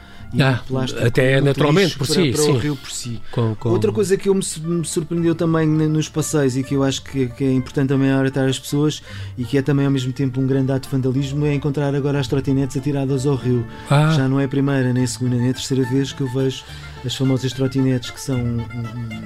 ah, 0.42 0.62
plástico 0.68 1.06
até 1.06 1.42
naturalmente 1.42 1.98
por 1.98 2.08
para, 2.08 2.16
si, 2.16 2.32
para 2.32 2.42
sim. 2.42 2.52
o 2.52 2.58
rio 2.58 2.76
por 2.76 2.92
si. 2.92 3.22
Com, 3.32 3.56
com... 3.56 3.70
Outra 3.70 3.92
coisa 3.92 4.18
que 4.18 4.30
eu 4.30 4.36
me, 4.36 4.42
me, 4.64 4.86
surpreendeu 4.86 5.36
também 5.36 5.68
nos 5.68 6.10
passeios 6.10 6.58
e 6.58 6.64
que 6.64 6.76
eu 6.76 6.84
acho 6.84 7.02
que, 7.04 7.28
que 7.28 7.44
é 7.44 7.54
importante 7.54 7.90
também 7.90 8.12
alertar 8.12 8.48
as 8.48 8.60
pessoas 8.60 9.02
e 9.38 9.44
que 9.44 9.58
é 9.58 9.62
também 9.62 9.86
ao 9.86 9.92
mesmo 9.92 10.12
tempo 10.14 10.40
um 10.40 10.48
grande 10.48 10.72
ato 10.72 10.88
de 10.88 10.96
vandalismo 10.96 11.46
é 11.46 11.54
encontrar 11.54 11.94
agora 11.94 12.20
as 12.20 12.28
trotinetes 12.28 12.78
atiradas 12.78 13.26
ao 13.26 13.36
rio. 13.36 13.66
Ah. 13.90 14.12
Já 14.16 14.28
não 14.28 14.40
é 14.40 14.46
a 14.46 14.50
primeira, 14.50 14.92
nem 14.94 15.04
a 15.04 15.08
segunda, 15.08 15.36
nem 15.36 15.50
a 15.50 15.54
terceira 15.54 15.84
vez 15.84 16.12
que 16.12 16.22
eu 16.22 16.28
vejo 16.28 16.64
as 17.06 17.16
famosas 17.16 17.54
trotinetes 17.54 18.10
que 18.10 18.20
são, 18.20 18.38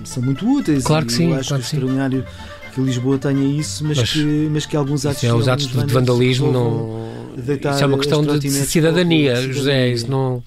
são 0.04 0.22
muito 0.22 0.46
úteis. 0.48 0.84
Claro 0.84 1.06
que 1.06 1.14
sim, 1.14 1.32
eu 1.32 1.36
acho 1.36 1.50
claro 1.50 1.64
que 1.64 1.68
é 1.68 1.78
extraordinário 1.78 2.26
que 2.74 2.82
Lisboa 2.82 3.18
tenha 3.18 3.44
isso, 3.44 3.84
mas, 3.86 3.98
mas, 3.98 4.12
que, 4.12 4.50
mas 4.52 4.66
que 4.66 4.78
alguns 4.78 5.06
atos, 5.06 5.24
é, 5.24 5.34
os 5.34 5.48
atos 5.48 5.68
de 5.68 5.94
vandalismo 5.94 6.52
não. 6.52 7.19
Isso 7.40 7.84
é 7.84 7.86
uma 7.86 7.98
questão 7.98 8.22
de 8.24 8.50
cidadania, 8.50 9.36
José. 9.52 9.90
Isso 9.90 10.10
não. 10.10 10.44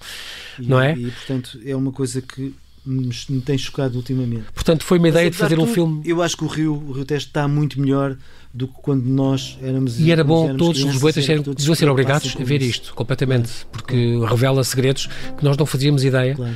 E, 0.59 0.67
não 0.67 0.79
é? 0.79 0.93
E, 0.93 1.11
portanto, 1.11 1.59
é 1.65 1.75
uma 1.75 1.91
coisa 1.91 2.21
que 2.21 2.53
me 2.85 3.41
tem 3.41 3.57
chocado 3.57 3.95
ultimamente. 3.97 4.45
Portanto, 4.53 4.83
foi 4.83 4.97
uma 4.97 5.07
ideia 5.07 5.29
de 5.31 5.37
fazer 5.37 5.57
um 5.57 5.67
filme. 5.67 6.01
Eu 6.05 6.21
acho 6.21 6.35
que 6.35 6.43
o 6.43 6.47
Rio, 6.47 6.73
o 6.73 6.91
Rio 6.91 7.05
Teste 7.05 7.29
está 7.29 7.47
muito 7.47 7.79
melhor 7.79 8.17
do 8.53 8.67
que 8.67 8.75
quando 8.81 9.05
nós 9.05 9.57
éramos. 9.61 9.99
E 9.99 10.11
era 10.11 10.23
bom 10.23 10.55
todos 10.55 10.83
os 10.83 10.91
lisboetas 10.91 11.25
deviam 11.25 11.75
ser 11.75 11.89
obrigados 11.89 12.35
a 12.39 12.43
ver 12.43 12.61
isto, 12.61 12.93
completamente, 12.93 13.65
porque 13.71 14.15
claro. 14.17 14.35
revela 14.35 14.63
segredos 14.63 15.07
que 15.37 15.43
nós 15.43 15.57
não 15.57 15.65
fazíamos 15.65 16.03
ideia. 16.03 16.35
Claro. 16.35 16.55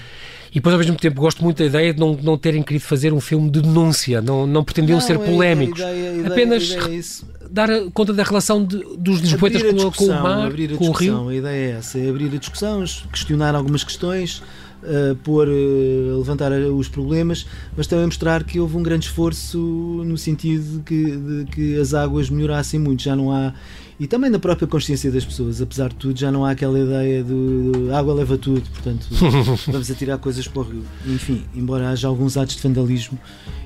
Depois, 0.60 0.74
ao 0.74 0.80
mesmo 0.80 0.96
tempo, 0.96 1.20
gosto 1.22 1.44
muito 1.44 1.58
da 1.58 1.66
ideia 1.66 1.94
de 1.94 2.00
não, 2.00 2.14
não 2.22 2.38
terem 2.38 2.62
querido 2.64 2.86
fazer 2.86 3.14
um 3.14 3.20
filme 3.20 3.50
de 3.50 3.62
denúncia, 3.62 4.22
não, 4.22 4.46
não 4.48 4.64
pretendiam 4.64 4.98
Não, 5.00 5.06
ser 5.06 5.14
a- 5.14 5.16
a 5.16 5.20
polémicos. 5.20 5.80
ideia- 5.80 5.94
a 6.12 6.14
ideia- 6.14 6.28
Apenas 6.28 6.64
a 6.64 6.66
ideia 6.66 6.88
é 6.90 6.96
isso. 6.96 7.28
dar 7.50 7.70
conta 7.94 8.14
da 8.14 8.24
relação 8.24 8.64
de- 8.64 8.84
dos 8.98 9.20
lisboetas 9.20 9.62
com, 9.64 9.92
com 9.92 10.06
o 10.06 10.08
mar, 10.24 10.46
abrir 10.48 10.74
a 10.74 10.78
com 10.78 10.90
o 10.90 10.92
rio. 10.92 11.30
A 11.30 11.36
ideia 11.36 11.74
é 11.74 11.78
essa, 11.78 11.98
é 12.00 12.10
abrir 12.10 12.34
a 12.34 12.38
discussão, 12.38 12.84
questionar 13.12 13.56
algumas 13.56 13.84
questões, 13.84 14.42
uh, 14.84 15.16
pôr, 15.18 15.48
uh, 15.48 16.18
levantar 16.18 16.52
uh, 16.52 16.76
os 16.76 16.88
problemas, 16.88 17.46
mas 17.76 17.88
também 17.88 18.06
mostrar 18.06 18.44
que 18.44 18.60
houve 18.60 18.78
um 18.78 18.84
grande 18.84 19.06
esforço 19.06 19.58
no 20.06 20.18
sentido 20.18 20.78
de 20.78 20.84
que, 20.84 21.06
de 21.06 21.46
que 21.52 21.80
as 21.80 21.94
águas 21.94 22.30
melhorassem 22.30 22.80
muito. 22.80 23.04
Já 23.04 23.16
não 23.16 23.32
há. 23.32 23.54
E 24.00 24.06
também 24.06 24.30
na 24.30 24.38
própria 24.38 24.68
consciência 24.68 25.12
das 25.12 25.26
pessoas, 25.26 25.60
apesar 25.60 25.90
de 25.90 25.96
tudo, 25.96 26.20
já 26.20 26.32
não 26.32 26.46
há 26.46 26.52
aquela 26.52 26.80
ideia 26.80 27.24
de, 27.24 27.72
de 27.72 27.92
água 27.92 28.14
leva 28.14 28.38
tudo, 28.38 28.62
portanto 28.70 29.08
vamos 29.66 29.90
atirar 29.90 30.20
coisas 30.20 30.48
para 30.48 30.62
o 30.62 30.64
rio. 30.64 30.84
Enfim, 31.08 31.44
embora 31.56 31.90
haja 31.90 32.08
alguns 32.08 32.38
atos 32.38 32.56
de 32.56 32.62
vandalismo 32.62 33.18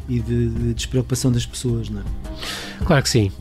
e 0.07 0.19
de, 0.19 0.49
de 0.49 0.73
despreocupação 0.73 1.31
das 1.33 1.45
pessoas, 1.45 1.89
não 1.89 1.99
é? 1.99 2.03
Claro 2.85 3.03
que 3.03 3.09
sim. 3.09 3.31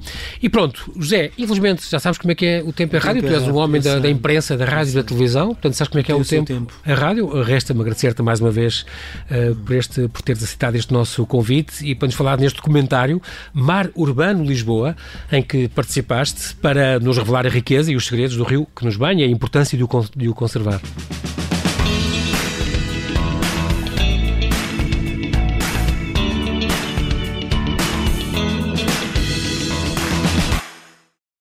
E 0.43 0.49
pronto, 0.49 0.93
José, 0.97 1.31
infelizmente 1.37 1.89
já 1.91 1.99
sabes 1.99 2.19
como 2.19 2.33
é 2.33 2.35
que 2.35 2.47
é 2.47 2.63
o 2.65 2.73
tempo 2.73 2.95
em 2.95 2.99
O 2.99 3.03
rádio, 3.03 3.23
tempo 3.23 3.33
tu 3.33 3.35
é 3.35 3.37
és 3.37 3.43
um 3.43 3.47
rápido, 3.47 3.59
homem 3.59 3.81
da, 3.81 3.93
sei. 3.93 4.01
da 4.01 4.11
imprensa, 4.11 4.57
da 4.57 4.65
rádio 4.65 4.93
e 4.93 4.95
da 4.95 5.03
televisão, 5.03 5.49
portanto 5.49 5.75
sabes 5.75 5.89
como 5.89 6.01
é 6.01 6.03
que 6.03 6.13
é 6.13 6.15
o 6.15 6.25
tempo, 6.25 6.47
tempo. 6.47 6.75
a 6.85 6.95
rádio. 6.95 7.43
Resta-me 7.43 7.81
agradecer-te 7.81 8.23
mais 8.23 8.41
uma 8.41 8.51
vez 8.51 8.85
eh, 9.31 9.53
por, 9.65 9.75
este, 9.75 10.09
por 10.09 10.23
teres 10.23 10.43
aceitado 10.43 10.77
este 10.77 10.93
nosso 10.93 11.25
convite 11.27 11.85
e 11.85 11.95
para 11.95 12.07
nos 12.07 12.15
falar 12.15 12.39
neste 12.39 12.57
documentário 12.57 13.21
Mar 13.53 13.89
Urbano 13.95 14.45
Lisboa, 14.45 14.97
em 15.33 15.43
que 15.43 15.69
participaste 15.69 16.55
para 16.57 16.99
nos 17.01 17.19
revelar 17.19 17.47
a 17.47 17.51
riqueza 17.51 17.91
e 17.91 17.97
os 17.97 18.07
segredos 18.07 18.37
do 18.37 18.45
rio 18.45 18.67
que 18.75 18.85
nos 18.85 18.97
banha 18.97 19.25
e 19.25 19.29
a 19.29 19.31
importância 19.31 19.77
de 19.77 19.85
o, 19.85 19.89
de 20.17 20.29
o 20.29 20.35
conservar. 20.35 20.81